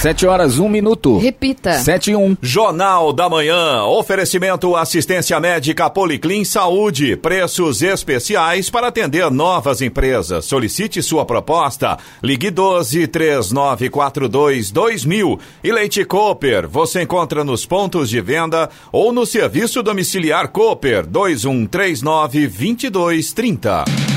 Sete 0.00 0.26
horas, 0.26 0.58
um 0.58 0.66
minuto. 0.66 1.18
Repita. 1.18 1.74
Sete 1.74 2.12
e 2.12 2.16
um. 2.16 2.34
Jornal 2.40 3.12
da 3.12 3.28
Manhã. 3.28 3.84
Oferecimento 3.84 4.74
assistência 4.74 5.38
médica 5.38 5.90
Policlin 5.90 6.42
Saúde. 6.42 7.18
Preços 7.18 7.82
especiais 7.82 8.70
para 8.70 8.86
atender 8.86 9.30
novas 9.30 9.82
empresas. 9.82 10.46
Solicite 10.46 11.02
sua 11.02 11.26
proposta. 11.26 11.98
Ligue 12.22 12.50
12 12.50 13.08
3942 13.08 14.70
2000. 14.70 15.38
E 15.62 15.70
Leite 15.70 16.02
Cooper. 16.06 16.66
Você 16.66 17.02
encontra 17.02 17.44
nos 17.44 17.66
pontos 17.66 18.08
de 18.08 18.22
venda 18.22 18.70
ou 18.90 19.12
no 19.12 19.26
serviço 19.26 19.82
domiciliar 19.82 20.48
Cooper 20.48 21.06
2139 21.06 22.48
2230. 22.48 24.09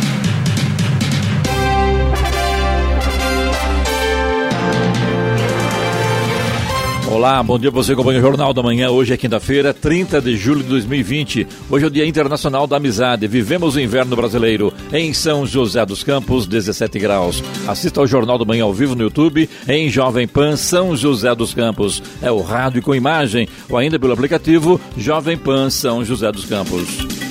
Olá, 7.14 7.44
bom 7.44 7.60
dia 7.60 7.70
você 7.70 7.94
acompanha 7.94 8.18
o 8.18 8.24
Jornal 8.24 8.52
da 8.56 8.64
Manhã. 8.64 8.90
Hoje 8.90 9.14
é 9.14 9.18
quinta-feira, 9.18 9.72
30 9.72 10.20
de 10.20 10.36
julho 10.36 10.64
de 10.64 10.70
2020. 10.70 11.48
Hoje 11.70 11.86
é 11.86 11.88
o 11.88 11.92
Dia 11.92 12.08
Internacional 12.08 12.66
da 12.66 12.78
Amizade. 12.78 13.28
Vivemos 13.28 13.76
o 13.76 13.80
inverno 13.80 14.16
brasileiro 14.16 14.74
em 14.92 15.14
São 15.14 15.46
José 15.46 15.86
dos 15.86 16.04
Campos, 16.04 16.48
17 16.48 16.98
graus. 16.98 17.44
Assista 17.68 18.00
ao 18.00 18.08
Jornal 18.08 18.40
da 18.40 18.46
Manhã 18.46 18.64
ao 18.64 18.74
vivo 18.74 18.96
no 18.96 19.04
YouTube 19.04 19.48
em 19.68 19.92
Jovem 19.92 20.28
Pan 20.28 20.56
São 20.56 20.98
José 20.98 21.36
dos 21.36 21.54
Campos. 21.54 22.02
É 22.20 22.32
o 22.32 22.42
rádio 22.42 22.82
com 22.82 22.96
imagem 22.96 23.48
ou 23.70 23.78
ainda 23.78 24.00
pelo 24.00 24.14
aplicativo 24.14 24.82
Jovem 24.98 25.38
Pan 25.38 25.70
São 25.70 26.04
José 26.04 26.32
dos 26.32 26.46
Campos. 26.46 27.23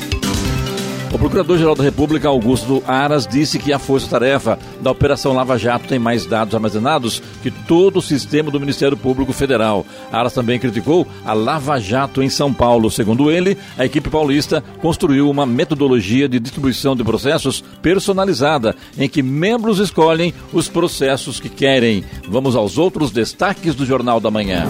O 1.12 1.18
Procurador-Geral 1.18 1.74
da 1.74 1.84
República, 1.84 2.26
Augusto 2.26 2.82
Aras, 2.86 3.26
disse 3.26 3.58
que 3.58 3.70
a 3.70 3.78
força-tarefa 3.78 4.58
da 4.80 4.90
Operação 4.90 5.34
Lava 5.34 5.58
Jato 5.58 5.86
tem 5.86 5.98
mais 5.98 6.24
dados 6.24 6.54
armazenados 6.54 7.22
que 7.42 7.50
todo 7.50 7.98
o 7.98 8.02
sistema 8.02 8.50
do 8.50 8.58
Ministério 8.58 8.96
Público 8.96 9.30
Federal. 9.30 9.84
Aras 10.10 10.32
também 10.32 10.58
criticou 10.58 11.06
a 11.22 11.34
Lava 11.34 11.78
Jato 11.78 12.22
em 12.22 12.30
São 12.30 12.52
Paulo. 12.52 12.90
Segundo 12.90 13.30
ele, 13.30 13.58
a 13.76 13.84
equipe 13.84 14.08
paulista 14.08 14.64
construiu 14.80 15.28
uma 15.28 15.44
metodologia 15.44 16.26
de 16.26 16.40
distribuição 16.40 16.96
de 16.96 17.04
processos 17.04 17.62
personalizada, 17.82 18.74
em 18.96 19.06
que 19.06 19.22
membros 19.22 19.80
escolhem 19.80 20.32
os 20.50 20.66
processos 20.66 21.38
que 21.38 21.50
querem. 21.50 22.04
Vamos 22.26 22.56
aos 22.56 22.78
outros 22.78 23.10
destaques 23.10 23.74
do 23.74 23.84
Jornal 23.84 24.18
da 24.18 24.30
Manhã. 24.30 24.66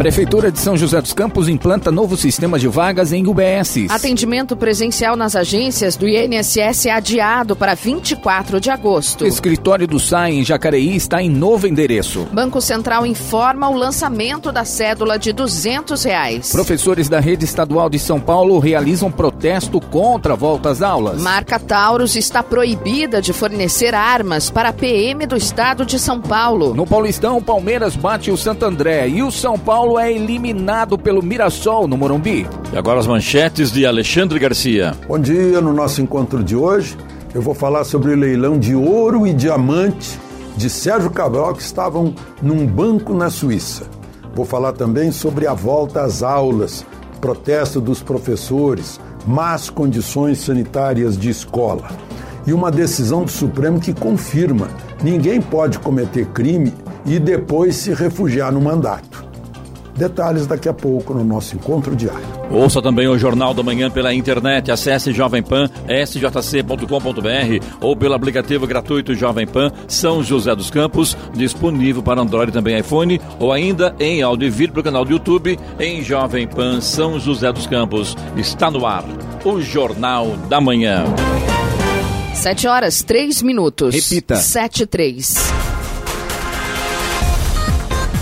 Prefeitura 0.00 0.50
de 0.50 0.58
São 0.58 0.78
José 0.78 0.98
dos 0.98 1.12
Campos 1.12 1.46
implanta 1.46 1.90
novo 1.90 2.16
sistema 2.16 2.58
de 2.58 2.66
vagas 2.66 3.12
em 3.12 3.26
UBS. 3.26 3.90
Atendimento 3.90 4.56
presencial 4.56 5.14
nas 5.14 5.36
agências 5.36 5.94
do 5.94 6.08
INSS 6.08 6.86
é 6.86 6.90
adiado 6.90 7.54
para 7.54 7.74
24 7.74 8.58
de 8.58 8.70
agosto. 8.70 9.26
Escritório 9.26 9.86
do 9.86 10.00
SAI 10.00 10.36
em 10.36 10.42
Jacareí 10.42 10.96
está 10.96 11.20
em 11.20 11.28
novo 11.28 11.66
endereço. 11.66 12.26
Banco 12.32 12.62
Central 12.62 13.04
informa 13.04 13.68
o 13.68 13.76
lançamento 13.76 14.50
da 14.50 14.64
cédula 14.64 15.18
de 15.18 15.34
200 15.34 16.02
reais. 16.02 16.50
Professores 16.50 17.06
da 17.06 17.20
rede 17.20 17.44
estadual 17.44 17.90
de 17.90 17.98
São 17.98 18.18
Paulo 18.18 18.58
realizam 18.58 19.12
protesto 19.12 19.82
contra 19.82 20.32
a 20.32 20.36
volta 20.36 20.70
às 20.70 20.80
aulas. 20.80 21.20
Marca 21.20 21.58
Taurus 21.58 22.16
está 22.16 22.42
proibida 22.42 23.20
de 23.20 23.34
fornecer 23.34 23.94
armas 23.94 24.48
para 24.48 24.70
a 24.70 24.72
PM 24.72 25.26
do 25.26 25.36
estado 25.36 25.84
de 25.84 25.98
São 25.98 26.22
Paulo. 26.22 26.72
No 26.72 26.86
Paulistão, 26.86 27.36
o 27.36 27.42
Palmeiras 27.42 27.94
bate 27.94 28.30
o 28.30 28.36
Santo 28.38 28.64
André 28.64 29.06
e 29.06 29.22
o 29.22 29.30
São 29.30 29.58
Paulo 29.58 29.89
é 29.98 30.12
eliminado 30.12 30.98
pelo 30.98 31.22
Mirassol 31.22 31.88
no 31.88 31.96
Morumbi. 31.96 32.46
E 32.72 32.76
agora 32.76 33.00
as 33.00 33.06
manchetes 33.06 33.72
de 33.72 33.86
Alexandre 33.86 34.38
Garcia. 34.38 34.94
Bom 35.08 35.18
dia, 35.18 35.60
no 35.60 35.72
nosso 35.72 36.00
encontro 36.00 36.44
de 36.44 36.54
hoje 36.54 36.96
eu 37.34 37.40
vou 37.40 37.54
falar 37.54 37.84
sobre 37.84 38.12
o 38.12 38.16
leilão 38.16 38.58
de 38.58 38.74
ouro 38.74 39.26
e 39.26 39.32
diamante 39.32 40.18
de 40.56 40.68
Sérgio 40.68 41.10
Cabral 41.10 41.54
que 41.54 41.62
estavam 41.62 42.14
num 42.42 42.66
banco 42.66 43.14
na 43.14 43.30
Suíça. 43.30 43.84
Vou 44.34 44.44
falar 44.44 44.72
também 44.72 45.12
sobre 45.12 45.46
a 45.46 45.54
volta 45.54 46.02
às 46.02 46.22
aulas, 46.22 46.84
protesto 47.20 47.80
dos 47.80 48.02
professores, 48.02 49.00
más 49.26 49.70
condições 49.70 50.38
sanitárias 50.38 51.16
de 51.16 51.30
escola 51.30 51.88
e 52.46 52.52
uma 52.52 52.70
decisão 52.70 53.24
do 53.24 53.30
Supremo 53.30 53.80
que 53.80 53.92
confirma: 53.92 54.68
ninguém 55.02 55.40
pode 55.40 55.78
cometer 55.78 56.26
crime 56.26 56.74
e 57.06 57.18
depois 57.18 57.76
se 57.76 57.94
refugiar 57.94 58.52
no 58.52 58.60
mandato. 58.60 59.29
Detalhes 59.96 60.46
daqui 60.46 60.68
a 60.68 60.74
pouco 60.74 61.14
no 61.14 61.24
nosso 61.24 61.56
encontro 61.56 61.94
diário. 61.94 62.24
Ouça 62.50 62.82
também 62.82 63.06
o 63.06 63.18
Jornal 63.18 63.54
da 63.54 63.62
Manhã 63.62 63.90
pela 63.90 64.12
internet. 64.12 64.70
Acesse 64.70 65.12
Jovem 65.12 65.42
Pan, 65.42 65.68
sjc.com.br 65.86 67.66
ou 67.80 67.96
pelo 67.96 68.14
aplicativo 68.14 68.66
gratuito 68.66 69.14
Jovem 69.14 69.46
Pan 69.46 69.70
São 69.86 70.22
José 70.22 70.54
dos 70.54 70.70
Campos, 70.70 71.16
disponível 71.34 72.02
para 72.02 72.20
Android 72.20 72.50
e 72.50 72.52
também 72.52 72.78
iPhone, 72.78 73.20
ou 73.38 73.52
ainda 73.52 73.94
em 73.98 74.22
áudio 74.22 74.46
e 74.46 74.50
vídeo 74.50 74.72
pelo 74.72 74.84
canal 74.84 75.04
do 75.04 75.12
YouTube 75.12 75.58
em 75.78 76.02
Jovem 76.02 76.46
Pan 76.46 76.80
São 76.80 77.18
José 77.20 77.52
dos 77.52 77.66
Campos. 77.66 78.16
Está 78.36 78.70
no 78.70 78.86
ar 78.86 79.04
o 79.44 79.60
Jornal 79.60 80.36
da 80.48 80.60
Manhã. 80.60 81.04
7 82.34 82.66
horas, 82.66 83.02
3 83.02 83.42
minutos. 83.42 83.94
Repita. 83.94 84.36
7 84.36 84.86
3. 84.86 85.69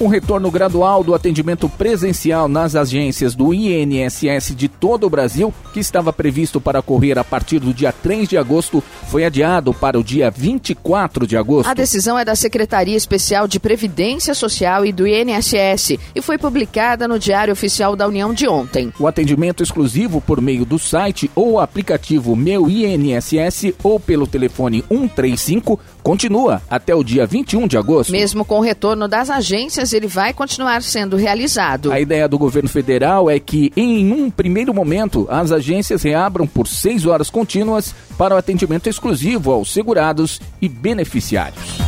Um 0.05 0.07
retorno 0.07 0.51
gradual 0.51 1.03
do 1.03 1.15
atendimento 1.15 1.67
presencial 1.67 2.47
nas 2.47 2.75
agências 2.75 3.33
do 3.33 3.51
INSS 3.51 4.55
de 4.55 4.67
todo 4.67 5.07
o 5.07 5.09
Brasil, 5.09 5.51
que 5.73 5.79
estava 5.79 6.13
previsto 6.13 6.61
para 6.61 6.79
ocorrer 6.79 7.17
a 7.17 7.23
partir 7.23 7.57
do 7.57 7.73
dia 7.73 7.91
3 7.91 8.29
de 8.29 8.37
agosto, 8.37 8.83
foi 9.07 9.25
adiado 9.25 9.73
para 9.73 9.97
o 9.97 10.03
dia 10.03 10.29
24 10.29 11.25
de 11.25 11.35
agosto. 11.35 11.67
A 11.67 11.73
decisão 11.73 12.19
é 12.19 12.23
da 12.23 12.35
Secretaria 12.35 12.95
Especial 12.95 13.47
de 13.47 13.59
Previdência 13.59 14.35
Social 14.35 14.85
e 14.85 14.91
do 14.91 15.07
INSS 15.07 15.97
e 16.13 16.21
foi 16.21 16.37
publicada 16.37 17.07
no 17.07 17.17
Diário 17.17 17.51
Oficial 17.51 17.95
da 17.95 18.07
União 18.07 18.31
de 18.31 18.47
ontem. 18.47 18.93
O 18.99 19.07
atendimento 19.07 19.63
exclusivo 19.63 20.21
por 20.21 20.39
meio 20.39 20.65
do 20.65 20.77
site 20.77 21.31
ou 21.33 21.59
aplicativo 21.59 22.35
Meu 22.35 22.69
INSS 22.69 23.73
ou 23.81 23.99
pelo 23.99 24.27
telefone 24.27 24.83
135 24.87 25.79
continua 26.05 26.61
até 26.69 26.93
o 26.93 27.03
dia 27.03 27.25
21 27.25 27.67
de 27.67 27.79
agosto. 27.79 28.11
Mesmo 28.11 28.45
com 28.45 28.59
o 28.59 28.61
retorno 28.61 29.07
das 29.07 29.31
agências, 29.31 29.91
ele 29.91 30.05
vai 30.05 30.33
continuar 30.33 30.83
sendo 30.83 31.15
realizado. 31.15 31.91
A 31.91 31.99
ideia 31.99 32.27
do 32.27 32.37
governo 32.37 32.69
federal 32.69 33.27
é 33.27 33.39
que, 33.39 33.73
em 33.75 34.13
um 34.13 34.29
primeiro 34.29 34.71
momento, 34.71 35.25
as 35.31 35.51
agências 35.51 36.03
reabram 36.03 36.45
por 36.45 36.67
seis 36.67 37.07
horas 37.07 37.31
contínuas 37.31 37.95
para 38.19 38.35
o 38.35 38.37
atendimento 38.37 38.87
exclusivo 38.87 39.51
aos 39.51 39.73
segurados 39.73 40.39
e 40.61 40.69
beneficiários. 40.69 41.84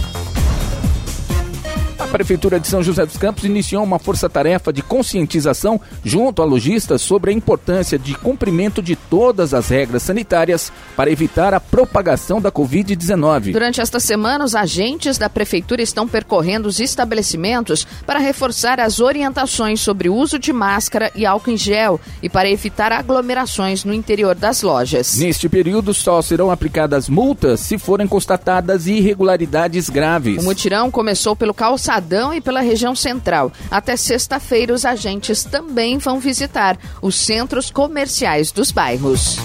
A 2.07 2.17
Prefeitura 2.17 2.57
de 2.57 2.69
São 2.69 2.81
José 2.81 3.05
dos 3.05 3.17
Campos 3.17 3.43
iniciou 3.43 3.83
uma 3.83 3.99
força-tarefa 3.99 4.71
de 4.71 4.81
conscientização 4.81 5.79
junto 6.05 6.41
a 6.41 6.45
lojistas 6.45 7.01
sobre 7.01 7.31
a 7.31 7.33
importância 7.33 7.99
de 7.99 8.15
cumprimento 8.15 8.81
de 8.81 8.95
todas 8.95 9.53
as 9.53 9.67
regras 9.67 10.03
sanitárias 10.03 10.71
para 10.95 11.11
evitar 11.11 11.53
a 11.53 11.59
propagação 11.59 12.39
da 12.39 12.49
Covid-19. 12.49 13.51
Durante 13.51 13.81
esta 13.81 13.99
semana, 13.99 14.45
os 14.45 14.55
agentes 14.55 15.17
da 15.17 15.29
Prefeitura 15.29 15.81
estão 15.81 16.07
percorrendo 16.07 16.69
os 16.69 16.79
estabelecimentos 16.79 17.85
para 18.05 18.19
reforçar 18.19 18.79
as 18.79 19.01
orientações 19.01 19.81
sobre 19.81 20.07
o 20.07 20.15
uso 20.15 20.39
de 20.39 20.53
máscara 20.53 21.11
e 21.13 21.25
álcool 21.25 21.51
em 21.51 21.57
gel 21.57 21.99
e 22.23 22.29
para 22.29 22.49
evitar 22.49 22.93
aglomerações 22.93 23.83
no 23.83 23.93
interior 23.93 24.33
das 24.33 24.61
lojas. 24.61 25.17
Neste 25.17 25.49
período, 25.49 25.93
só 25.93 26.21
serão 26.21 26.49
aplicadas 26.49 27.09
multas 27.09 27.59
se 27.59 27.77
forem 27.77 28.07
constatadas 28.07 28.87
irregularidades 28.87 29.89
graves. 29.89 30.41
O 30.41 30.45
mutirão 30.45 30.89
começou 30.89 31.35
pelo 31.35 31.53
calçadão 31.53 31.97
e 32.33 32.41
pela 32.41 32.61
região 32.61 32.95
central. 32.95 33.51
Até 33.69 33.95
sexta-feira, 33.95 34.73
os 34.73 34.85
agentes 34.85 35.43
também 35.43 35.97
vão 35.97 36.19
visitar 36.19 36.77
os 37.01 37.15
centros 37.15 37.69
comerciais 37.69 38.51
dos 38.51 38.71
bairros. 38.71 39.37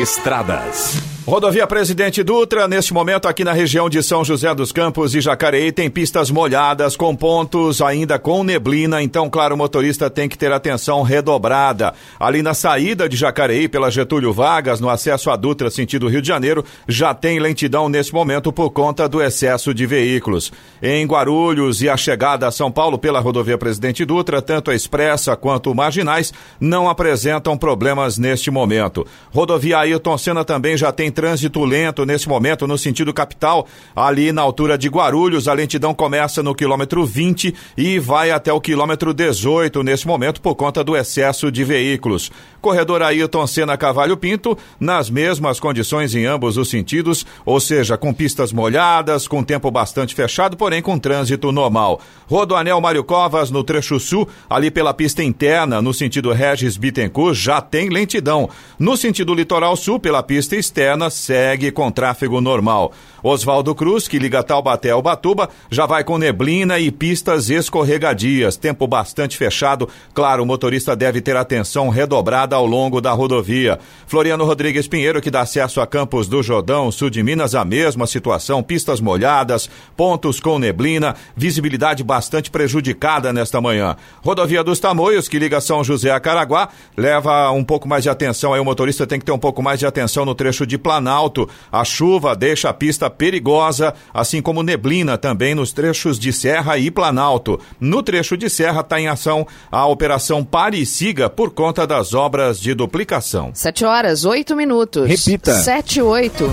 Estradas. 0.00 1.11
Rodovia 1.24 1.68
Presidente 1.68 2.20
Dutra, 2.20 2.66
neste 2.66 2.92
momento 2.92 3.28
aqui 3.28 3.44
na 3.44 3.52
região 3.52 3.88
de 3.88 4.02
São 4.02 4.24
José 4.24 4.52
dos 4.56 4.72
Campos 4.72 5.14
e 5.14 5.20
Jacareí, 5.20 5.70
tem 5.70 5.88
pistas 5.88 6.32
molhadas 6.32 6.96
com 6.96 7.14
pontos 7.14 7.80
ainda 7.80 8.18
com 8.18 8.42
neblina, 8.42 9.00
então, 9.00 9.30
claro, 9.30 9.54
o 9.54 9.58
motorista 9.58 10.10
tem 10.10 10.28
que 10.28 10.36
ter 10.36 10.50
atenção 10.50 11.00
redobrada. 11.02 11.94
Ali 12.18 12.42
na 12.42 12.54
saída 12.54 13.08
de 13.08 13.16
Jacareí, 13.16 13.68
pela 13.68 13.88
Getúlio 13.88 14.32
Vargas, 14.32 14.80
no 14.80 14.90
acesso 14.90 15.30
à 15.30 15.36
Dutra, 15.36 15.70
sentido 15.70 16.08
Rio 16.08 16.20
de 16.20 16.26
Janeiro, 16.26 16.64
já 16.88 17.14
tem 17.14 17.38
lentidão 17.38 17.88
nesse 17.88 18.12
momento 18.12 18.52
por 18.52 18.70
conta 18.70 19.08
do 19.08 19.22
excesso 19.22 19.72
de 19.72 19.86
veículos. 19.86 20.50
Em 20.82 21.06
Guarulhos 21.06 21.82
e 21.82 21.88
a 21.88 21.96
chegada 21.96 22.48
a 22.48 22.50
São 22.50 22.70
Paulo 22.70 22.98
pela 22.98 23.20
Rodovia 23.20 23.56
Presidente 23.56 24.04
Dutra, 24.04 24.42
tanto 24.42 24.72
a 24.72 24.74
expressa 24.74 25.36
quanto 25.36 25.72
marginais 25.72 26.32
não 26.58 26.88
apresentam 26.88 27.56
problemas 27.56 28.18
neste 28.18 28.50
momento. 28.50 29.06
Rodovia 29.30 29.78
Ailton 29.78 30.18
Senna 30.18 30.44
também 30.44 30.76
já 30.76 30.90
tem 30.90 31.11
trânsito 31.12 31.64
lento 31.64 32.04
nesse 32.04 32.28
momento 32.28 32.66
no 32.66 32.76
sentido 32.76 33.12
capital, 33.12 33.66
ali 33.94 34.32
na 34.32 34.42
altura 34.42 34.76
de 34.76 34.88
Guarulhos. 34.88 35.46
A 35.46 35.52
lentidão 35.52 35.94
começa 35.94 36.42
no 36.42 36.54
quilômetro 36.54 37.04
20 37.06 37.54
e 37.76 37.98
vai 37.98 38.30
até 38.30 38.52
o 38.52 38.60
quilômetro 38.60 39.14
18 39.14 39.82
nesse 39.82 40.06
momento 40.06 40.40
por 40.40 40.56
conta 40.56 40.82
do 40.82 40.96
excesso 40.96 41.52
de 41.52 41.62
veículos. 41.62 42.32
Corredor 42.60 43.02
Ailton 43.02 43.46
Senna 43.46 43.76
Cavalho 43.76 44.16
Pinto, 44.16 44.56
nas 44.80 45.10
mesmas 45.10 45.60
condições 45.60 46.14
em 46.14 46.24
ambos 46.24 46.56
os 46.56 46.70
sentidos, 46.70 47.26
ou 47.44 47.60
seja, 47.60 47.98
com 47.98 48.14
pistas 48.14 48.52
molhadas, 48.52 49.28
com 49.28 49.42
tempo 49.42 49.70
bastante 49.70 50.14
fechado, 50.14 50.56
porém 50.56 50.80
com 50.80 50.98
trânsito 50.98 51.52
normal. 51.52 52.00
Rodoanel 52.26 52.80
Mário 52.80 53.04
Covas, 53.04 53.50
no 53.50 53.64
trecho 53.64 53.98
sul, 54.00 54.28
ali 54.48 54.70
pela 54.70 54.94
pista 54.94 55.22
interna, 55.22 55.82
no 55.82 55.92
sentido 55.92 56.32
Regis 56.32 56.76
Bittencourt, 56.76 57.36
já 57.36 57.60
tem 57.60 57.88
lentidão. 57.88 58.48
No 58.78 58.96
sentido 58.96 59.34
litoral 59.34 59.76
sul, 59.76 59.98
pela 59.98 60.22
pista 60.22 60.56
externa, 60.56 61.01
segue 61.10 61.70
com 61.70 61.90
tráfego 61.90 62.40
normal. 62.40 62.92
Oswaldo 63.22 63.74
Cruz, 63.74 64.08
que 64.08 64.18
liga 64.18 64.42
Taubaté 64.42 64.90
ao 64.90 65.00
Batuba, 65.00 65.48
já 65.70 65.86
vai 65.86 66.02
com 66.02 66.18
neblina 66.18 66.78
e 66.78 66.90
pistas 66.90 67.50
escorregadias. 67.50 68.56
Tempo 68.56 68.86
bastante 68.86 69.36
fechado. 69.36 69.88
Claro, 70.12 70.42
o 70.42 70.46
motorista 70.46 70.96
deve 70.96 71.20
ter 71.20 71.36
atenção 71.36 71.88
redobrada 71.88 72.56
ao 72.56 72.66
longo 72.66 73.00
da 73.00 73.12
rodovia. 73.12 73.78
Floriano 74.06 74.44
Rodrigues 74.44 74.88
Pinheiro, 74.88 75.20
que 75.20 75.30
dá 75.30 75.42
acesso 75.42 75.80
a 75.80 75.86
Campos 75.86 76.26
do 76.26 76.42
Jordão, 76.42 76.90
sul 76.90 77.10
de 77.10 77.22
Minas, 77.22 77.54
a 77.54 77.64
mesma 77.64 78.06
situação. 78.06 78.62
Pistas 78.62 79.00
molhadas, 79.00 79.70
pontos 79.96 80.40
com 80.40 80.58
neblina, 80.58 81.14
visibilidade 81.36 82.02
bastante 82.02 82.50
prejudicada 82.50 83.32
nesta 83.32 83.60
manhã. 83.60 83.96
Rodovia 84.22 84.64
dos 84.64 84.80
Tamoios, 84.80 85.28
que 85.28 85.38
liga 85.38 85.60
São 85.60 85.84
José 85.84 86.10
a 86.10 86.18
Caraguá, 86.18 86.68
leva 86.96 87.50
um 87.52 87.62
pouco 87.62 87.86
mais 87.86 88.02
de 88.02 88.10
atenção 88.10 88.52
aí. 88.52 88.60
O 88.60 88.64
motorista 88.64 89.06
tem 89.06 89.18
que 89.18 89.24
ter 89.24 89.32
um 89.32 89.38
pouco 89.38 89.62
mais 89.62 89.78
de 89.78 89.86
atenção 89.86 90.24
no 90.24 90.34
trecho 90.34 90.66
de 90.66 90.76
Planalto. 90.76 91.48
A 91.70 91.84
chuva 91.84 92.34
deixa 92.34 92.68
a 92.68 92.74
pista 92.74 93.11
perigosa, 93.12 93.94
assim 94.12 94.42
como 94.42 94.62
neblina 94.62 95.16
também 95.16 95.54
nos 95.54 95.72
trechos 95.72 96.18
de 96.18 96.32
Serra 96.32 96.78
e 96.78 96.90
Planalto. 96.90 97.60
No 97.78 98.02
trecho 98.02 98.36
de 98.36 98.50
Serra 98.50 98.80
está 98.80 99.00
em 99.00 99.06
ação 99.06 99.46
a 99.70 99.86
Operação 99.86 100.42
Pare 100.44 100.80
e 100.80 100.86
Siga 100.86 101.30
por 101.30 101.50
conta 101.50 101.86
das 101.86 102.14
obras 102.14 102.58
de 102.58 102.74
duplicação. 102.74 103.50
Sete 103.54 103.84
horas, 103.84 104.24
oito 104.24 104.56
minutos. 104.56 105.06
Repita. 105.06 105.52
Sete, 105.54 106.00
oito. 106.00 106.50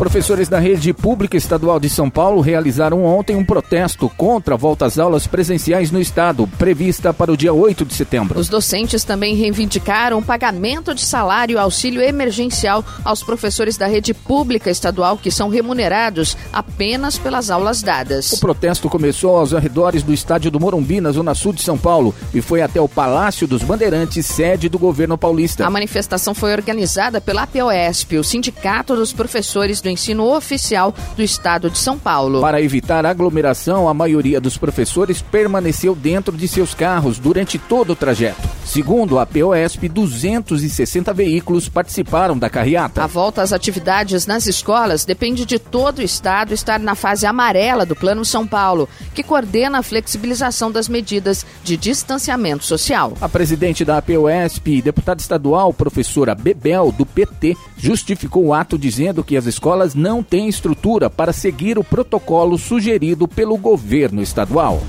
Professores 0.00 0.48
da 0.48 0.58
rede 0.58 0.94
pública 0.94 1.36
estadual 1.36 1.78
de 1.78 1.90
São 1.90 2.08
Paulo 2.08 2.40
realizaram 2.40 3.04
ontem 3.04 3.36
um 3.36 3.44
protesto 3.44 4.08
contra 4.16 4.54
a 4.54 4.56
volta 4.56 4.86
às 4.86 4.98
aulas 4.98 5.26
presenciais 5.26 5.90
no 5.90 6.00
estado, 6.00 6.46
prevista 6.56 7.12
para 7.12 7.30
o 7.30 7.36
dia 7.36 7.52
8 7.52 7.84
de 7.84 7.92
setembro. 7.92 8.40
Os 8.40 8.48
docentes 8.48 9.04
também 9.04 9.36
reivindicaram 9.36 10.16
o 10.16 10.22
pagamento 10.22 10.94
de 10.94 11.02
salário 11.02 11.56
e 11.56 11.58
auxílio 11.58 12.00
emergencial 12.00 12.82
aos 13.04 13.22
professores 13.22 13.76
da 13.76 13.86
rede 13.86 14.14
pública 14.14 14.70
estadual 14.70 15.18
que 15.18 15.30
são 15.30 15.50
remunerados 15.50 16.34
apenas 16.50 17.18
pelas 17.18 17.50
aulas 17.50 17.82
dadas. 17.82 18.32
O 18.32 18.40
protesto 18.40 18.88
começou 18.88 19.36
aos 19.36 19.52
arredores 19.52 20.02
do 20.02 20.14
estádio 20.14 20.50
do 20.50 20.58
Morumbi, 20.58 20.98
na 20.98 21.12
zona 21.12 21.34
sul 21.34 21.52
de 21.52 21.60
São 21.60 21.76
Paulo, 21.76 22.14
e 22.32 22.40
foi 22.40 22.62
até 22.62 22.80
o 22.80 22.88
Palácio 22.88 23.46
dos 23.46 23.62
Bandeirantes, 23.62 24.24
sede 24.24 24.66
do 24.70 24.78
governo 24.78 25.18
paulista. 25.18 25.66
A 25.66 25.70
manifestação 25.70 26.32
foi 26.32 26.52
organizada 26.54 27.20
pela 27.20 27.42
APOESP, 27.42 28.16
o 28.16 28.24
Sindicato 28.24 28.96
dos 28.96 29.12
Professores 29.12 29.82
do 29.82 29.89
Ensino 29.90 30.24
Oficial 30.34 30.94
do 31.16 31.22
Estado 31.22 31.70
de 31.70 31.78
São 31.78 31.98
Paulo. 31.98 32.40
Para 32.40 32.62
evitar 32.62 33.04
aglomeração, 33.04 33.88
a 33.88 33.94
maioria 33.94 34.40
dos 34.40 34.56
professores 34.56 35.20
permaneceu 35.20 35.94
dentro 35.94 36.36
de 36.36 36.46
seus 36.48 36.74
carros 36.74 37.18
durante 37.18 37.58
todo 37.58 37.90
o 37.90 37.96
trajeto. 37.96 38.59
Segundo 38.70 39.18
a 39.18 39.26
POSP, 39.26 39.88
260 39.88 41.12
veículos 41.12 41.68
participaram 41.68 42.38
da 42.38 42.48
carreata. 42.48 43.02
A 43.02 43.06
volta 43.08 43.42
às 43.42 43.52
atividades 43.52 44.28
nas 44.28 44.46
escolas 44.46 45.04
depende 45.04 45.44
de 45.44 45.58
todo 45.58 45.98
o 45.98 46.02
estado 46.02 46.54
estar 46.54 46.78
na 46.78 46.94
fase 46.94 47.26
amarela 47.26 47.84
do 47.84 47.96
Plano 47.96 48.24
São 48.24 48.46
Paulo, 48.46 48.88
que 49.12 49.24
coordena 49.24 49.80
a 49.80 49.82
flexibilização 49.82 50.70
das 50.70 50.88
medidas 50.88 51.44
de 51.64 51.76
distanciamento 51.76 52.64
social. 52.64 53.14
A 53.20 53.28
presidente 53.28 53.84
da 53.84 54.00
POSP, 54.00 54.80
deputada 54.82 55.20
estadual, 55.20 55.74
professora 55.74 56.32
Bebel, 56.32 56.92
do 56.92 57.04
PT, 57.04 57.56
justificou 57.76 58.44
o 58.44 58.54
ato 58.54 58.78
dizendo 58.78 59.24
que 59.24 59.36
as 59.36 59.46
escolas 59.46 59.96
não 59.96 60.22
têm 60.22 60.48
estrutura 60.48 61.10
para 61.10 61.32
seguir 61.32 61.76
o 61.76 61.82
protocolo 61.82 62.56
sugerido 62.56 63.26
pelo 63.26 63.56
governo 63.56 64.22
estadual. 64.22 64.80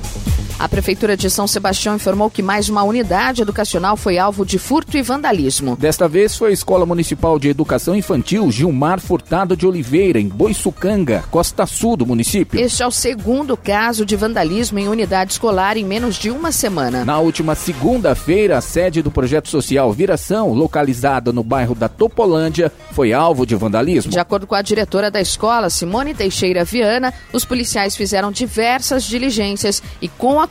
A 0.62 0.70
Prefeitura 0.70 1.18
de 1.18 1.28
São 1.28 1.48
Sebastião 1.48 1.96
informou 1.96 2.30
que 2.30 2.44
mais 2.44 2.70
uma 2.70 2.84
unidade 2.84 3.42
educacional 3.42 3.98
foi 3.98 4.20
alvo 4.20 4.46
de 4.46 4.60
furto 4.60 4.96
e 4.96 5.02
vandalismo. 5.02 5.76
Desta 5.76 6.08
vez 6.08 6.36
foi 6.36 6.52
a 6.52 6.54
Escola 6.54 6.86
Municipal 6.86 7.40
de 7.40 7.50
Educação 7.50 7.96
Infantil 7.96 8.52
Gilmar 8.52 9.00
Furtado 9.00 9.58
de 9.58 9.66
Oliveira, 9.66 10.20
em 10.20 10.28
Boiçucanga, 10.28 11.24
Costa 11.32 11.66
Sul 11.66 11.98
do 11.98 12.06
município. 12.06 12.60
Este 12.60 12.84
é 12.84 12.86
o 12.86 12.92
segundo 12.92 13.58
caso 13.58 14.06
de 14.06 14.16
vandalismo 14.16 14.78
em 14.78 14.88
unidade 14.88 15.32
escolar 15.32 15.78
em 15.78 15.84
menos 15.84 16.16
de 16.18 16.30
uma 16.30 16.52
semana. 16.52 17.04
Na 17.04 17.18
última 17.18 17.56
segunda-feira, 17.56 18.60
a 18.60 18.62
sede 18.62 19.02
do 19.02 19.10
projeto 19.10 19.50
social 19.50 19.92
Viração, 19.92 20.54
localizada 20.54 21.34
no 21.34 21.44
bairro 21.44 21.74
da 21.74 21.90
Topolândia, 21.90 22.72
foi 22.92 23.14
alvo 23.14 23.48
de 23.48 23.56
vandalismo. 23.56 24.12
De 24.12 24.20
acordo 24.20 24.46
com 24.46 24.54
a 24.54 24.62
diretora 24.62 25.10
da 25.10 25.20
escola, 25.20 25.72
Simone 25.72 26.14
Teixeira 26.14 26.64
Viana, 26.64 27.12
os 27.34 27.46
policiais 27.46 27.96
fizeram 27.96 28.32
diversas 28.32 29.06
diligências 29.06 29.82
e, 30.00 30.08
com 30.08 30.40
a 30.40 30.51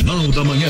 da 0.03 0.43
Manhã. 0.43 0.67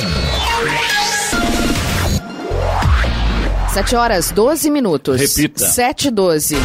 7 3.74 3.96
horas 3.96 4.32
12 4.32 4.70
minutos. 4.70 5.20
Repita. 5.20 5.66
7 5.66 6.10
e 6.10 6.12
12. 6.12 6.58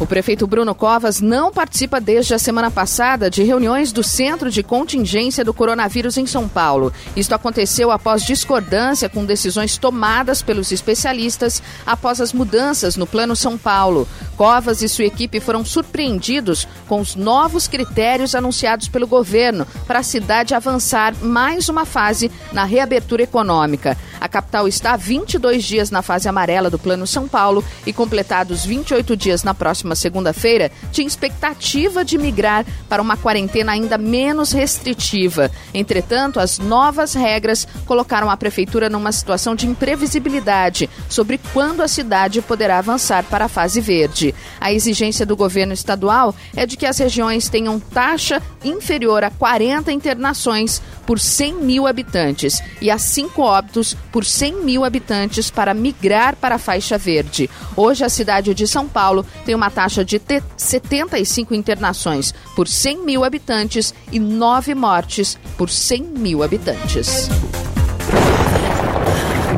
O 0.00 0.06
prefeito 0.06 0.46
Bruno 0.46 0.74
Covas 0.74 1.20
não 1.20 1.52
participa 1.52 2.00
desde 2.00 2.32
a 2.32 2.38
semana 2.38 2.70
passada 2.70 3.28
de 3.28 3.42
reuniões 3.42 3.92
do 3.92 4.02
Centro 4.02 4.50
de 4.50 4.62
Contingência 4.62 5.44
do 5.44 5.52
Coronavírus 5.52 6.16
em 6.16 6.24
São 6.24 6.48
Paulo. 6.48 6.90
Isto 7.14 7.34
aconteceu 7.34 7.90
após 7.90 8.22
discordância 8.22 9.10
com 9.10 9.26
decisões 9.26 9.76
tomadas 9.76 10.40
pelos 10.40 10.72
especialistas 10.72 11.62
após 11.84 12.18
as 12.18 12.32
mudanças 12.32 12.96
no 12.96 13.06
Plano 13.06 13.36
São 13.36 13.58
Paulo. 13.58 14.08
Covas 14.38 14.80
e 14.80 14.88
sua 14.88 15.04
equipe 15.04 15.38
foram 15.38 15.66
surpreendidos 15.66 16.66
com 16.88 16.98
os 16.98 17.14
novos 17.14 17.68
critérios 17.68 18.34
anunciados 18.34 18.88
pelo 18.88 19.06
governo 19.06 19.66
para 19.86 19.98
a 19.98 20.02
cidade 20.02 20.54
avançar 20.54 21.14
mais 21.20 21.68
uma 21.68 21.84
fase 21.84 22.32
na 22.54 22.64
reabertura 22.64 23.22
econômica. 23.22 23.98
A 24.20 24.28
capital 24.28 24.68
está 24.68 24.92
há 24.92 24.96
22 24.96 25.64
dias 25.64 25.90
na 25.90 26.02
fase 26.02 26.28
amarela 26.28 26.68
do 26.68 26.78
Plano 26.78 27.06
São 27.06 27.26
Paulo 27.26 27.64
e 27.86 27.92
completados 27.92 28.66
28 28.66 29.16
dias 29.16 29.42
na 29.42 29.54
próxima 29.54 29.94
segunda-feira, 29.94 30.70
tinha 30.92 31.06
expectativa 31.06 32.04
de 32.04 32.18
migrar 32.18 32.66
para 32.88 33.00
uma 33.00 33.16
quarentena 33.16 33.72
ainda 33.72 33.96
menos 33.96 34.52
restritiva. 34.52 35.50
Entretanto, 35.72 36.38
as 36.38 36.58
novas 36.58 37.14
regras 37.14 37.66
colocaram 37.86 38.28
a 38.28 38.36
prefeitura 38.36 38.90
numa 38.90 39.10
situação 39.10 39.54
de 39.54 39.66
imprevisibilidade 39.66 40.90
sobre 41.08 41.40
quando 41.52 41.82
a 41.82 41.88
cidade 41.88 42.42
poderá 42.42 42.78
avançar 42.78 43.24
para 43.24 43.46
a 43.46 43.48
fase 43.48 43.80
verde. 43.80 44.34
A 44.60 44.72
exigência 44.72 45.24
do 45.24 45.36
governo 45.36 45.72
estadual 45.72 46.34
é 46.54 46.66
de 46.66 46.76
que 46.76 46.86
as 46.86 46.98
regiões 46.98 47.48
tenham 47.48 47.80
taxa 47.80 48.42
inferior 48.62 49.24
a 49.24 49.30
40 49.30 49.90
internações 49.90 50.82
por 51.06 51.18
100 51.18 51.54
mil 51.54 51.86
habitantes 51.86 52.62
e 52.80 52.90
a 52.90 52.98
5 52.98 53.40
óbitos 53.40 53.96
por 54.12 54.24
100 54.24 54.64
mil 54.64 54.84
habitantes 54.84 55.50
para 55.50 55.74
migrar 55.74 56.36
para 56.36 56.56
a 56.56 56.58
faixa 56.58 56.98
verde. 56.98 57.48
Hoje, 57.76 58.04
a 58.04 58.08
cidade 58.08 58.54
de 58.54 58.66
São 58.66 58.88
Paulo 58.88 59.24
tem 59.44 59.54
uma 59.54 59.70
taxa 59.70 60.04
de 60.04 60.20
75 60.56 61.54
internações 61.54 62.34
por 62.54 62.68
100 62.68 63.04
mil 63.04 63.24
habitantes 63.24 63.94
e 64.12 64.18
9 64.18 64.74
mortes 64.74 65.38
por 65.56 65.68
100 65.70 66.02
mil 66.02 66.42
habitantes. 66.42 67.28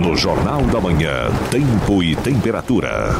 No 0.00 0.16
Jornal 0.16 0.62
da 0.62 0.80
Manhã, 0.80 1.30
Tempo 1.50 2.02
e 2.02 2.16
Temperatura. 2.16 3.14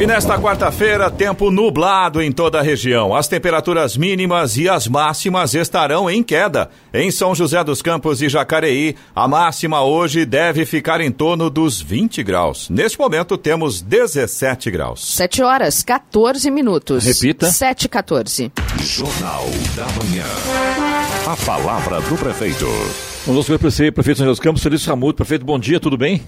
E 0.00 0.06
nesta 0.06 0.38
quarta-feira, 0.38 1.10
tempo 1.10 1.50
nublado 1.50 2.22
em 2.22 2.30
toda 2.30 2.60
a 2.60 2.62
região. 2.62 3.16
As 3.16 3.26
temperaturas 3.26 3.96
mínimas 3.96 4.56
e 4.56 4.68
as 4.68 4.86
máximas 4.86 5.54
estarão 5.54 6.08
em 6.08 6.22
queda. 6.22 6.70
Em 6.94 7.10
São 7.10 7.34
José 7.34 7.64
dos 7.64 7.82
Campos 7.82 8.22
e 8.22 8.28
Jacareí, 8.28 8.94
a 9.12 9.26
máxima 9.26 9.82
hoje 9.82 10.24
deve 10.24 10.64
ficar 10.64 11.00
em 11.00 11.10
torno 11.10 11.50
dos 11.50 11.82
20 11.82 12.22
graus. 12.22 12.70
Neste 12.70 12.96
momento, 12.96 13.36
temos 13.36 13.82
17 13.82 14.70
graus. 14.70 15.16
7 15.16 15.42
horas, 15.42 15.82
14 15.82 16.48
minutos. 16.48 17.04
Repita. 17.04 17.50
7 17.50 17.86
e 17.86 17.88
14. 17.88 18.52
Jornal 18.78 19.46
da 19.74 19.86
Manhã. 20.00 20.26
A 21.26 21.36
palavra 21.44 22.00
do 22.02 22.16
prefeito. 22.16 22.66
Vamos 23.26 23.50
ao 23.50 23.58
prefeito, 23.58 23.94
São 24.16 24.26
José 24.26 24.26
dos 24.26 24.40
Campos, 24.40 24.62
Felício 24.62 24.88
Ramuto. 24.88 25.16
Prefeito, 25.16 25.44
bom 25.44 25.58
dia, 25.58 25.80
tudo 25.80 25.98
bem? 25.98 26.22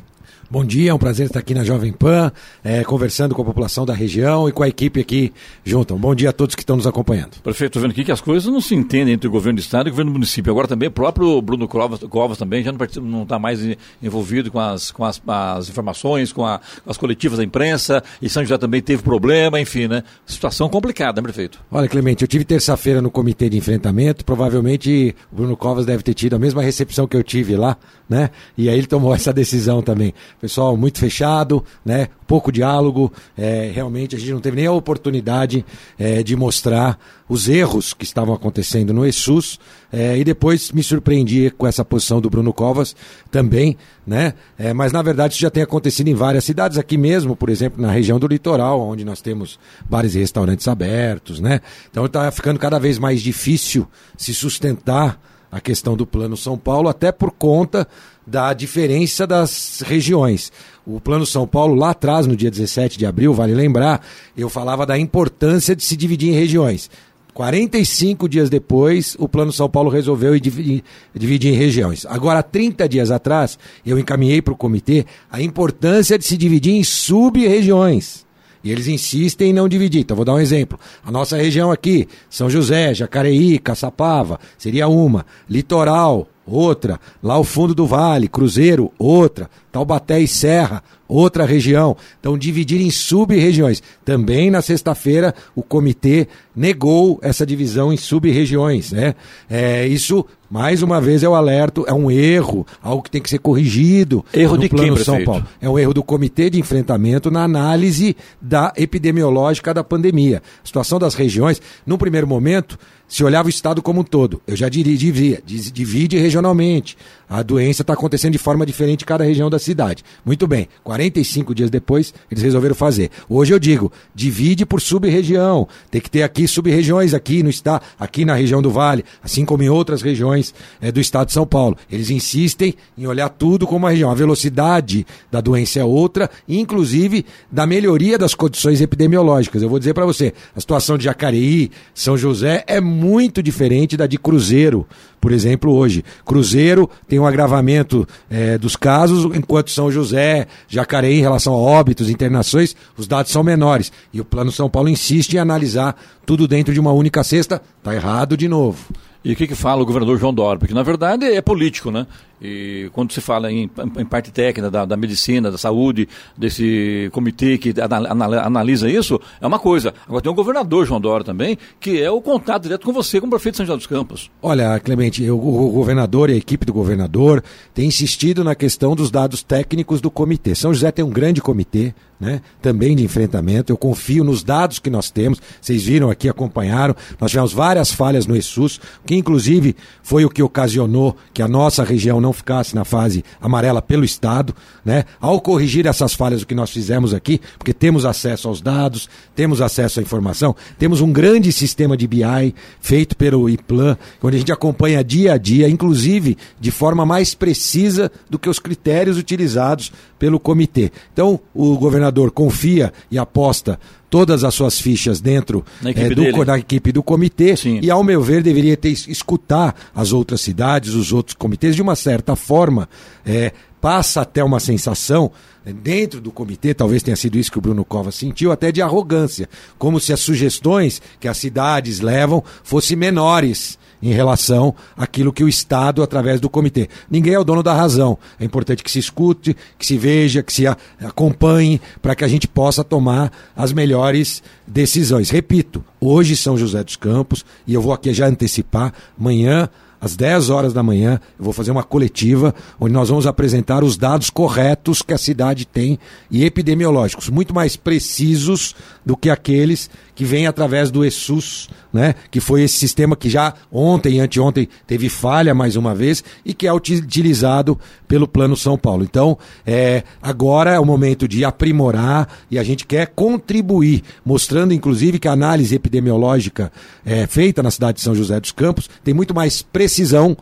Bom 0.53 0.65
dia, 0.65 0.91
é 0.91 0.95
um 0.95 0.99
prazer 0.99 1.27
estar 1.27 1.39
aqui 1.39 1.55
na 1.55 1.63
Jovem 1.63 1.93
Pan, 1.93 2.33
é, 2.65 2.83
conversando 2.83 3.37
com 3.37 3.43
a 3.43 3.45
população 3.45 3.87
da 3.87 3.95
região 3.95 4.49
e 4.49 4.53
com 4.53 4.65
a 4.65 4.69
equipe 4.69 4.99
aqui 4.99 5.33
junto. 5.63 5.95
Bom 5.95 6.13
dia 6.13 6.31
a 6.31 6.33
todos 6.33 6.57
que 6.57 6.63
estão 6.63 6.75
nos 6.75 6.89
acompanhando. 6.89 7.41
Prefeito, 7.41 7.69
estou 7.69 7.83
vendo 7.83 7.93
aqui 7.93 8.03
que 8.03 8.11
as 8.11 8.21
coisas 8.21 8.53
não 8.53 8.61
se 8.61 8.75
entendem 8.75 9.15
entre 9.15 9.29
o 9.29 9.31
governo 9.31 9.59
do 9.59 9.61
estado 9.61 9.87
e 9.87 9.91
o 9.91 9.93
governo 9.93 10.11
do 10.11 10.15
município. 10.15 10.51
Agora 10.51 10.67
também 10.67 10.89
o 10.89 10.91
próprio 10.91 11.41
Bruno 11.41 11.69
Covas, 11.69 12.01
Covas 12.01 12.37
também 12.37 12.65
já 12.65 12.73
não 13.01 13.23
está 13.23 13.39
mais 13.39 13.61
envolvido 14.03 14.51
com 14.51 14.59
as, 14.59 14.91
com 14.91 15.05
as, 15.05 15.23
as 15.25 15.69
informações, 15.69 16.33
com, 16.33 16.45
a, 16.45 16.61
com, 16.85 16.91
as 16.91 16.99
coletivas 16.99 17.39
da 17.39 17.45
imprensa, 17.45 18.03
e 18.21 18.29
São 18.29 18.43
José 18.43 18.59
também 18.59 18.83
teve 18.83 19.05
problema, 19.05 19.61
enfim, 19.61 19.87
né? 19.87 20.03
Situação 20.27 20.69
complicada, 20.69 21.21
né, 21.21 21.23
prefeito? 21.23 21.61
Olha, 21.71 21.89
Clemente, 21.89 22.25
eu 22.25 22.29
tive 22.29 22.45
terça-feira 22.45 23.01
no 23.01 23.09
comitê 23.09 23.49
de 23.49 23.57
enfrentamento, 23.57 24.25
provavelmente 24.25 25.15
o 25.31 25.37
Bruno 25.37 25.57
Covas 25.57 25.87
deve 25.87 26.03
ter 26.03 26.15
tido 26.15 26.35
a 26.35 26.41
mesma 26.41 26.61
recepção 26.61 27.07
que 27.07 27.17
eu 27.17 27.23
tive 27.23 27.55
lá, 27.55 27.77
né? 28.09 28.31
E 28.59 28.69
aí 28.69 28.77
ele 28.77 28.89
tomou 28.89 29.15
essa 29.15 29.33
decisão 29.33 29.81
também. 29.81 30.13
Pessoal, 30.41 30.77
muito 30.77 30.99
fechado 30.99 31.65
né? 31.85 32.09
pouco 32.27 32.53
diálogo. 32.53 33.13
É, 33.37 33.73
realmente 33.75 34.15
a 34.15 34.19
gente 34.19 34.33
não 34.33 34.41
teve 34.41 34.57
nem 34.57 34.67
a 34.67 34.73
oportunidade 34.73 35.65
é, 35.99 36.23
de 36.23 36.37
mostrar 36.37 36.97
os 37.29 37.49
erros 37.49 37.93
que 37.93 38.05
estavam 38.05 38.33
acontecendo 38.33 38.93
no 38.93 39.05
ESUS. 39.05 39.59
É, 39.93 40.17
e 40.17 40.23
depois 40.23 40.71
me 40.71 40.83
surpreendi 40.83 41.51
com 41.51 41.67
essa 41.67 41.85
posição 41.85 42.21
do 42.21 42.31
Bruno 42.31 42.53
Covas 42.53 42.95
também, 43.33 43.77
né? 44.07 44.35
É, 44.57 44.73
mas 44.73 44.93
na 44.93 45.03
verdade 45.03 45.35
isso 45.35 45.43
já 45.43 45.51
tem 45.51 45.63
acontecido 45.63 46.07
em 46.07 46.15
várias 46.15 46.45
cidades, 46.45 46.79
aqui 46.79 46.97
mesmo, 46.97 47.35
por 47.35 47.51
exemplo, 47.51 47.83
na 47.83 47.91
região 47.91 48.19
do 48.19 48.29
litoral, 48.29 48.81
onde 48.81 49.05
nós 49.05 49.21
temos 49.21 49.59
bares 49.89 50.15
e 50.15 50.21
restaurantes 50.21 50.69
abertos, 50.69 51.41
né? 51.41 51.61
Então 51.91 52.07
está 52.07 52.31
ficando 52.31 52.61
cada 52.61 52.79
vez 52.79 52.99
mais 52.99 53.21
difícil 53.21 53.89
se 54.17 54.33
sustentar 54.33 55.21
a 55.51 55.61
questão 55.61 55.97
do 55.97 56.07
Plano 56.07 56.37
São 56.37 56.57
Paulo, 56.57 56.89
até 56.89 57.11
por 57.11 57.33
conta 57.33 57.89
da 58.27 58.53
diferença 58.53 59.27
das 59.27 59.83
regiões. 59.85 60.53
O 60.87 61.01
Plano 61.01 61.27
São 61.27 61.47
Paulo, 61.47 61.75
lá 61.75 61.91
atrás, 61.91 62.27
no 62.27 62.37
dia 62.37 62.51
17 62.51 62.99
de 62.99 63.07
abril, 63.07 63.35
vale 63.35 63.55
lembrar, 63.55 64.05
eu 64.37 64.49
falava 64.49 64.87
da 64.87 64.99
importância 64.99 65.75
de 65.75 65.83
se 65.83 65.97
dividir 65.97 66.31
em 66.31 66.39
regiões. 66.39 66.91
45 67.33 68.29
dias 68.29 68.51
depois, 68.51 69.17
o 69.19 69.29
Plano 69.29 69.53
São 69.53 69.69
Paulo 69.69 69.89
resolveu 69.89 70.39
dividir, 70.39 70.83
em 71.15 71.55
regiões. 71.55 72.05
Agora, 72.07 72.43
30 72.43 72.89
dias 72.89 73.11
atrás, 73.11 73.59
eu 73.85 73.99
encaminhei 73.99 74.43
para 74.43 74.53
o 74.53 74.57
comitê 74.57 75.07
a 75.31 75.41
importância 75.41 76.19
de 76.19 76.25
se 76.25 76.37
dividir 76.37 76.75
em 76.75 76.85
sub-regiões. 76.85 78.27
E 78.63 78.71
eles 78.71 78.89
insistem 78.89 79.51
em 79.51 79.53
não 79.55 79.69
dividir. 79.69 80.03
Então, 80.03 80.15
vou 80.15 80.25
dar 80.25 80.35
um 80.35 80.41
exemplo. 80.41 80.79
A 81.05 81.11
nossa 81.11 81.37
região 81.37 81.71
aqui, 81.71 82.07
São 82.29 82.51
José, 82.51 82.93
Jacareí, 82.93 83.59
Caçapava, 83.59 84.39
seria 84.59 84.87
uma. 84.87 85.25
Litoral, 85.49 86.29
outra. 86.51 87.01
Lá 87.23 87.39
o 87.39 87.45
fundo 87.45 87.75
do 87.75 87.87
vale, 87.87 88.29
Cruzeiro, 88.29 88.93
outra. 88.99 89.49
Taubaté 89.71 90.21
e 90.21 90.29
Serra, 90.29 90.83
outra 91.11 91.45
região. 91.45 91.97
Então, 92.19 92.39
dividir 92.39 92.81
em 92.81 92.91
sub-regiões. 92.91 93.83
Também 94.05 94.51
na 94.51 94.63
sexta-feira, 94.63 95.35
o 95.55 95.63
comitê 95.63 96.29
negou 96.55 97.19
essa 97.23 97.45
divisão 97.45 97.93
em 97.93 97.97
sub-regiões. 97.97 98.93
Né? 98.93 99.15
É, 99.49 99.87
isso, 99.87 100.25
mais 100.51 100.83
uma 100.83 101.01
vez, 101.01 101.23
é 101.23 101.29
o 101.29 101.35
alerto, 101.35 101.85
é 101.87 101.93
um 101.93 102.11
erro, 102.11 102.67
algo 102.83 103.03
que 103.03 103.11
tem 103.11 103.21
que 103.21 103.31
ser 103.31 103.39
corrigido. 103.39 104.25
Erro 104.33 104.57
de 104.57 104.69
plano 104.69 104.95
quem, 104.95 105.05
São 105.05 105.25
Paulo. 105.25 105.45
É 105.61 105.69
um 105.69 105.79
erro 105.79 105.95
do 105.95 106.03
comitê 106.03 106.49
de 106.49 106.61
enfrentamento 106.61 107.31
na 107.31 107.43
análise 107.43 108.17
da 108.41 108.73
epidemiológica 108.77 109.75
da 109.75 109.83
pandemia. 109.83 110.43
A 110.63 110.67
situação 110.67 110.99
das 110.99 111.15
regiões, 111.15 111.61
num 111.87 111.99
primeiro 111.99 112.27
momento, 112.27 112.79
se 113.11 113.25
olhava 113.25 113.49
o 113.49 113.51
estado 113.51 113.83
como 113.83 114.01
um 114.01 114.05
todo. 114.05 114.41
Eu 114.47 114.55
já 114.55 114.69
diria, 114.69 114.97
divide 115.45 116.17
regionalmente. 116.17 116.97
A 117.31 117.45
doença 117.45 117.83
está 117.83 117.93
acontecendo 117.93 118.33
de 118.33 118.39
forma 118.39 118.67
diferente 118.67 119.03
em 119.03 119.07
cada 119.07 119.23
região 119.23 119.49
da 119.49 119.61
cidade. 119.61 120.03
Muito 120.27 120.49
bem, 120.49 120.67
45 120.83 121.55
dias 121.55 121.71
depois, 121.71 122.13
eles 122.29 122.43
resolveram 122.43 122.75
fazer. 122.75 123.09
Hoje 123.29 123.55
eu 123.55 123.59
digo, 123.61 123.93
divide 124.13 124.67
por 124.67 124.81
sub-região. 124.81 125.69
Tem 125.93 126.01
que 126.01 126.11
ter 126.11 126.25
aqui 126.25 126.49
sub-regiões, 126.49 127.15
aqui 127.15 127.41
no 127.45 127.49
estado, 127.49 127.85
aqui 128.01 128.25
na 128.25 128.35
região 128.35 128.61
do 128.61 128.69
Vale, 128.69 129.05
assim 129.23 129.45
como 129.45 129.63
em 129.63 129.69
outras 129.69 130.03
regiões 130.03 130.53
é, 130.81 130.91
do 130.91 130.99
estado 130.99 131.29
de 131.29 131.33
São 131.33 131.47
Paulo. 131.47 131.77
Eles 131.89 132.11
insistem 132.11 132.75
em 132.99 133.07
olhar 133.07 133.29
tudo 133.29 133.65
como 133.65 133.79
uma 133.87 133.91
região. 133.91 134.11
A 134.11 134.15
velocidade 134.15 135.07
da 135.31 135.41
doença 135.41 135.79
é 135.79 135.85
outra, 135.85 136.29
inclusive 136.49 137.25
da 137.49 137.65
melhoria 137.65 138.19
das 138.19 138.35
condições 138.35 138.81
epidemiológicas. 138.81 139.63
Eu 139.63 139.69
vou 139.69 139.79
dizer 139.79 139.95
para 139.95 140.05
você, 140.05 140.35
a 140.57 140.59
situação 140.59 140.99
de 140.99 141.05
Jacareí, 141.05 141.71
São 141.95 142.19
José, 142.19 142.65
é 142.67 142.81
muito 142.81 143.41
diferente 143.41 143.97
da 143.97 144.09
de 144.09 144.19
Cruzeiro, 144.19 144.85
por 145.21 145.33
exemplo, 145.33 145.73
hoje. 145.73 146.05
Cruzeiro 146.25 146.89
tem 147.07 147.19
um 147.19 147.27
agravamento 147.27 148.07
é, 148.31 148.57
dos 148.57 148.77
casos, 148.77 149.25
enquanto 149.37 149.71
São 149.71 149.91
José, 149.91 150.47
Jacareí, 150.69 151.19
em 151.19 151.23
relação 151.23 151.53
a 151.53 151.57
óbitos, 151.57 152.09
internações, 152.09 152.75
os 152.97 153.07
dados 153.07 153.31
são 153.31 153.43
menores. 153.43 153.93
E 154.13 154.21
o 154.21 154.25
Plano 154.25 154.51
São 154.51 154.71
Paulo 154.71 154.89
insiste 154.89 155.35
em 155.35 155.39
analisar 155.39 155.97
tudo 156.25 156.49
dentro 156.49 156.73
de 156.73 156.81
uma 156.81 156.93
única 156.93 157.23
cesta. 157.23 157.61
Está 157.79 157.95
errado 157.95 158.37
de 158.37 158.49
novo. 158.49 158.79
E 159.23 159.33
o 159.33 159.37
que, 159.37 159.47
que 159.47 159.55
fala 159.55 159.83
o 159.83 159.87
governador 159.87 160.19
João 160.19 160.33
Dória? 160.33 160.59
Porque, 160.59 160.73
na 160.73 160.83
verdade, 160.83 161.27
é 161.27 161.43
político, 161.43 161.91
né? 161.91 162.07
E 162.41 162.89
quando 162.93 163.13
se 163.13 163.21
fala 163.21 163.53
em, 163.53 163.71
em 163.99 164.05
parte 164.05 164.31
técnica 164.31 164.71
da, 164.71 164.85
da, 164.85 164.97
medicina, 164.97 165.51
da 165.51 165.59
saúde, 165.59 166.09
desse 166.37 167.11
comitê 167.13 167.59
que 167.59 167.75
analisa 167.81 168.89
isso, 168.89 169.21
é 169.41 169.47
uma 169.47 169.59
coisa. 169.59 169.93
Agora 170.07 170.23
tem 170.23 170.33
o 170.33 170.35
governador 170.35 170.87
João 170.87 171.01
Dória 171.01 171.25
também, 171.25 171.59
que 171.79 172.01
é 172.01 172.11
o 172.11 172.21
contato 172.21 172.63
direto 172.63 172.87
com 172.87 172.93
você, 172.93 173.21
como 173.21 173.31
prefeito 173.31 173.55
de 173.55 173.57
São 173.59 173.67
José 173.67 173.77
dos 173.77 173.87
Campos. 173.87 174.31
Olha, 174.41 174.81
Clemente, 174.81 175.29
o, 175.31 175.37
o 175.37 175.71
governador 175.71 176.31
e 176.31 176.35
a 176.35 176.37
equipe 176.37 176.65
do 176.65 176.73
governador 176.73 177.43
têm 177.75 177.89
insistido 177.89 178.43
na 178.43 178.55
questão 178.55 178.97
dos 178.97 179.11
dados 179.11 179.43
técnicos 179.43 180.01
do 180.01 180.11
comitê. 180.11 180.55
São 180.55 180.73
José 180.73 180.91
tem 180.91 181.05
um 181.05 181.11
grande 181.11 181.43
comitê, 181.43 181.95
né, 182.21 182.43
também 182.61 182.95
de 182.95 183.03
enfrentamento. 183.03 183.73
Eu 183.73 183.77
confio 183.79 184.23
nos 184.23 184.43
dados 184.43 184.79
que 184.79 184.91
nós 184.91 185.11
temos. 185.11 185.41
Vocês 185.61 185.83
viram 185.83 186.11
aqui, 186.11 186.29
acompanharam. 186.29 186.95
Nós 187.19 187.31
tivemos 187.31 187.53
várias 187.53 187.91
falhas 187.91 188.27
no 188.27 188.37
ESUS, 188.37 188.79
que 189.07 189.17
inclusive 189.17 189.75
foi 190.03 190.25
o 190.25 190.29
que 190.29 190.43
ocasionou 190.43 191.17
que 191.33 191.43
a 191.43 191.49
nossa 191.49 191.83
região 191.83 192.21
não 192.21 192.30
não 192.31 192.33
ficasse 192.33 192.75
na 192.75 192.85
fase 192.85 193.25
amarela 193.41 193.83
pelo 193.83 194.05
Estado, 194.05 194.55
né? 194.85 195.05
Ao 195.21 195.41
corrigir 195.41 195.87
essas 195.87 196.15
falhas, 196.15 196.43
o 196.43 196.47
que 196.47 196.55
nós 196.55 196.71
fizemos 196.71 197.13
aqui, 197.13 197.41
porque 197.59 197.75
temos 197.75 198.05
acesso 198.05 198.49
aos 198.49 198.61
dados, 198.61 199.09
temos 199.35 199.61
acesso 199.61 199.99
à 199.99 200.03
informação, 200.03 200.55
temos 200.79 201.01
um 201.01 201.13
grande 201.13 201.53
sistema 201.53 201.97
de 201.97 202.07
BI 202.07 202.55
feito 202.81 203.17
pelo 203.17 203.51
IPLAN, 203.51 203.99
onde 204.23 204.37
a 204.37 204.39
gente 204.39 204.53
acompanha 204.53 205.03
dia 205.03 205.35
a 205.35 205.37
dia, 205.37 205.69
inclusive 205.69 206.39
de 206.59 206.71
forma 206.71 207.05
mais 207.05 207.35
precisa 207.35 208.11
do 208.29 208.39
que 208.39 208.49
os 208.49 208.61
critérios 208.61 209.19
utilizados 209.19 209.93
pelo 210.19 210.39
comitê. 210.39 210.93
Então, 211.13 211.41
o 211.53 211.77
governador 211.77 212.31
confia 212.31 212.93
e 213.11 213.19
aposta 213.19 213.79
todas 214.11 214.43
as 214.43 214.53
suas 214.53 214.79
fichas 214.81 215.21
dentro 215.21 215.65
Na 215.81 215.91
equipe 215.93 216.13
eh, 216.13 216.33
do, 216.33 216.45
da 216.45 216.59
equipe 216.59 216.93
do 216.93 217.03
comitê 217.03 217.57
Sim. 217.57 217.79
e, 217.81 217.91
ao 217.91 218.03
meu 218.03 218.21
ver, 218.21 218.43
deveria 218.43 218.77
ter 218.77 218.91
escutar 218.91 219.75
as 219.95 220.13
outras 220.13 220.41
cidades, 220.41 220.95
os 220.95 221.13
outros 221.13 221.37
comitês, 221.37 221.77
de 221.77 221.81
uma 221.81 221.95
certa 221.95 222.35
forma, 222.35 222.89
eh, 223.25 223.53
passa 223.81 224.21
até 224.21 224.43
uma 224.43 224.59
sensação 224.61 225.31
dentro 225.65 226.21
do 226.21 226.33
comitê, 226.33 226.73
talvez 226.73 227.03
tenha 227.03 227.17
sido 227.17 227.39
isso 227.39 227.53
que 227.53 227.59
o 227.59 227.61
Bruno 227.61 227.85
Covas 227.85 228.15
sentiu, 228.15 228.51
até 228.51 228.73
de 228.73 228.81
arrogância, 228.81 229.49
como 229.79 230.01
se 230.01 230.13
as 230.13 230.21
sugestões 230.21 231.01
que 231.19 231.29
as 231.29 231.37
cidades 231.37 232.01
levam 232.01 232.43
fossem 232.63 232.97
menores 232.97 233.79
em 234.03 234.13
relação 234.13 234.75
àquilo 234.97 235.33
que 235.33 235.45
o 235.45 235.49
Estado, 235.49 236.03
através 236.03 236.41
do 236.41 236.49
comitê. 236.49 236.89
Ninguém 237.11 237.35
é 237.35 237.39
o 237.39 237.45
dono 237.45 237.63
da 237.63 237.75
razão. 237.75 238.17
É 238.39 238.45
importante 238.45 238.83
que 238.83 238.91
se 238.91 238.99
escute, 238.99 239.55
que 239.79 239.85
se 239.85 239.99
veja, 239.99 240.43
que 240.43 240.53
se 240.53 240.67
acompanhe, 240.67 241.81
para 242.01 242.15
que 242.15 242.25
a 242.25 242.29
gente 242.29 242.49
possa 242.49 242.83
tomar 242.83 243.31
as 243.55 243.73
melhores 243.73 244.43
decisões. 244.67 245.29
Repito, 245.29 245.85
hoje 246.01 246.35
São 246.35 246.57
José 246.57 246.83
dos 246.83 246.97
Campos, 246.97 247.45
e 247.67 247.75
eu 247.75 247.83
vou 247.83 247.93
aqui 247.93 248.13
já 248.15 248.27
antecipar, 248.27 248.93
amanhã 249.19 249.69
às 250.01 250.17
10 250.17 250.51
horas 250.51 250.73
da 250.73 250.83
manhã, 250.83 251.21
eu 251.39 251.45
vou 251.45 251.53
fazer 251.53 251.71
uma 251.71 251.83
coletiva 251.83 252.55
onde 252.79 252.93
nós 252.93 253.09
vamos 253.09 253.27
apresentar 253.27 253.85
os 253.85 253.97
dados 253.97 254.31
corretos 254.31 255.03
que 255.03 255.13
a 255.13 255.19
cidade 255.19 255.67
tem 255.67 255.99
e 256.31 256.45
epidemiológicos, 256.45 257.29
muito 257.29 257.55
mais 257.55 257.77
precisos 257.77 258.75
do 259.05 259.17
que 259.17 259.29
aqueles 259.29 259.91
que 260.21 260.25
vêm 260.27 260.47
através 260.47 260.91
do 260.91 261.03
ESUS, 261.03 261.71
né? 261.91 262.15
que 262.31 262.41
foi 262.41 262.61
esse 262.61 262.77
sistema 262.77 263.17
que 263.17 263.31
já 263.31 263.55
ontem 263.73 264.17
e 264.17 264.21
anteontem 264.21 264.69
teve 264.87 265.09
falha 265.09 265.55
mais 265.55 265.77
uma 265.77 265.95
vez 265.95 266.23
e 266.45 266.53
que 266.53 266.67
é 266.67 266.73
uti- 266.75 266.97
utilizado 266.97 267.81
pelo 268.07 268.29
Plano 268.29 268.55
São 268.55 268.77
Paulo. 268.77 269.03
Então, 269.03 269.39
é, 269.67 270.03
agora 270.21 270.73
é 270.73 270.79
o 270.79 270.85
momento 270.85 271.27
de 271.27 271.43
aprimorar 271.43 272.29
e 272.51 272.59
a 272.59 272.63
gente 272.63 272.85
quer 272.85 273.07
contribuir, 273.07 274.03
mostrando 274.23 274.75
inclusive 274.75 275.19
que 275.19 275.27
a 275.27 275.33
análise 275.33 275.75
epidemiológica 275.75 276.71
é, 277.03 277.27
feita 277.27 277.63
na 277.63 277.71
cidade 277.71 277.95
de 277.97 278.03
São 278.03 278.15
José 278.15 278.39
dos 278.39 278.53
Campos 278.53 278.91
tem 279.03 279.15
muito 279.15 279.35
mais 279.35 279.63
precisão 279.63 280.37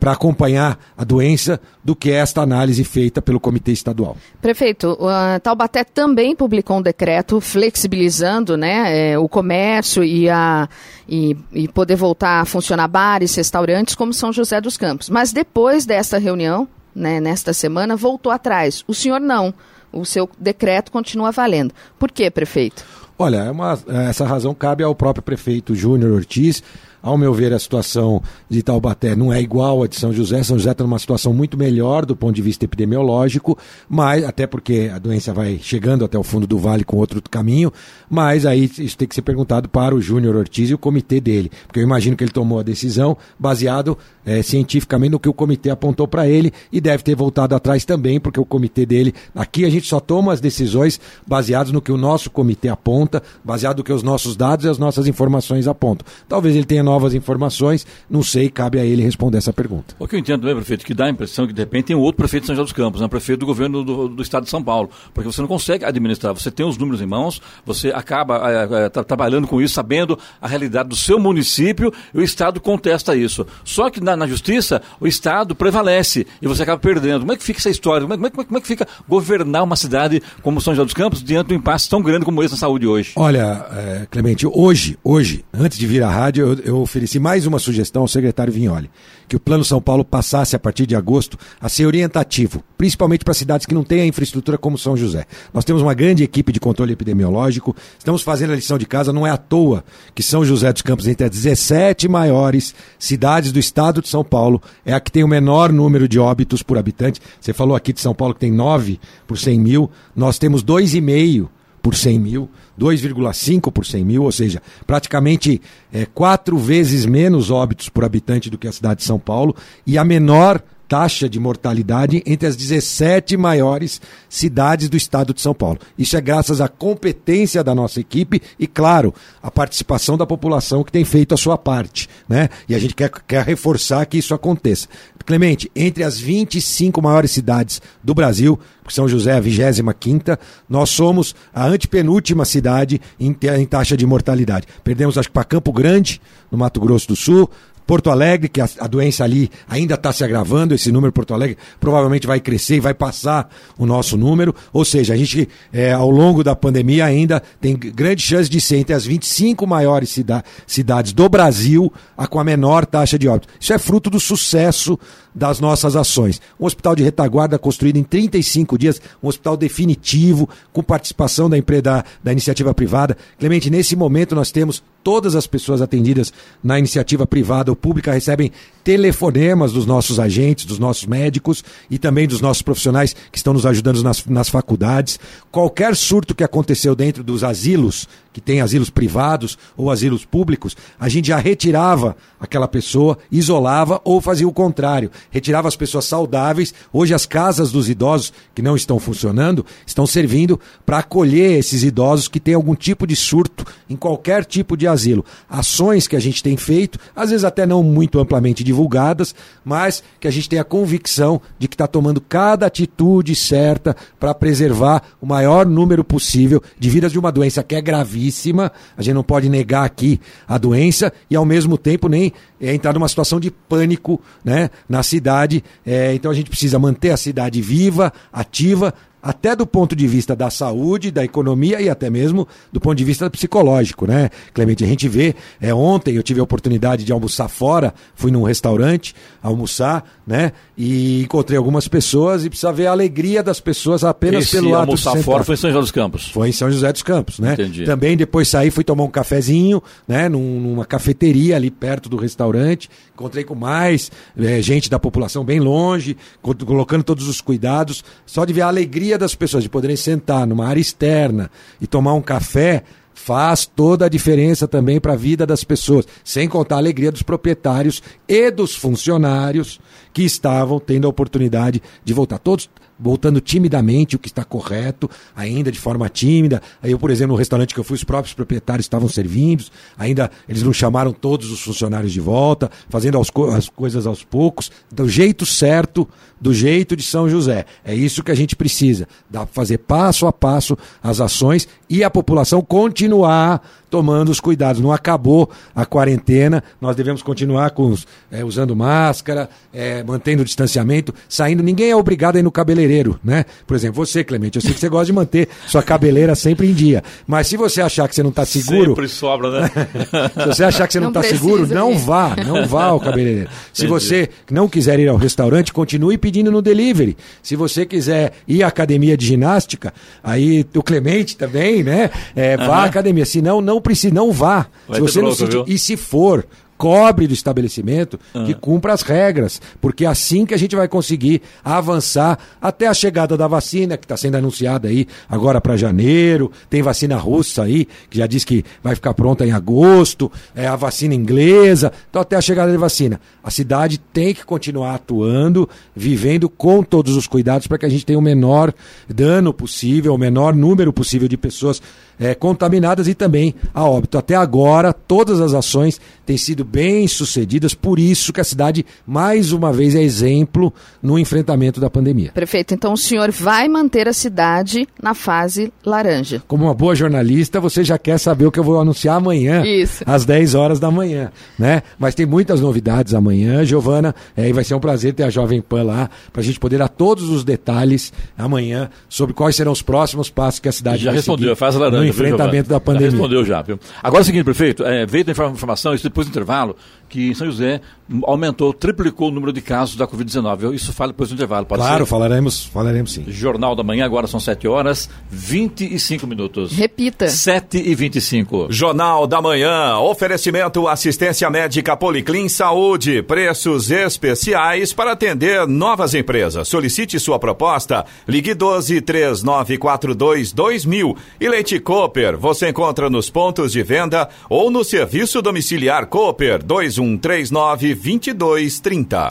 para 0.00 0.12
acompanhar 0.12 0.78
a 0.96 1.04
doença 1.04 1.60
do 1.84 1.94
que 1.94 2.10
esta 2.10 2.40
análise 2.40 2.82
feita 2.82 3.20
pelo 3.20 3.38
Comitê 3.38 3.72
Estadual. 3.72 4.16
Prefeito, 4.40 4.96
Taubaté 5.42 5.84
também 5.84 6.34
publicou 6.34 6.78
um 6.78 6.82
decreto 6.82 7.40
flexibilizando 7.42 8.56
né, 8.56 9.17
o 9.18 9.28
comércio 9.28 10.02
e, 10.04 10.28
a, 10.30 10.68
e, 11.08 11.36
e 11.52 11.68
poder 11.68 11.96
voltar 11.96 12.40
a 12.40 12.44
funcionar 12.44 12.88
bares, 12.88 13.34
restaurantes 13.34 13.94
como 13.94 14.12
São 14.12 14.32
José 14.32 14.60
dos 14.60 14.76
Campos. 14.76 15.08
Mas 15.08 15.32
depois 15.32 15.84
desta 15.86 16.18
reunião, 16.18 16.66
né, 16.94 17.20
nesta 17.20 17.52
semana, 17.52 17.96
voltou 17.96 18.32
atrás. 18.32 18.84
O 18.88 18.94
senhor 18.94 19.20
não. 19.20 19.52
O 19.92 20.04
seu 20.04 20.28
decreto 20.38 20.92
continua 20.92 21.30
valendo. 21.32 21.72
Por 21.98 22.10
quê, 22.10 22.30
prefeito? 22.30 22.84
Olha, 23.18 23.38
é 23.38 23.50
uma- 23.50 23.78
essa 24.08 24.24
razão 24.26 24.54
cabe 24.54 24.82
ao 24.84 24.94
próprio 24.94 25.22
prefeito 25.22 25.74
Júnior 25.74 26.12
Ortiz. 26.12 26.62
Ao 27.02 27.16
meu 27.16 27.32
ver, 27.32 27.52
a 27.52 27.58
situação 27.58 28.22
de 28.48 28.62
Taubaté 28.62 29.14
não 29.14 29.32
é 29.32 29.40
igual 29.40 29.82
à 29.82 29.86
de 29.86 29.96
São 29.96 30.12
José. 30.12 30.42
São 30.42 30.58
José 30.58 30.72
está 30.72 30.84
numa 30.84 30.98
situação 30.98 31.32
muito 31.32 31.56
melhor 31.56 32.04
do 32.04 32.16
ponto 32.16 32.34
de 32.34 32.42
vista 32.42 32.64
epidemiológico, 32.64 33.56
mas 33.88 34.24
até 34.24 34.46
porque 34.46 34.90
a 34.92 34.98
doença 34.98 35.32
vai 35.32 35.58
chegando 35.62 36.04
até 36.04 36.18
o 36.18 36.22
fundo 36.22 36.46
do 36.46 36.58
vale 36.58 36.84
com 36.84 36.96
outro 36.96 37.22
caminho. 37.30 37.72
Mas 38.10 38.44
aí 38.44 38.70
isso 38.78 38.96
tem 38.96 39.06
que 39.06 39.14
ser 39.14 39.22
perguntado 39.22 39.68
para 39.68 39.94
o 39.94 40.00
Júnior 40.00 40.36
Ortiz 40.36 40.70
e 40.70 40.74
o 40.74 40.78
comitê 40.78 41.20
dele, 41.20 41.50
porque 41.66 41.80
eu 41.80 41.84
imagino 41.84 42.16
que 42.16 42.24
ele 42.24 42.32
tomou 42.32 42.58
a 42.58 42.62
decisão 42.62 43.16
baseado 43.38 43.96
eh, 44.26 44.42
cientificamente 44.42 45.12
no 45.12 45.20
que 45.20 45.28
o 45.28 45.32
comitê 45.32 45.70
apontou 45.70 46.06
para 46.06 46.28
ele 46.28 46.52
e 46.72 46.80
deve 46.80 47.02
ter 47.02 47.14
voltado 47.14 47.54
atrás 47.54 47.84
também, 47.84 48.20
porque 48.20 48.40
o 48.40 48.44
comitê 48.44 48.84
dele. 48.84 49.14
Aqui 49.34 49.64
a 49.64 49.70
gente 49.70 49.86
só 49.86 50.00
toma 50.00 50.32
as 50.32 50.40
decisões 50.40 51.00
baseadas 51.26 51.72
no 51.72 51.80
que 51.80 51.92
o 51.92 51.96
nosso 51.96 52.30
comitê 52.30 52.68
aponta, 52.68 53.22
baseado 53.44 53.78
no 53.78 53.84
que 53.84 53.92
os 53.92 54.02
nossos 54.02 54.36
dados 54.36 54.64
e 54.64 54.68
as 54.68 54.78
nossas 54.78 55.06
informações 55.06 55.66
apontam. 55.66 56.06
Talvez 56.28 56.54
ele 56.54 56.64
tenha 56.64 56.82
novas 56.88 57.14
informações, 57.14 57.86
não 58.08 58.22
sei, 58.22 58.48
cabe 58.48 58.78
a 58.80 58.84
ele 58.84 59.02
responder 59.02 59.38
essa 59.38 59.52
pergunta. 59.52 59.94
O 59.98 60.08
que 60.08 60.14
eu 60.16 60.18
entendo 60.18 60.40
também, 60.40 60.56
prefeito, 60.56 60.84
que 60.84 60.94
dá 60.94 61.04
a 61.06 61.10
impressão 61.10 61.46
que 61.46 61.52
de 61.52 61.60
repente 61.60 61.86
tem 61.86 61.96
um 61.96 62.00
outro 62.00 62.16
prefeito 62.16 62.42
de 62.42 62.46
São 62.46 62.56
José 62.56 62.64
dos 62.64 62.72
Campos, 62.72 63.00
né? 63.00 63.08
prefeito 63.08 63.40
do 63.40 63.46
governo 63.46 63.84
do, 63.84 64.08
do 64.08 64.22
estado 64.22 64.44
de 64.44 64.50
São 64.50 64.62
Paulo, 64.62 64.88
porque 65.12 65.30
você 65.30 65.40
não 65.40 65.48
consegue 65.48 65.84
administrar, 65.84 66.32
você 66.34 66.50
tem 66.50 66.64
os 66.66 66.76
números 66.78 67.00
em 67.02 67.06
mãos, 67.06 67.40
você 67.64 67.88
acaba 67.88 68.40
eh, 68.50 68.68
eh, 68.84 68.88
tra- 68.88 69.04
trabalhando 69.04 69.46
com 69.46 69.60
isso, 69.60 69.74
sabendo 69.74 70.18
a 70.40 70.48
realidade 70.48 70.88
do 70.88 70.96
seu 70.96 71.18
município, 71.18 71.92
e 72.14 72.18
o 72.18 72.22
estado 72.22 72.60
contesta 72.60 73.14
isso. 73.14 73.46
Só 73.64 73.90
que 73.90 74.00
na, 74.00 74.16
na 74.16 74.26
justiça, 74.26 74.80
o 75.00 75.06
estado 75.06 75.54
prevalece 75.54 76.26
e 76.40 76.46
você 76.48 76.62
acaba 76.62 76.78
perdendo. 76.80 77.20
Como 77.20 77.32
é 77.32 77.36
que 77.36 77.42
fica 77.44 77.58
essa 77.58 77.70
história? 77.70 78.06
Como 78.06 78.14
é, 78.26 78.30
como 78.30 78.42
é- 78.42 78.44
como 78.44 78.58
é 78.58 78.60
que 78.60 78.66
fica 78.66 78.86
governar 79.08 79.62
uma 79.64 79.76
cidade 79.76 80.22
como 80.42 80.60
São 80.60 80.74
José 80.74 80.84
dos 80.84 80.94
Campos 80.94 81.22
diante 81.22 81.48
de 81.48 81.54
um 81.54 81.56
impasse 81.58 81.88
tão 81.88 82.00
grande 82.02 82.24
como 82.24 82.42
esse 82.42 82.54
na 82.54 82.58
saúde 82.58 82.86
hoje? 82.86 83.12
Olha, 83.16 83.66
eh, 83.72 84.06
Clemente, 84.10 84.46
hoje, 84.46 84.98
hoje, 85.04 85.44
antes 85.52 85.78
de 85.78 85.86
vir 85.86 86.02
à 86.02 86.10
rádio, 86.10 86.58
eu, 86.64 86.77
eu 86.77 86.77
ofereci 86.82 87.18
mais 87.18 87.46
uma 87.46 87.58
sugestão 87.58 88.02
ao 88.02 88.08
secretário 88.08 88.52
Vignoli, 88.52 88.90
que 89.28 89.36
o 89.36 89.40
Plano 89.40 89.64
São 89.64 89.80
Paulo 89.80 90.04
passasse 90.04 90.56
a 90.56 90.58
partir 90.58 90.86
de 90.86 90.96
agosto 90.96 91.38
a 91.60 91.68
ser 91.68 91.86
orientativo, 91.86 92.62
principalmente 92.76 93.24
para 93.24 93.34
cidades 93.34 93.66
que 93.66 93.74
não 93.74 93.84
têm 93.84 94.00
a 94.00 94.06
infraestrutura 94.06 94.56
como 94.56 94.78
São 94.78 94.96
José. 94.96 95.26
Nós 95.52 95.64
temos 95.64 95.82
uma 95.82 95.94
grande 95.94 96.22
equipe 96.22 96.52
de 96.52 96.60
controle 96.60 96.92
epidemiológico, 96.92 97.74
estamos 97.98 98.22
fazendo 98.22 98.52
a 98.52 98.56
lição 98.56 98.78
de 98.78 98.86
casa, 98.86 99.12
não 99.12 99.26
é 99.26 99.30
à 99.30 99.36
toa 99.36 99.84
que 100.14 100.22
São 100.22 100.44
José 100.44 100.72
dos 100.72 100.82
Campos, 100.82 101.06
entre 101.06 101.26
as 101.26 101.30
17 101.30 102.08
maiores 102.08 102.74
cidades 102.98 103.52
do 103.52 103.58
estado 103.58 104.00
de 104.00 104.08
São 104.08 104.24
Paulo, 104.24 104.62
é 104.84 104.94
a 104.94 105.00
que 105.00 105.12
tem 105.12 105.24
o 105.24 105.28
menor 105.28 105.72
número 105.72 106.08
de 106.08 106.18
óbitos 106.18 106.62
por 106.62 106.78
habitante. 106.78 107.20
Você 107.40 107.52
falou 107.52 107.76
aqui 107.76 107.92
de 107.92 108.00
São 108.00 108.14
Paulo 108.14 108.34
que 108.34 108.40
tem 108.40 108.52
9 108.52 108.98
por 109.26 109.38
100 109.38 109.58
mil, 109.60 109.90
nós 110.16 110.38
temos 110.38 110.64
2,5 110.64 111.48
por 111.82 111.94
100 111.94 112.18
mil, 112.18 112.50
2,5 112.78 113.72
por 113.72 113.86
100 113.86 114.04
mil, 114.04 114.22
ou 114.24 114.32
seja, 114.32 114.62
praticamente 114.86 115.60
é, 115.92 116.06
quatro 116.06 116.58
vezes 116.58 117.06
menos 117.06 117.50
óbitos 117.50 117.88
por 117.88 118.04
habitante 118.04 118.50
do 118.50 118.58
que 118.58 118.68
a 118.68 118.72
cidade 118.72 119.00
de 119.00 119.06
São 119.06 119.18
Paulo 119.18 119.54
e 119.86 119.96
a 119.98 120.04
menor 120.04 120.62
taxa 120.88 121.28
de 121.28 121.38
mortalidade 121.38 122.22
entre 122.24 122.48
as 122.48 122.56
17 122.56 123.36
maiores 123.36 124.00
cidades 124.28 124.88
do 124.88 124.96
estado 124.96 125.34
de 125.34 125.40
São 125.40 125.54
Paulo. 125.54 125.78
Isso 125.98 126.16
é 126.16 126.20
graças 126.20 126.60
à 126.60 126.68
competência 126.68 127.62
da 127.62 127.74
nossa 127.74 128.00
equipe 128.00 128.40
e, 128.58 128.66
claro, 128.66 129.14
a 129.42 129.50
participação 129.50 130.16
da 130.16 130.26
população 130.26 130.82
que 130.82 130.90
tem 130.90 131.04
feito 131.04 131.34
a 131.34 131.36
sua 131.36 131.58
parte. 131.58 132.08
Né? 132.28 132.48
E 132.68 132.74
a 132.74 132.78
gente 132.78 132.94
quer, 132.94 133.10
quer 133.26 133.44
reforçar 133.44 134.06
que 134.06 134.16
isso 134.16 134.32
aconteça. 134.32 134.88
Clemente, 135.26 135.70
entre 135.76 136.02
as 136.04 136.18
25 136.18 137.02
maiores 137.02 137.32
cidades 137.32 137.82
do 138.02 138.14
Brasil, 138.14 138.58
porque 138.82 138.94
São 138.94 139.06
José 139.06 139.32
é 139.32 139.36
a 139.36 139.40
25, 139.40 140.38
nós 140.66 140.88
somos 140.88 141.34
a 141.52 141.66
antepenúltima 141.66 142.46
cidade 142.46 142.98
em, 143.20 143.36
em 143.58 143.66
taxa 143.66 143.94
de 143.94 144.06
mortalidade. 144.06 144.66
Perdemos, 144.82 145.18
acho 145.18 145.28
que, 145.28 145.34
para 145.34 145.44
Campo 145.44 145.70
Grande, 145.70 146.18
no 146.50 146.56
Mato 146.56 146.80
Grosso 146.80 147.08
do 147.08 147.14
Sul, 147.14 147.50
Porto 147.88 148.10
Alegre, 148.10 148.50
que 148.50 148.60
a, 148.60 148.68
a 148.80 148.86
doença 148.86 149.24
ali 149.24 149.50
ainda 149.66 149.94
está 149.94 150.12
se 150.12 150.22
agravando, 150.22 150.74
esse 150.74 150.92
número 150.92 151.10
Porto 151.10 151.32
Alegre 151.32 151.56
provavelmente 151.80 152.26
vai 152.26 152.38
crescer 152.38 152.76
e 152.76 152.80
vai 152.80 152.92
passar 152.92 153.48
o 153.78 153.86
nosso 153.86 154.14
número. 154.14 154.54
Ou 154.74 154.84
seja, 154.84 155.14
a 155.14 155.16
gente, 155.16 155.48
é, 155.72 155.90
ao 155.90 156.10
longo 156.10 156.44
da 156.44 156.54
pandemia, 156.54 157.06
ainda 157.06 157.42
tem 157.58 157.74
grande 157.74 158.20
chance 158.20 158.50
de 158.50 158.60
ser 158.60 158.76
entre 158.76 158.94
as 158.94 159.06
25 159.06 159.66
maiores 159.66 160.10
cida 160.10 160.44
cidades 160.66 161.14
do 161.14 161.30
Brasil 161.30 161.90
a 162.14 162.26
com 162.26 162.38
a 162.38 162.44
menor 162.44 162.84
taxa 162.84 163.18
de 163.18 163.26
óbito. 163.26 163.48
Isso 163.58 163.72
é 163.72 163.78
fruto 163.78 164.10
do 164.10 164.20
sucesso 164.20 164.98
das 165.34 165.60
nossas 165.60 165.96
ações. 165.96 166.40
Um 166.58 166.66
hospital 166.66 166.94
de 166.94 167.02
retaguarda 167.02 167.58
construído 167.58 167.96
em 167.96 168.02
35 168.02 168.78
dias, 168.78 169.00
um 169.22 169.28
hospital 169.28 169.56
definitivo, 169.56 170.48
com 170.72 170.82
participação 170.82 171.48
da 171.48 171.58
empresa 171.58 171.82
da, 171.82 172.04
da 172.24 172.32
iniciativa 172.32 172.74
privada. 172.74 173.16
Clemente, 173.38 173.70
nesse 173.70 173.94
momento 173.94 174.34
nós 174.34 174.50
temos 174.50 174.82
todas 175.02 175.34
as 175.34 175.46
pessoas 175.46 175.80
atendidas 175.80 176.32
na 176.62 176.78
iniciativa 176.78 177.26
privada 177.26 177.70
ou 177.70 177.76
pública 177.76 178.12
recebem 178.12 178.52
telefonemas 178.84 179.72
dos 179.72 179.86
nossos 179.86 180.18
agentes, 180.20 180.64
dos 180.64 180.78
nossos 180.78 181.06
médicos 181.06 181.64
e 181.90 181.98
também 181.98 182.26
dos 182.26 182.40
nossos 182.40 182.62
profissionais 182.62 183.14
que 183.30 183.38
estão 183.38 183.52
nos 183.52 183.64
ajudando 183.64 184.02
nas, 184.02 184.24
nas 184.26 184.48
faculdades. 184.48 185.18
Qualquer 185.50 185.94
surto 185.96 186.34
que 186.34 186.44
aconteceu 186.44 186.94
dentro 186.94 187.22
dos 187.22 187.44
asilos, 187.44 188.08
que 188.32 188.40
tem 188.40 188.60
asilos 188.60 188.90
privados 188.90 189.58
ou 189.76 189.90
asilos 189.90 190.24
públicos, 190.24 190.76
a 190.98 191.08
gente 191.08 191.28
já 191.28 191.38
retirava 191.38 192.16
aquela 192.40 192.68
pessoa, 192.68 193.18
isolava 193.30 194.00
ou 194.04 194.20
fazia 194.20 194.48
o 194.48 194.52
contrário, 194.52 195.10
retirava 195.30 195.68
as 195.68 195.76
pessoas 195.76 196.04
saudáveis. 196.04 196.74
Hoje 196.92 197.14
as 197.14 197.26
casas 197.26 197.70
dos 197.70 197.88
idosos 197.88 198.32
que 198.54 198.62
não 198.62 198.76
estão 198.76 198.98
funcionando 198.98 199.64
estão 199.86 200.06
servindo 200.06 200.58
para 200.84 200.98
acolher 200.98 201.58
esses 201.58 201.82
idosos 201.82 202.28
que 202.28 202.40
têm 202.40 202.54
algum 202.54 202.74
tipo 202.74 203.06
de 203.06 203.16
surto 203.16 203.64
em 203.88 203.96
qualquer 203.96 204.44
tipo 204.44 204.76
de 204.76 204.86
asilo. 204.86 205.24
Ações 205.48 206.06
que 206.06 206.16
a 206.16 206.20
gente 206.20 206.42
tem 206.42 206.56
feito, 206.56 206.98
às 207.14 207.30
vezes 207.30 207.44
até 207.44 207.66
não 207.66 207.82
muito 207.82 208.18
amplamente 208.18 208.62
divulgadas, 208.64 209.34
mas 209.64 210.02
que 210.20 210.28
a 210.28 210.30
gente 210.30 210.48
tem 210.48 210.58
a 210.58 210.64
convicção 210.64 211.40
de 211.58 211.68
que 211.68 211.74
está 211.74 211.86
tomando 211.86 212.20
cada 212.20 212.66
atitude 212.66 213.34
certa 213.34 213.96
para 214.18 214.34
preservar 214.34 215.02
o 215.20 215.26
maior 215.26 215.66
número 215.66 216.04
possível 216.04 216.62
de 216.78 216.90
vidas 216.90 217.12
de 217.12 217.18
uma 217.18 217.32
doença 217.32 217.62
que 217.62 217.74
é 217.74 217.80
gravíssima. 217.80 218.72
A 218.96 219.02
gente 219.02 219.14
não 219.14 219.22
pode 219.22 219.48
negar 219.48 219.84
aqui 219.84 220.20
a 220.46 220.58
doença 220.58 221.12
e, 221.30 221.36
ao 221.36 221.44
mesmo 221.44 221.76
tempo, 221.76 222.08
nem 222.08 222.32
é, 222.60 222.74
entrar 222.74 222.92
numa 222.92 223.08
situação 223.08 223.38
de 223.38 223.50
pânico 223.50 224.20
né, 224.44 224.70
na 224.88 225.02
cidade. 225.02 225.62
É, 225.84 226.14
então 226.14 226.30
a 226.30 226.34
gente 226.34 226.50
precisa 226.50 226.78
manter 226.78 227.10
a 227.10 227.16
cidade 227.16 227.60
viva, 227.60 228.12
ativa, 228.32 228.94
até 229.22 229.54
do 229.56 229.66
ponto 229.66 229.96
de 229.96 230.06
vista 230.06 230.34
da 230.36 230.48
saúde, 230.50 231.10
da 231.10 231.24
economia 231.24 231.80
e 231.80 231.88
até 231.88 232.08
mesmo 232.10 232.46
do 232.72 232.80
ponto 232.80 232.96
de 232.96 233.04
vista 233.04 233.28
psicológico, 233.28 234.06
né? 234.06 234.30
Clemente, 234.54 234.84
a 234.84 234.86
gente 234.86 235.08
vê, 235.08 235.34
é, 235.60 235.74
ontem 235.74 236.14
eu 236.16 236.22
tive 236.22 236.40
a 236.40 236.42
oportunidade 236.42 237.04
de 237.04 237.12
almoçar 237.12 237.48
fora, 237.48 237.92
fui 238.14 238.30
num 238.30 238.42
restaurante 238.42 239.14
almoçar, 239.42 240.04
né? 240.26 240.52
E 240.76 241.22
encontrei 241.22 241.56
algumas 241.56 241.88
pessoas 241.88 242.44
e 242.44 242.48
precisa 242.48 242.72
ver 242.72 242.86
a 242.86 242.92
alegria 242.92 243.42
das 243.42 243.60
pessoas 243.60 244.04
apenas 244.04 244.44
Esse 244.44 244.56
pelo 244.56 244.68
ato 244.74 244.80
almoçar 244.82 245.16
de 245.16 245.22
fora 245.22 245.44
foi 245.44 245.54
em 245.54 245.58
São 245.58 245.70
José 245.70 245.80
dos 245.80 245.90
Campos. 245.90 246.28
Foi 246.28 246.48
em 246.48 246.52
São 246.52 246.70
José 246.70 246.92
dos 246.92 247.02
Campos, 247.02 247.38
né? 247.38 247.54
Entendi. 247.54 247.84
Também 247.84 248.16
depois 248.16 248.48
saí, 248.48 248.70
fui 248.70 248.84
tomar 248.84 249.04
um 249.04 249.10
cafezinho, 249.10 249.82
né? 250.06 250.28
Num- 250.28 250.60
numa 250.60 250.84
cafeteria 250.84 251.56
ali 251.56 251.70
perto 251.70 252.08
do 252.08 252.16
restaurante. 252.16 252.88
Encontrei 253.14 253.42
com 253.44 253.54
mais 253.54 254.10
eh, 254.38 254.60
gente 254.62 254.88
da 254.90 254.98
população 254.98 255.44
bem 255.44 255.58
longe, 255.60 256.16
co- 256.42 256.54
colocando 256.54 257.02
todos 257.02 257.26
os 257.28 257.40
cuidados. 257.40 258.04
Só 258.26 258.44
de 258.44 258.52
ver 258.52 258.62
a 258.62 258.68
alegria 258.68 259.07
das 259.16 259.34
pessoas 259.34 259.62
de 259.62 259.70
poderem 259.70 259.96
sentar 259.96 260.46
numa 260.46 260.66
área 260.66 260.80
externa 260.80 261.50
e 261.80 261.86
tomar 261.86 262.14
um 262.14 262.20
café 262.20 262.82
faz 263.14 263.66
toda 263.66 264.06
a 264.06 264.08
diferença 264.08 264.68
também 264.68 265.00
para 265.00 265.14
a 265.14 265.16
vida 265.16 265.44
das 265.44 265.64
pessoas, 265.64 266.06
sem 266.24 266.48
contar 266.48 266.76
a 266.76 266.78
alegria 266.78 267.10
dos 267.10 267.22
proprietários 267.22 268.02
e 268.28 268.50
dos 268.50 268.74
funcionários 268.74 269.80
que 270.12 270.22
estavam 270.22 270.78
tendo 270.78 271.06
a 271.06 271.10
oportunidade 271.10 271.82
de 272.04 272.14
voltar. 272.14 272.38
Todos 272.38 272.70
voltando 272.98 273.40
timidamente, 273.40 274.16
o 274.16 274.18
que 274.18 274.28
está 274.28 274.44
correto, 274.44 275.08
ainda 275.36 275.70
de 275.70 275.78
forma 275.78 276.08
tímida. 276.08 276.60
Aí 276.82 276.90
eu, 276.90 276.98
por 276.98 277.10
exemplo, 277.10 277.32
no 277.32 277.38
restaurante 277.38 277.72
que 277.74 277.80
eu 277.80 277.84
fui, 277.84 277.94
os 277.96 278.04
próprios 278.04 278.34
proprietários 278.34 278.84
estavam 278.84 279.08
servindo, 279.08 279.64
ainda 279.96 280.30
eles 280.48 280.62
não 280.62 280.72
chamaram 280.72 281.12
todos 281.12 281.50
os 281.50 281.60
funcionários 281.60 282.12
de 282.12 282.20
volta, 282.20 282.70
fazendo 282.88 283.16
aos 283.16 283.30
co- 283.30 283.50
as 283.50 283.68
coisas 283.68 284.06
aos 284.06 284.24
poucos, 284.24 284.70
do 284.90 285.08
jeito 285.08 285.46
certo, 285.46 286.08
do 286.40 286.52
jeito 286.54 286.96
de 286.96 287.02
São 287.02 287.28
José. 287.28 287.64
É 287.84 287.94
isso 287.94 288.22
que 288.22 288.30
a 288.30 288.34
gente 288.34 288.56
precisa, 288.56 289.06
dá 289.28 289.46
fazer 289.46 289.78
passo 289.78 290.26
a 290.26 290.32
passo 290.32 290.76
as 291.02 291.20
ações 291.20 291.68
e 291.88 292.02
a 292.04 292.10
população 292.10 292.62
continuar 292.62 293.62
tomando 293.90 294.30
os 294.30 294.40
cuidados. 294.40 294.80
Não 294.80 294.92
acabou 294.92 295.50
a 295.74 295.84
quarentena, 295.86 296.62
nós 296.80 296.94
devemos 296.96 297.22
continuar 297.22 297.70
com 297.70 297.88
os, 297.90 298.06
eh, 298.30 298.44
usando 298.44 298.74
máscara, 298.76 299.48
eh, 299.72 300.02
mantendo 300.06 300.42
o 300.42 300.44
distanciamento, 300.44 301.14
saindo. 301.28 301.62
Ninguém 301.62 301.90
é 301.90 301.96
obrigado 301.96 302.36
a 302.36 302.38
ir 302.38 302.42
no 302.42 302.50
cabeleireiro, 302.52 303.18
né? 303.22 303.44
Por 303.66 303.74
exemplo, 303.76 304.04
você, 304.04 304.22
Clemente, 304.24 304.56
eu 304.56 304.62
sei 304.62 304.72
que 304.72 304.80
você 304.80 304.88
gosta 304.88 305.06
de 305.06 305.12
manter 305.12 305.48
sua 305.66 305.82
cabeleira 305.82 306.34
sempre 306.34 306.68
em 306.68 306.72
dia. 306.74 307.02
Mas 307.26 307.46
se 307.46 307.56
você 307.56 307.80
achar 307.80 308.08
que 308.08 308.14
você 308.14 308.22
não 308.22 308.30
está 308.30 308.44
seguro, 308.44 308.90
Sempre 308.90 309.08
sobra, 309.08 309.60
né? 309.62 309.70
se 310.42 310.46
você 310.46 310.64
achar 310.64 310.86
que 310.86 310.92
você 310.92 311.00
não 311.00 311.10
Não 311.10 311.20
está 311.20 311.34
seguro, 311.34 311.66
não 311.66 311.92
ir. 311.92 311.98
vá, 311.98 312.36
não 312.46 312.66
vá 312.66 312.84
ao 312.84 313.00
cabeleireiro. 313.00 313.48
Se 313.72 313.84
Entendi. 313.86 313.88
você 313.88 314.28
não 314.50 314.68
quiser 314.68 314.98
ir 315.00 315.08
ao 315.08 315.16
restaurante, 315.16 315.72
continue 315.72 316.18
pedindo 316.18 316.50
no 316.50 316.60
delivery. 316.60 317.16
Se 317.42 317.56
você 317.56 317.86
quiser 317.86 318.32
ir 318.46 318.62
à 318.62 318.68
academia 318.68 319.16
de 319.16 319.26
ginástica, 319.26 319.92
aí 320.22 320.66
o 320.74 320.82
Clemente 320.82 321.36
também, 321.36 321.82
né? 321.82 322.10
É, 322.36 322.56
vá 322.56 322.78
à 322.78 322.84
academia. 322.84 323.24
Se 323.24 323.40
não, 323.40 323.60
não 323.78 323.82
precisa, 323.82 324.14
não 324.14 324.32
vá. 324.32 324.66
Vai 324.86 324.96
se 324.96 325.00
você 325.00 325.22
não 325.22 325.64
e 325.66 325.78
se 325.78 325.96
for, 325.96 326.44
cobre 326.78 327.26
do 327.26 327.34
estabelecimento 327.34 328.18
que 328.46 328.54
cumpra 328.54 328.92
as 328.92 329.02
regras, 329.02 329.60
porque 329.80 330.04
é 330.04 330.08
assim 330.08 330.46
que 330.46 330.54
a 330.54 330.56
gente 330.56 330.76
vai 330.76 330.86
conseguir 330.86 331.42
avançar 331.64 332.38
até 332.62 332.86
a 332.86 332.94
chegada 332.94 333.36
da 333.36 333.48
vacina, 333.48 333.96
que 333.96 334.04
está 334.04 334.16
sendo 334.16 334.36
anunciada 334.36 334.88
aí 334.88 335.06
agora 335.28 335.60
para 335.60 335.76
janeiro, 335.76 336.52
tem 336.70 336.80
vacina 336.80 337.16
russa 337.16 337.64
aí, 337.64 337.88
que 338.08 338.18
já 338.18 338.28
diz 338.28 338.44
que 338.44 338.64
vai 338.82 338.94
ficar 338.94 339.12
pronta 339.12 339.44
em 339.44 339.50
agosto, 339.50 340.30
é 340.54 340.68
a 340.68 340.76
vacina 340.76 341.14
inglesa, 341.14 341.92
então 342.08 342.22
até 342.22 342.36
a 342.36 342.40
chegada 342.40 342.70
da 342.70 342.78
vacina. 342.78 343.20
A 343.42 343.50
cidade 343.50 343.98
tem 343.98 344.32
que 344.32 344.44
continuar 344.44 344.94
atuando, 344.94 345.68
vivendo 345.96 346.48
com 346.48 346.84
todos 346.84 347.16
os 347.16 347.26
cuidados 347.26 347.66
para 347.66 347.78
que 347.78 347.86
a 347.86 347.88
gente 347.88 348.06
tenha 348.06 348.18
o 348.18 348.22
menor 348.22 348.72
dano 349.08 349.52
possível, 349.52 350.14
o 350.14 350.18
menor 350.18 350.54
número 350.54 350.92
possível 350.92 351.26
de 351.26 351.36
pessoas 351.36 351.82
eh, 352.18 352.34
contaminadas 352.34 353.08
e 353.08 353.14
também 353.14 353.54
a 353.74 353.84
óbito. 353.84 354.18
Até 354.18 354.34
agora, 354.34 354.92
todas 354.92 355.40
as 355.40 355.54
ações 355.54 356.00
têm 356.26 356.36
sido 356.36 356.64
bem 356.64 357.08
sucedidas, 357.08 357.74
por 357.74 357.98
isso 357.98 358.32
que 358.32 358.40
a 358.40 358.44
cidade, 358.44 358.84
mais 359.06 359.52
uma 359.52 359.72
vez, 359.72 359.94
é 359.94 360.02
exemplo 360.02 360.72
no 361.02 361.18
enfrentamento 361.18 361.80
da 361.80 361.88
pandemia. 361.88 362.32
Prefeito, 362.32 362.74
então 362.74 362.92
o 362.92 362.96
senhor 362.96 363.30
vai 363.30 363.68
manter 363.68 364.08
a 364.08 364.12
cidade 364.12 364.86
na 365.02 365.14
fase 365.14 365.72
laranja. 365.84 366.42
Como 366.46 366.64
uma 366.64 366.74
boa 366.74 366.94
jornalista, 366.94 367.60
você 367.60 367.82
já 367.82 367.98
quer 367.98 368.18
saber 368.18 368.46
o 368.46 368.52
que 368.52 368.58
eu 368.58 368.64
vou 368.64 368.80
anunciar 368.80 369.16
amanhã, 369.16 369.64
Isso. 369.64 370.02
às 370.06 370.24
10 370.24 370.54
horas 370.54 370.78
da 370.78 370.90
manhã, 370.90 371.30
né? 371.58 371.82
Mas 371.98 372.14
tem 372.14 372.26
muitas 372.26 372.60
novidades 372.60 373.14
amanhã, 373.14 373.64
Giovana, 373.64 374.14
é, 374.36 374.48
e 374.48 374.52
vai 374.52 374.64
ser 374.64 374.74
um 374.74 374.80
prazer 374.80 375.14
ter 375.14 375.22
a 375.22 375.30
Jovem 375.30 375.62
Pan 375.62 375.82
lá, 375.82 376.10
para 376.32 376.42
a 376.42 376.44
gente 376.44 376.60
poder 376.60 376.78
dar 376.78 376.88
todos 376.88 377.30
os 377.30 377.44
detalhes 377.44 378.12
amanhã 378.36 378.90
sobre 379.08 379.34
quais 379.34 379.56
serão 379.56 379.72
os 379.72 379.82
próximos 379.82 380.28
passos 380.28 380.60
que 380.60 380.68
a 380.68 380.72
cidade 380.72 381.02
Já 381.04 381.10
vai 381.10 381.16
respondeu, 381.16 381.48
seguir 381.48 381.58
faz 381.58 381.76
a 381.76 381.78
laranja. 381.78 382.07
Viu, 382.10 382.24
enfrentamento 382.26 382.68
Giovana? 382.68 382.68
da 382.68 382.80
pandemia. 382.80 383.10
Já 383.10 383.16
respondeu 383.16 383.44
já, 383.44 383.62
viu? 383.62 383.78
Agora 384.02 384.20
é 384.20 384.22
o 384.22 384.24
seguinte, 384.24 384.44
prefeito, 384.44 384.84
é, 384.84 385.06
veio 385.06 385.24
da 385.24 385.32
infor- 385.32 385.50
informação, 385.50 385.94
isso 385.94 386.04
depois 386.04 386.26
do 386.26 386.30
intervalo, 386.30 386.76
que 387.08 387.30
em 387.30 387.34
São 387.34 387.46
José 387.46 387.80
aumentou, 388.24 388.72
triplicou 388.72 389.28
o 389.28 389.30
número 389.30 389.52
de 389.52 389.60
casos 389.60 389.94
da 389.96 390.06
Covid-19. 390.06 390.72
Isso 390.74 390.92
fala 390.92 391.12
depois 391.12 391.28
do 391.28 391.34
intervalo, 391.34 391.66
pode 391.66 391.82
Claro, 391.82 392.04
ser? 392.04 392.10
falaremos, 392.10 392.64
falaremos 392.64 393.12
sim. 393.12 393.24
Jornal 393.28 393.74
da 393.76 393.82
Manhã, 393.82 394.04
agora 394.06 394.26
são 394.26 394.40
7 394.40 394.66
horas, 394.66 395.08
25 395.30 396.26
minutos. 396.26 396.72
Repita. 396.72 397.28
7 397.28 397.78
e 397.78 397.94
25. 397.94 398.68
Jornal 398.70 399.26
da 399.26 399.40
Manhã, 399.42 399.96
oferecimento 399.98 400.88
assistência 400.88 401.48
médica 401.50 401.96
Policlin 401.96 402.48
Saúde, 402.48 403.22
preços 403.22 403.90
especiais 403.90 404.92
para 404.92 405.12
atender 405.12 405.66
novas 405.66 406.14
empresas. 406.14 406.66
Solicite 406.68 407.18
sua 407.20 407.38
proposta, 407.38 408.04
ligue 408.26 408.54
12 408.54 409.00
3942 409.02 410.52
2000 410.52 411.16
e 411.40 411.48
Leite 411.48 411.78
Cooper, 411.78 412.36
você 412.38 412.68
encontra 412.68 413.10
nos 413.10 413.28
pontos 413.30 413.72
de 413.72 413.82
venda 413.82 414.28
ou 414.48 414.70
no 414.70 414.82
serviço 414.84 415.40
domiciliar 415.42 416.06
Cooper 416.06 416.62
2139 416.98 417.94
2230. 417.94 419.28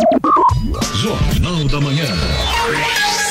Jornal 0.95 1.67
da 1.67 1.82
Manhã. 1.82 3.27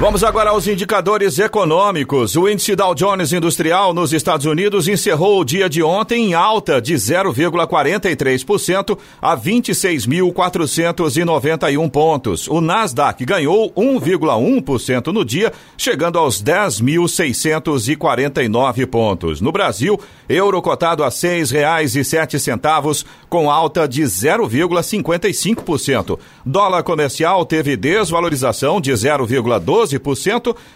Vamos 0.00 0.22
agora 0.22 0.50
aos 0.50 0.68
indicadores 0.68 1.40
econômicos. 1.40 2.36
O 2.36 2.48
índice 2.48 2.76
Dow 2.76 2.94
Jones 2.94 3.32
Industrial 3.32 3.92
nos 3.92 4.12
Estados 4.12 4.46
Unidos 4.46 4.86
encerrou 4.86 5.40
o 5.40 5.44
dia 5.44 5.68
de 5.68 5.82
ontem 5.82 6.26
em 6.26 6.34
alta 6.34 6.80
de 6.80 6.94
0,43% 6.94 8.96
a 9.20 9.36
26.491 9.36 11.90
pontos. 11.90 12.46
O 12.46 12.60
Nasdaq 12.60 13.24
ganhou 13.24 13.72
1,1% 13.72 15.08
no 15.08 15.24
dia, 15.24 15.52
chegando 15.76 16.16
aos 16.16 16.40
10.649 16.40 18.86
pontos. 18.86 19.40
No 19.40 19.50
Brasil, 19.50 19.98
euro 20.28 20.62
cotado 20.62 21.02
a 21.02 21.08
R$ 21.08 21.12
6,07 21.12 23.04
com 23.28 23.50
alta 23.50 23.88
de 23.88 24.04
0,55%. 24.04 26.20
Dólar 26.46 26.84
comercial 26.84 27.44
teve 27.44 27.76
desvalorização 27.76 28.80
de 28.80 28.92
0,12% 28.92 29.87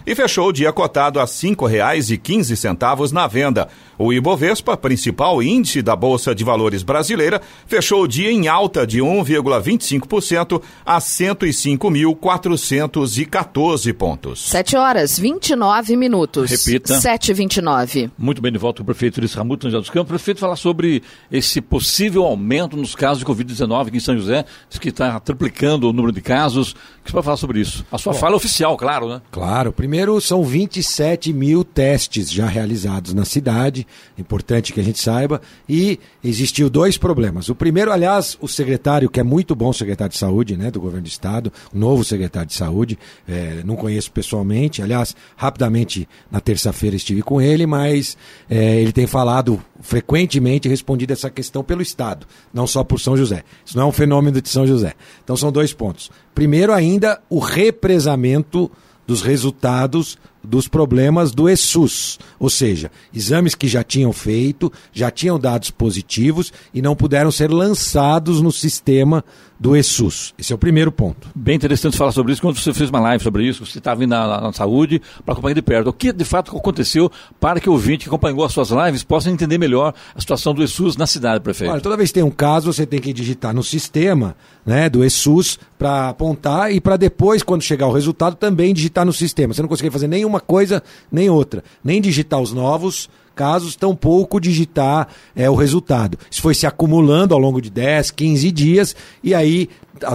e 0.06 0.14
fechou 0.14 0.48
o 0.48 0.52
dia 0.52 0.72
cotado 0.72 1.20
a 1.20 1.24
R$ 1.24 1.28
5,15 1.28 3.12
na 3.12 3.26
venda. 3.26 3.68
O 3.98 4.10
Ibovespa, 4.12 4.76
principal 4.76 5.42
índice 5.42 5.80
da 5.82 5.94
Bolsa 5.94 6.34
de 6.34 6.42
Valores 6.42 6.82
brasileira, 6.82 7.40
fechou 7.66 8.02
o 8.02 8.08
dia 8.08 8.32
em 8.32 8.48
alta 8.48 8.84
de 8.86 9.00
1,25% 9.00 10.62
a 10.84 10.98
105.414 10.98 13.94
pontos. 13.94 14.48
7 14.48 14.76
horas 14.76 15.18
29 15.18 15.96
minutos. 15.96 16.50
Repita. 16.50 17.00
7 17.00 17.30
e 17.30 17.34
29 17.34 18.10
Muito 18.18 18.42
bem, 18.42 18.50
de 18.50 18.58
volta 18.58 18.78
com 18.78 18.82
o 18.82 18.86
prefeito 18.86 19.20
Luiz 19.20 19.34
Ramuto, 19.34 19.62
São 19.62 19.70
José 19.70 19.80
dos 19.80 19.90
Campos. 19.90 20.08
Prefeito, 20.08 20.40
falar 20.40 20.56
sobre 20.56 21.02
esse 21.30 21.60
possível 21.60 22.24
aumento 22.24 22.76
nos 22.76 22.94
casos 22.94 23.18
de 23.18 23.24
Covid-19 23.24 23.88
aqui 23.88 23.96
em 23.98 24.00
São 24.00 24.16
José, 24.16 24.44
diz 24.68 24.78
que 24.78 24.88
está 24.88 25.20
triplicando 25.20 25.88
o 25.88 25.92
número 25.92 26.12
de 26.12 26.20
casos. 26.20 26.72
O 26.72 26.74
que 27.04 27.10
você 27.10 27.12
pode 27.12 27.24
falar 27.24 27.36
sobre 27.36 27.60
isso? 27.60 27.84
A 27.90 27.98
sua 27.98 28.14
fala 28.14 28.34
é 28.34 28.36
oficial, 28.36 28.76
claro, 28.76 29.01
claro, 29.02 29.08
né? 29.08 29.22
Claro. 29.30 29.72
Primeiro, 29.72 30.20
são 30.20 30.44
27 30.44 31.32
mil 31.32 31.64
testes 31.64 32.30
já 32.30 32.46
realizados 32.46 33.12
na 33.14 33.24
cidade, 33.24 33.86
importante 34.18 34.72
que 34.72 34.80
a 34.80 34.84
gente 34.84 35.00
saiba, 35.00 35.40
e 35.68 35.98
existiu 36.22 36.70
dois 36.70 36.96
problemas. 36.96 37.48
O 37.48 37.54
primeiro, 37.54 37.92
aliás, 37.92 38.36
o 38.40 38.48
secretário, 38.48 39.10
que 39.10 39.20
é 39.20 39.22
muito 39.22 39.54
bom 39.54 39.72
secretário 39.72 40.12
de 40.12 40.18
saúde, 40.18 40.56
né, 40.56 40.70
do 40.70 40.80
governo 40.80 41.02
do 41.02 41.08
estado, 41.08 41.52
novo 41.72 42.04
secretário 42.04 42.48
de 42.48 42.54
saúde, 42.54 42.98
é, 43.28 43.62
não 43.64 43.76
conheço 43.76 44.10
pessoalmente, 44.12 44.82
aliás, 44.82 45.14
rapidamente 45.36 46.08
na 46.30 46.40
terça-feira 46.40 46.96
estive 46.96 47.22
com 47.22 47.40
ele, 47.40 47.66
mas 47.66 48.16
é, 48.48 48.80
ele 48.80 48.92
tem 48.92 49.06
falado 49.06 49.62
frequentemente 49.80 50.68
respondido 50.68 51.12
essa 51.12 51.28
questão 51.28 51.64
pelo 51.64 51.82
Estado, 51.82 52.26
não 52.52 52.66
só 52.66 52.84
por 52.84 53.00
São 53.00 53.16
José. 53.16 53.42
Isso 53.64 53.76
não 53.76 53.84
é 53.84 53.86
um 53.86 53.92
fenômeno 53.92 54.40
de 54.40 54.48
São 54.48 54.66
José. 54.66 54.94
Então 55.24 55.36
são 55.36 55.50
dois 55.50 55.72
pontos. 55.72 56.10
Primeiro, 56.34 56.72
ainda, 56.72 57.20
o 57.28 57.38
represamento 57.38 58.70
dos 59.06 59.22
resultados 59.22 60.18
dos 60.42 60.66
problemas 60.66 61.32
do 61.32 61.48
ESUS, 61.48 62.18
ou 62.38 62.50
seja, 62.50 62.90
exames 63.14 63.54
que 63.54 63.68
já 63.68 63.84
tinham 63.84 64.12
feito, 64.12 64.72
já 64.92 65.10
tinham 65.10 65.38
dados 65.38 65.70
positivos 65.70 66.52
e 66.74 66.82
não 66.82 66.96
puderam 66.96 67.30
ser 67.30 67.50
lançados 67.50 68.40
no 68.40 68.50
sistema 68.50 69.24
do 69.62 69.76
ESUS. 69.76 70.34
Esse 70.36 70.52
é 70.52 70.56
o 70.56 70.58
primeiro 70.58 70.90
ponto. 70.90 71.28
Bem 71.36 71.54
interessante 71.54 71.96
falar 71.96 72.10
sobre 72.10 72.32
isso. 72.32 72.42
Quando 72.42 72.58
você 72.58 72.74
fez 72.74 72.90
uma 72.90 72.98
live 72.98 73.22
sobre 73.22 73.44
isso, 73.44 73.64
você 73.64 73.78
estava 73.78 74.00
vindo 74.00 74.10
na, 74.10 74.40
na, 74.40 74.52
saúde 74.52 75.00
para 75.24 75.34
acompanhar 75.34 75.54
de 75.54 75.62
perto. 75.62 75.86
O 75.86 75.92
que 75.92 76.12
de 76.12 76.24
fato 76.24 76.54
aconteceu 76.56 77.08
para 77.38 77.60
que 77.60 77.70
o 77.70 77.72
ouvinte 77.72 78.02
que 78.02 78.08
acompanhou 78.08 78.44
as 78.44 78.52
suas 78.52 78.70
lives 78.70 79.04
possa 79.04 79.30
entender 79.30 79.58
melhor 79.58 79.94
a 80.16 80.20
situação 80.20 80.52
do 80.52 80.64
ESUS 80.64 80.96
na 80.96 81.06
cidade, 81.06 81.38
prefeito? 81.44 81.70
Olha, 81.70 81.80
toda 81.80 81.96
vez 81.96 82.10
que 82.10 82.14
tem 82.14 82.24
um 82.24 82.30
caso, 82.30 82.72
você 82.72 82.84
tem 82.84 83.00
que 83.00 83.12
digitar 83.12 83.54
no 83.54 83.62
sistema 83.62 84.34
né, 84.66 84.90
do 84.90 85.04
ESUS 85.04 85.60
para 85.78 86.08
apontar 86.08 86.72
e 86.72 86.80
para 86.80 86.96
depois, 86.96 87.44
quando 87.44 87.62
chegar 87.62 87.86
o 87.86 87.92
resultado, 87.92 88.34
também 88.34 88.74
digitar 88.74 89.06
no 89.06 89.12
sistema. 89.12 89.54
Você 89.54 89.62
não 89.62 89.68
consegue 89.68 89.92
fazer 89.92 90.08
nenhuma 90.08 90.40
coisa 90.40 90.82
nem 91.10 91.30
outra. 91.30 91.62
Nem 91.84 92.00
digitar 92.00 92.40
os 92.40 92.52
novos 92.52 93.08
casos, 93.34 93.76
tampouco 93.76 94.40
digitar 94.40 95.08
é, 95.34 95.48
o 95.48 95.54
resultado. 95.54 96.18
Isso 96.30 96.42
foi 96.42 96.54
se 96.54 96.66
acumulando 96.66 97.34
ao 97.34 97.40
longo 97.40 97.60
de 97.60 97.70
10, 97.70 98.10
15 98.10 98.50
dias, 98.52 98.96
e 99.22 99.34
aí 99.34 99.68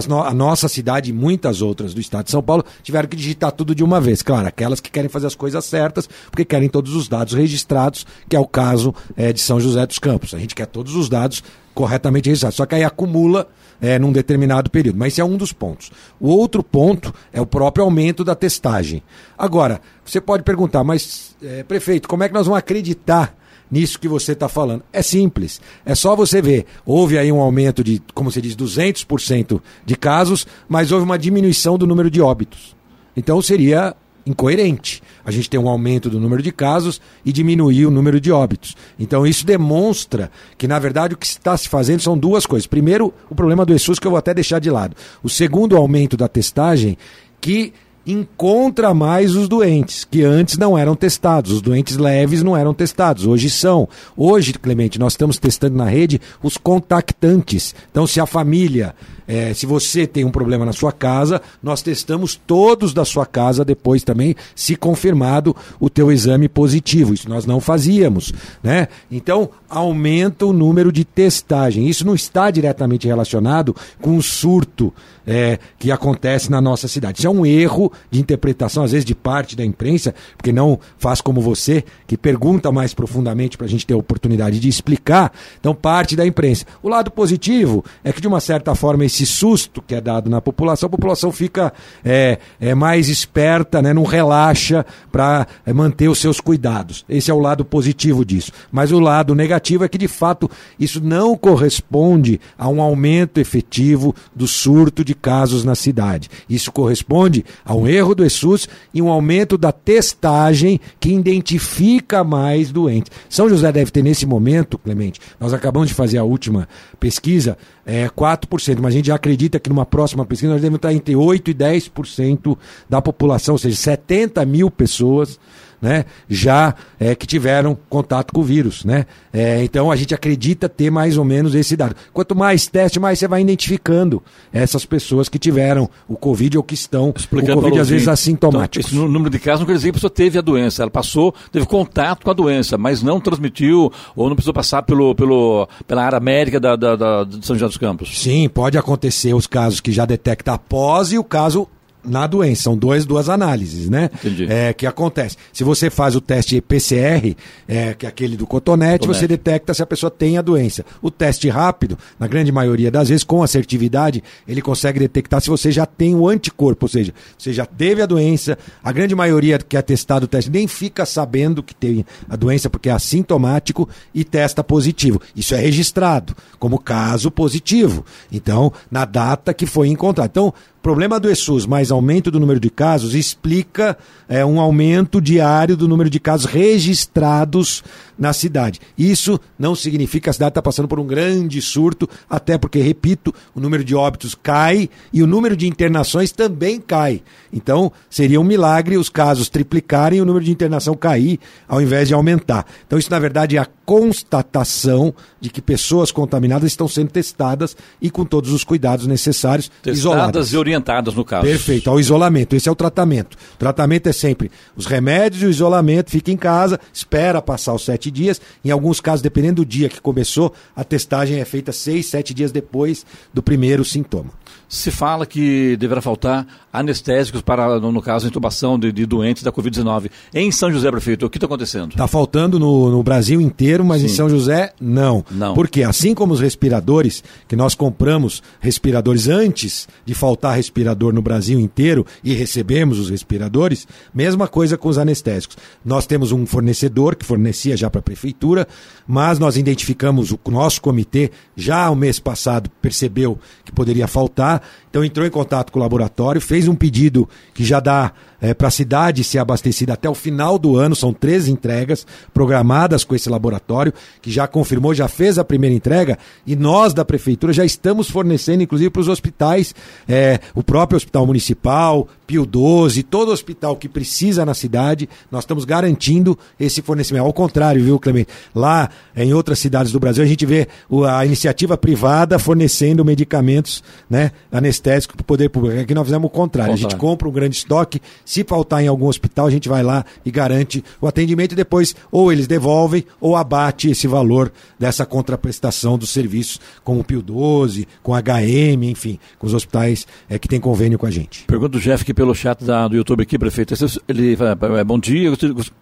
no, 0.08 0.22
a 0.22 0.32
nossa 0.32 0.68
cidade 0.68 1.10
e 1.10 1.12
muitas 1.12 1.62
outras 1.62 1.94
do 1.94 2.00
estado 2.00 2.26
de 2.26 2.30
São 2.30 2.42
Paulo 2.42 2.64
tiveram 2.82 3.08
que 3.08 3.16
digitar 3.16 3.52
tudo 3.52 3.74
de 3.74 3.82
uma 3.82 4.00
vez. 4.00 4.22
Claro, 4.22 4.46
aquelas 4.46 4.80
que 4.80 4.90
querem 4.90 5.08
fazer 5.08 5.26
as 5.26 5.34
coisas 5.34 5.64
certas, 5.64 6.08
porque 6.30 6.44
querem 6.44 6.68
todos 6.68 6.94
os 6.94 7.08
dados 7.08 7.34
registrados, 7.34 8.06
que 8.28 8.36
é 8.36 8.40
o 8.40 8.46
caso 8.46 8.94
é, 9.16 9.32
de 9.32 9.40
São 9.40 9.60
José 9.60 9.86
dos 9.86 9.98
Campos. 9.98 10.34
A 10.34 10.38
gente 10.38 10.54
quer 10.54 10.66
todos 10.66 10.94
os 10.94 11.08
dados 11.08 11.42
corretamente 11.74 12.28
registrados. 12.28 12.56
Só 12.56 12.66
que 12.66 12.74
aí 12.74 12.84
acumula 12.84 13.48
é, 13.80 13.98
num 13.98 14.12
determinado 14.12 14.70
período. 14.70 14.98
Mas 14.98 15.12
esse 15.12 15.20
é 15.20 15.24
um 15.24 15.36
dos 15.36 15.52
pontos. 15.52 15.90
O 16.18 16.28
outro 16.28 16.62
ponto 16.62 17.14
é 17.32 17.40
o 17.40 17.46
próprio 17.46 17.84
aumento 17.84 18.24
da 18.24 18.34
testagem. 18.34 19.02
Agora, 19.36 19.80
você 20.04 20.20
pode 20.20 20.42
perguntar, 20.42 20.82
mas, 20.82 21.36
é, 21.42 21.62
prefeito, 21.62 22.08
como 22.08 22.24
é 22.24 22.28
que 22.28 22.34
nós 22.34 22.46
vamos 22.46 22.58
acreditar 22.58 23.37
nisso 23.70 23.98
que 23.98 24.08
você 24.08 24.32
está 24.32 24.48
falando? 24.48 24.82
É 24.92 25.02
simples. 25.02 25.60
É 25.84 25.94
só 25.94 26.16
você 26.16 26.40
ver. 26.40 26.66
Houve 26.84 27.18
aí 27.18 27.30
um 27.30 27.40
aumento 27.40 27.82
de, 27.84 28.02
como 28.14 28.30
se 28.30 28.40
diz, 28.40 28.56
200% 28.56 29.60
de 29.84 29.96
casos, 29.96 30.46
mas 30.68 30.92
houve 30.92 31.04
uma 31.04 31.18
diminuição 31.18 31.76
do 31.76 31.86
número 31.86 32.10
de 32.10 32.20
óbitos. 32.20 32.76
Então 33.16 33.40
seria 33.42 33.94
incoerente. 34.28 35.02
A 35.24 35.30
gente 35.30 35.48
tem 35.48 35.58
um 35.58 35.68
aumento 35.68 36.10
do 36.10 36.20
número 36.20 36.42
de 36.42 36.52
casos 36.52 37.00
e 37.24 37.32
diminuir 37.32 37.86
o 37.86 37.90
número 37.90 38.20
de 38.20 38.30
óbitos. 38.30 38.76
Então 38.98 39.26
isso 39.26 39.44
demonstra 39.44 40.30
que, 40.56 40.68
na 40.68 40.78
verdade, 40.78 41.14
o 41.14 41.16
que 41.16 41.26
está 41.26 41.56
se 41.56 41.68
fazendo 41.68 42.00
são 42.00 42.16
duas 42.16 42.46
coisas. 42.46 42.66
Primeiro, 42.66 43.12
o 43.30 43.34
problema 43.34 43.64
do 43.64 43.74
ESUS, 43.74 43.98
que 43.98 44.06
eu 44.06 44.10
vou 44.10 44.18
até 44.18 44.34
deixar 44.34 44.58
de 44.58 44.70
lado. 44.70 44.94
O 45.22 45.28
segundo, 45.28 45.72
o 45.72 45.76
aumento 45.78 46.16
da 46.16 46.28
testagem, 46.28 46.96
que 47.40 47.72
encontra 48.08 48.94
mais 48.94 49.36
os 49.36 49.48
doentes, 49.48 50.04
que 50.04 50.24
antes 50.24 50.56
não 50.56 50.76
eram 50.76 50.96
testados. 50.96 51.52
Os 51.52 51.60
doentes 51.60 51.98
leves 51.98 52.42
não 52.42 52.56
eram 52.56 52.72
testados, 52.72 53.26
hoje 53.26 53.50
são. 53.50 53.86
Hoje, 54.16 54.54
Clemente, 54.54 54.98
nós 54.98 55.12
estamos 55.12 55.36
testando 55.38 55.76
na 55.76 55.84
rede 55.84 56.20
os 56.42 56.56
contactantes. 56.56 57.74
Então, 57.90 58.06
se 58.06 58.18
a 58.18 58.26
família 58.26 58.94
é, 59.28 59.52
se 59.52 59.66
você 59.66 60.06
tem 60.06 60.24
um 60.24 60.30
problema 60.30 60.64
na 60.64 60.72
sua 60.72 60.90
casa, 60.90 61.42
nós 61.62 61.82
testamos 61.82 62.34
todos 62.34 62.94
da 62.94 63.04
sua 63.04 63.26
casa 63.26 63.62
depois 63.62 64.02
também, 64.02 64.34
se 64.54 64.74
confirmado 64.74 65.54
o 65.78 65.90
teu 65.90 66.10
exame 66.10 66.48
positivo. 66.48 67.12
Isso 67.12 67.28
nós 67.28 67.44
não 67.44 67.60
fazíamos, 67.60 68.32
né? 68.62 68.88
Então, 69.10 69.50
aumenta 69.68 70.46
o 70.46 70.52
número 70.52 70.90
de 70.90 71.04
testagem. 71.04 71.86
Isso 71.86 72.06
não 72.06 72.14
está 72.14 72.50
diretamente 72.50 73.06
relacionado 73.06 73.76
com 74.00 74.16
o 74.16 74.22
surto 74.22 74.94
é, 75.28 75.58
que 75.78 75.92
acontece 75.92 76.50
na 76.50 76.58
nossa 76.58 76.88
cidade. 76.88 77.18
Isso 77.18 77.26
é 77.26 77.30
um 77.30 77.44
erro 77.44 77.92
de 78.10 78.18
interpretação, 78.18 78.82
às 78.82 78.92
vezes, 78.92 79.04
de 79.04 79.14
parte 79.14 79.54
da 79.54 79.62
imprensa, 79.62 80.14
porque 80.34 80.50
não 80.50 80.80
faz 80.96 81.20
como 81.20 81.42
você, 81.42 81.84
que 82.06 82.16
pergunta 82.16 82.72
mais 82.72 82.94
profundamente 82.94 83.58
para 83.58 83.66
a 83.66 83.68
gente 83.68 83.86
ter 83.86 83.92
a 83.92 83.98
oportunidade 83.98 84.58
de 84.58 84.68
explicar. 84.68 85.30
Então, 85.60 85.74
parte 85.74 86.16
da 86.16 86.26
imprensa. 86.26 86.64
O 86.82 86.88
lado 86.88 87.10
positivo 87.10 87.84
é 88.02 88.10
que, 88.10 88.22
de 88.22 88.26
uma 88.26 88.40
certa 88.40 88.74
forma, 88.74 89.04
esse 89.04 89.26
susto 89.26 89.82
que 89.82 89.94
é 89.94 90.00
dado 90.00 90.30
na 90.30 90.40
população, 90.40 90.86
a 90.86 90.90
população 90.90 91.30
fica 91.30 91.74
é, 92.02 92.38
é 92.58 92.74
mais 92.74 93.10
esperta, 93.10 93.82
né, 93.82 93.92
não 93.92 94.04
relaxa 94.04 94.86
para 95.12 95.46
é, 95.66 95.74
manter 95.74 96.08
os 96.08 96.18
seus 96.18 96.40
cuidados. 96.40 97.04
Esse 97.06 97.30
é 97.30 97.34
o 97.34 97.38
lado 97.38 97.66
positivo 97.66 98.24
disso. 98.24 98.50
Mas 98.72 98.92
o 98.92 98.98
lado 98.98 99.34
negativo 99.34 99.84
é 99.84 99.88
que, 99.88 99.98
de 99.98 100.08
fato, 100.08 100.50
isso 100.80 101.02
não 101.04 101.36
corresponde 101.36 102.40
a 102.56 102.66
um 102.66 102.80
aumento 102.80 103.38
efetivo 103.38 104.14
do 104.34 104.48
surto 104.48 105.04
de 105.04 105.17
casos 105.20 105.64
na 105.64 105.74
cidade. 105.74 106.28
Isso 106.48 106.72
corresponde 106.72 107.44
a 107.64 107.74
um 107.74 107.86
erro 107.86 108.14
do 108.14 108.24
ESUS 108.24 108.68
e 108.92 109.02
um 109.02 109.08
aumento 109.08 109.58
da 109.58 109.72
testagem 109.72 110.80
que 110.98 111.12
identifica 111.12 112.24
mais 112.24 112.70
doentes. 112.70 113.10
São 113.28 113.48
José 113.48 113.70
deve 113.72 113.90
ter 113.90 114.02
nesse 114.02 114.26
momento, 114.26 114.78
Clemente, 114.78 115.20
nós 115.38 115.52
acabamos 115.52 115.88
de 115.88 115.94
fazer 115.94 116.18
a 116.18 116.24
última 116.24 116.68
pesquisa, 116.98 117.58
é, 117.84 118.08
4%, 118.08 118.78
mas 118.80 118.94
a 118.94 118.96
gente 118.96 119.06
já 119.06 119.14
acredita 119.14 119.58
que 119.58 119.68
numa 119.68 119.86
próxima 119.86 120.24
pesquisa 120.24 120.52
nós 120.52 120.60
devemos 120.60 120.78
estar 120.78 120.92
entre 120.92 121.14
8% 121.14 121.48
e 121.48 121.54
10% 121.54 122.56
da 122.88 123.02
população, 123.02 123.54
ou 123.54 123.58
seja, 123.58 123.76
70 123.76 124.44
mil 124.44 124.70
pessoas 124.70 125.38
né, 125.80 126.04
já 126.28 126.74
é, 126.98 127.14
que 127.14 127.26
tiveram 127.26 127.76
contato 127.88 128.32
com 128.32 128.40
o 128.40 128.44
vírus. 128.44 128.84
Né? 128.84 129.06
É, 129.32 129.62
então 129.62 129.90
a 129.90 129.96
gente 129.96 130.14
acredita 130.14 130.68
ter 130.68 130.90
mais 130.90 131.16
ou 131.16 131.24
menos 131.24 131.54
esse 131.54 131.76
dado. 131.76 131.94
Quanto 132.12 132.34
mais 132.34 132.66
teste, 132.66 132.98
mais 132.98 133.18
você 133.18 133.28
vai 133.28 133.40
identificando 133.40 134.22
essas 134.52 134.84
pessoas 134.84 135.28
que 135.28 135.38
tiveram 135.38 135.88
o 136.08 136.16
Covid 136.16 136.58
ou 136.58 136.62
que 136.62 136.74
estão 136.74 137.12
Explicando 137.16 137.58
o 137.58 137.62
Covid, 137.62 137.80
às 137.80 137.88
vezes 137.88 138.08
assintomáticos. 138.08 138.92
Então, 138.92 139.04
esse 139.04 139.12
número 139.12 139.30
de 139.30 139.38
casos 139.38 139.60
não 139.60 139.66
quer 139.66 139.74
dizer 139.74 139.86
que 139.86 139.90
a 139.90 139.94
pessoa 139.94 140.10
teve 140.10 140.38
a 140.38 140.42
doença, 140.42 140.82
ela 140.82 140.90
passou, 140.90 141.34
teve 141.52 141.66
contato 141.66 142.24
com 142.24 142.30
a 142.30 142.34
doença, 142.34 142.76
mas 142.76 143.02
não 143.02 143.20
transmitiu 143.20 143.92
ou 144.14 144.28
não 144.28 144.36
precisou 144.36 144.54
passar 144.54 144.82
pelo, 144.82 145.14
pelo, 145.14 145.68
pela 145.86 146.04
área 146.04 146.20
médica 146.20 146.58
da, 146.58 146.76
da, 146.76 146.96
da 146.96 147.24
de 147.24 147.44
São 147.44 147.56
José 147.56 147.66
dos 147.66 147.76
Campos. 147.76 148.18
Sim, 148.20 148.48
pode 148.48 148.78
acontecer 148.78 149.34
os 149.34 149.46
casos 149.46 149.80
que 149.80 149.92
já 149.92 150.04
detecta 150.04 150.52
após 150.52 151.12
e 151.12 151.18
o 151.18 151.24
caso 151.24 151.68
na 152.08 152.26
doença. 152.26 152.62
São 152.62 152.76
duas, 152.76 153.04
duas 153.04 153.28
análises, 153.28 153.88
né? 153.88 154.10
Entendi. 154.14 154.46
É, 154.50 154.72
que 154.72 154.86
acontece. 154.86 155.36
Se 155.52 155.62
você 155.62 155.90
faz 155.90 156.16
o 156.16 156.20
teste 156.20 156.60
PCR, 156.60 157.36
é, 157.66 157.94
que 157.94 158.06
é 158.06 158.08
aquele 158.08 158.36
do 158.36 158.46
cotonete, 158.46 159.00
cotonete, 159.00 159.06
você 159.06 159.28
detecta 159.28 159.74
se 159.74 159.82
a 159.82 159.86
pessoa 159.86 160.10
tem 160.10 160.38
a 160.38 160.42
doença. 160.42 160.84
O 161.02 161.10
teste 161.10 161.48
rápido, 161.48 161.98
na 162.18 162.26
grande 162.26 162.50
maioria 162.50 162.90
das 162.90 163.08
vezes, 163.08 163.24
com 163.24 163.42
assertividade, 163.42 164.22
ele 164.46 164.62
consegue 164.62 164.98
detectar 164.98 165.40
se 165.40 165.50
você 165.50 165.70
já 165.70 165.86
tem 165.86 166.14
o 166.14 166.28
anticorpo, 166.28 166.86
ou 166.86 166.88
seja, 166.88 167.12
você 167.36 167.52
já 167.52 167.66
teve 167.66 168.02
a 168.02 168.06
doença. 168.06 168.58
A 168.82 168.92
grande 168.92 169.14
maioria 169.14 169.58
que 169.58 169.76
é 169.76 169.82
testado 169.82 170.24
o 170.24 170.28
teste 170.28 170.50
nem 170.50 170.66
fica 170.66 171.04
sabendo 171.04 171.62
que 171.62 171.74
tem 171.74 172.04
a 172.28 172.36
doença 172.36 172.70
porque 172.70 172.88
é 172.88 172.92
assintomático 172.92 173.88
e 174.14 174.24
testa 174.24 174.62
positivo. 174.64 175.20
Isso 175.34 175.54
é 175.54 175.58
registrado 175.58 176.34
como 176.58 176.78
caso 176.78 177.30
positivo. 177.30 178.04
Então, 178.30 178.72
na 178.90 179.04
data 179.04 179.54
que 179.54 179.66
foi 179.66 179.88
encontrado. 179.88 180.28
Então, 180.28 180.54
problema 180.88 181.20
do 181.20 181.30
ESUS 181.30 181.66
mais 181.66 181.90
aumento 181.90 182.30
do 182.30 182.40
número 182.40 182.58
de 182.58 182.70
casos 182.70 183.14
explica 183.14 183.98
é, 184.26 184.42
um 184.42 184.58
aumento 184.58 185.20
diário 185.20 185.76
do 185.76 185.86
número 185.86 186.08
de 186.08 186.18
casos 186.18 186.46
registrados 186.46 187.84
na 188.18 188.32
cidade. 188.32 188.80
Isso 188.96 189.38
não 189.58 189.74
significa 189.74 190.24
que 190.24 190.30
a 190.30 190.32
cidade 190.32 190.52
está 190.52 190.62
passando 190.62 190.88
por 190.88 190.98
um 190.98 191.06
grande 191.06 191.60
surto, 191.60 192.08
até 192.28 192.56
porque, 192.56 192.78
repito, 192.78 193.34
o 193.54 193.60
número 193.60 193.84
de 193.84 193.94
óbitos 193.94 194.34
cai 194.34 194.88
e 195.12 195.22
o 195.22 195.26
número 195.26 195.54
de 195.54 195.68
internações 195.68 196.32
também 196.32 196.80
cai. 196.80 197.22
Então, 197.52 197.92
seria 198.08 198.40
um 198.40 198.44
milagre 198.44 198.96
os 198.96 199.10
casos 199.10 199.50
triplicarem 199.50 200.20
e 200.20 200.22
o 200.22 200.24
número 200.24 200.44
de 200.46 200.50
internação 200.50 200.94
cair 200.94 201.38
ao 201.68 201.82
invés 201.82 202.08
de 202.08 202.14
aumentar. 202.14 202.64
Então, 202.86 202.98
isso, 202.98 203.10
na 203.10 203.18
verdade, 203.18 203.58
é 203.58 203.60
a 203.60 203.68
constatação 203.84 205.14
de 205.40 205.50
que 205.50 205.60
pessoas 205.60 206.10
contaminadas 206.10 206.70
estão 206.70 206.88
sendo 206.88 207.10
testadas 207.10 207.76
e 208.00 208.10
com 208.10 208.24
todos 208.24 208.52
os 208.52 208.64
cuidados 208.64 209.06
necessários, 209.06 209.68
testadas 209.68 209.98
isoladas. 209.98 210.52
e 210.52 210.56
orientadas 210.56 210.78
orientadas 210.78 211.14
no 211.14 211.24
caso. 211.24 211.46
Perfeito, 211.46 211.90
ao 211.90 212.00
isolamento. 212.00 212.54
Esse 212.54 212.68
é 212.68 212.72
o 212.72 212.74
tratamento. 212.74 213.36
O 213.54 213.58
tratamento 213.58 214.08
é 214.08 214.12
sempre 214.12 214.50
os 214.76 214.86
remédios 214.86 215.42
e 215.42 215.46
o 215.46 215.50
isolamento, 215.50 216.10
fica 216.10 216.30
em 216.30 216.36
casa, 216.36 216.78
espera 216.92 217.42
passar 217.42 217.74
os 217.74 217.84
sete 217.84 218.10
dias. 218.10 218.40
Em 218.64 218.70
alguns 218.70 219.00
casos, 219.00 219.22
dependendo 219.22 219.62
do 219.62 219.66
dia 219.66 219.88
que 219.88 220.00
começou, 220.00 220.52
a 220.74 220.84
testagem 220.84 221.40
é 221.40 221.44
feita 221.44 221.72
seis, 221.72 222.06
sete 222.06 222.32
dias 222.32 222.52
depois 222.52 223.04
do 223.32 223.42
primeiro 223.42 223.84
sintoma. 223.84 224.30
Se 224.68 224.90
fala 224.90 225.24
que 225.24 225.76
deverá 225.76 226.00
faltar 226.00 226.46
anestésicos 226.72 227.40
para, 227.40 227.78
no, 227.80 228.02
caso, 228.02 228.26
a 228.26 228.28
intubação 228.28 228.78
de, 228.78 228.92
de 228.92 229.06
doentes 229.06 229.42
da 229.42 229.50
Covid-19. 229.52 230.10
Em 230.34 230.50
São 230.50 230.70
José, 230.70 230.90
prefeito, 230.90 231.26
o 231.26 231.30
que 231.30 231.38
está 231.38 231.46
acontecendo? 231.46 231.90
Está 231.90 232.06
faltando 232.06 232.58
no, 232.58 232.90
no, 232.90 233.02
Brasil 233.02 233.40
inteiro, 233.40 233.84
mas 233.84 234.00
Sim. 234.00 234.06
em 234.06 234.10
São 234.10 234.28
José, 234.28 234.72
não. 234.80 235.24
Não. 235.30 235.54
Porque 235.54 235.82
assim 235.82 236.14
como 236.14 236.34
os 236.34 236.40
respiradores, 236.40 237.22
que 237.46 237.56
nós 237.56 237.74
compramos 237.74 238.42
respiradores 238.60 239.28
antes 239.28 239.88
de 240.04 240.14
faltar 240.14 240.56
respirador 240.56 241.12
no 241.12 241.22
Brasil 241.22 241.58
inteiro 241.58 242.06
e 242.22 242.34
recebemos 242.34 242.98
os 242.98 243.10
respiradores, 243.10 243.86
mesma 244.14 244.46
coisa 244.46 244.76
com 244.76 244.88
os 244.88 244.98
anestésicos. 244.98 245.56
Nós 245.84 246.06
temos 246.06 246.32
um 246.32 246.46
fornecedor 246.46 247.16
que 247.16 247.24
fornecia 247.24 247.76
já 247.76 247.90
para 247.90 248.00
a 248.00 248.02
prefeitura, 248.02 248.66
mas 249.06 249.38
nós 249.38 249.56
identificamos 249.56 250.32
o 250.32 250.38
nosso 250.50 250.80
comitê 250.80 251.30
já 251.56 251.90
o 251.90 251.96
mês 251.96 252.18
passado 252.18 252.70
percebeu 252.80 253.38
que 253.64 253.72
poderia 253.72 254.06
faltar, 254.06 254.62
então 254.88 255.04
entrou 255.04 255.26
em 255.26 255.30
contato 255.30 255.70
com 255.70 255.78
o 255.78 255.82
laboratório, 255.82 256.40
fez 256.40 256.68
um 256.68 256.74
pedido 256.74 257.28
que 257.54 257.64
já 257.64 257.80
dá 257.80 258.12
é, 258.40 258.54
para 258.54 258.68
a 258.68 258.70
cidade 258.70 259.24
ser 259.24 259.38
abastecida 259.38 259.92
até 259.92 260.08
o 260.08 260.14
final 260.14 260.58
do 260.58 260.76
ano. 260.76 260.94
São 260.94 261.12
três 261.12 261.48
entregas 261.48 262.06
programadas 262.32 263.04
com 263.04 263.14
esse 263.14 263.28
laboratório, 263.28 263.92
que 264.20 264.30
já 264.30 264.46
confirmou, 264.46 264.94
já 264.94 265.08
fez 265.08 265.38
a 265.38 265.44
primeira 265.44 265.74
entrega, 265.74 266.18
e 266.46 266.54
nós 266.54 266.94
da 266.94 267.04
prefeitura 267.04 267.52
já 267.52 267.64
estamos 267.64 268.10
fornecendo, 268.10 268.62
inclusive, 268.62 268.90
para 268.90 269.00
os 269.00 269.08
hospitais, 269.08 269.74
é, 270.08 270.40
o 270.54 270.62
próprio 270.62 270.96
hospital 270.96 271.26
municipal, 271.26 272.08
Pio 272.28 272.44
12, 272.44 273.04
todo 273.04 273.32
hospital 273.32 273.74
que 273.74 273.88
precisa 273.88 274.44
na 274.44 274.52
cidade, 274.52 275.08
nós 275.30 275.44
estamos 275.44 275.64
garantindo 275.64 276.38
esse 276.60 276.82
fornecimento. 276.82 277.24
Ao 277.24 277.32
contrário, 277.32 277.82
viu, 277.82 277.98
Clemente? 277.98 278.28
Lá 278.54 278.90
em 279.16 279.32
outras 279.32 279.58
cidades 279.58 279.92
do 279.92 279.98
Brasil, 279.98 280.22
a 280.22 280.26
gente 280.26 280.44
vê 280.44 280.68
a 281.08 281.24
iniciativa 281.24 281.78
privada 281.78 282.38
fornecendo 282.38 283.02
medicamentos 283.02 283.82
né, 284.10 284.32
anestésicos 284.52 285.16
para 285.16 285.22
o 285.22 285.24
poder 285.24 285.48
público. 285.48 285.80
Aqui 285.80 285.94
nós 285.94 286.04
fizemos 286.04 286.26
o 286.26 286.30
contrário. 286.30 286.74
A 286.74 286.76
gente 286.76 286.96
compra 286.96 287.26
um 287.26 287.32
grande 287.32 287.56
estoque, 287.56 288.00
se 288.28 288.44
faltar 288.44 288.84
em 288.84 288.88
algum 288.88 289.06
hospital, 289.06 289.46
a 289.46 289.50
gente 289.50 289.70
vai 289.70 289.82
lá 289.82 290.04
e 290.22 290.30
garante 290.30 290.84
o 291.00 291.06
atendimento 291.06 291.52
e 291.52 291.56
depois 291.56 291.96
ou 292.12 292.30
eles 292.30 292.46
devolvem 292.46 293.02
ou 293.18 293.34
abate 293.34 293.88
esse 293.88 294.06
valor 294.06 294.52
dessa 294.78 295.06
contraprestação 295.06 295.96
dos 295.96 296.10
serviços 296.10 296.60
com 296.84 297.00
o 297.00 297.02
Pio 297.02 297.22
12, 297.22 297.88
com 298.02 298.12
HM, 298.12 298.84
enfim, 298.84 299.18
com 299.38 299.46
os 299.46 299.54
hospitais 299.54 300.06
é, 300.28 300.38
que 300.38 300.46
têm 300.46 300.60
convênio 300.60 300.98
com 300.98 301.06
a 301.06 301.10
gente. 301.10 301.44
Pergunta 301.46 301.70
do 301.70 301.80
Jeff 301.80 302.04
que 302.04 302.12
pelo 302.12 302.34
chat 302.34 302.62
da, 302.62 302.86
do 302.86 302.96
YouTube 302.96 303.22
aqui, 303.22 303.38
prefeito. 303.38 303.72
Ele 304.06 304.36
fala, 304.36 304.58
é, 304.78 304.84
bom 304.84 304.98
dia, 304.98 305.32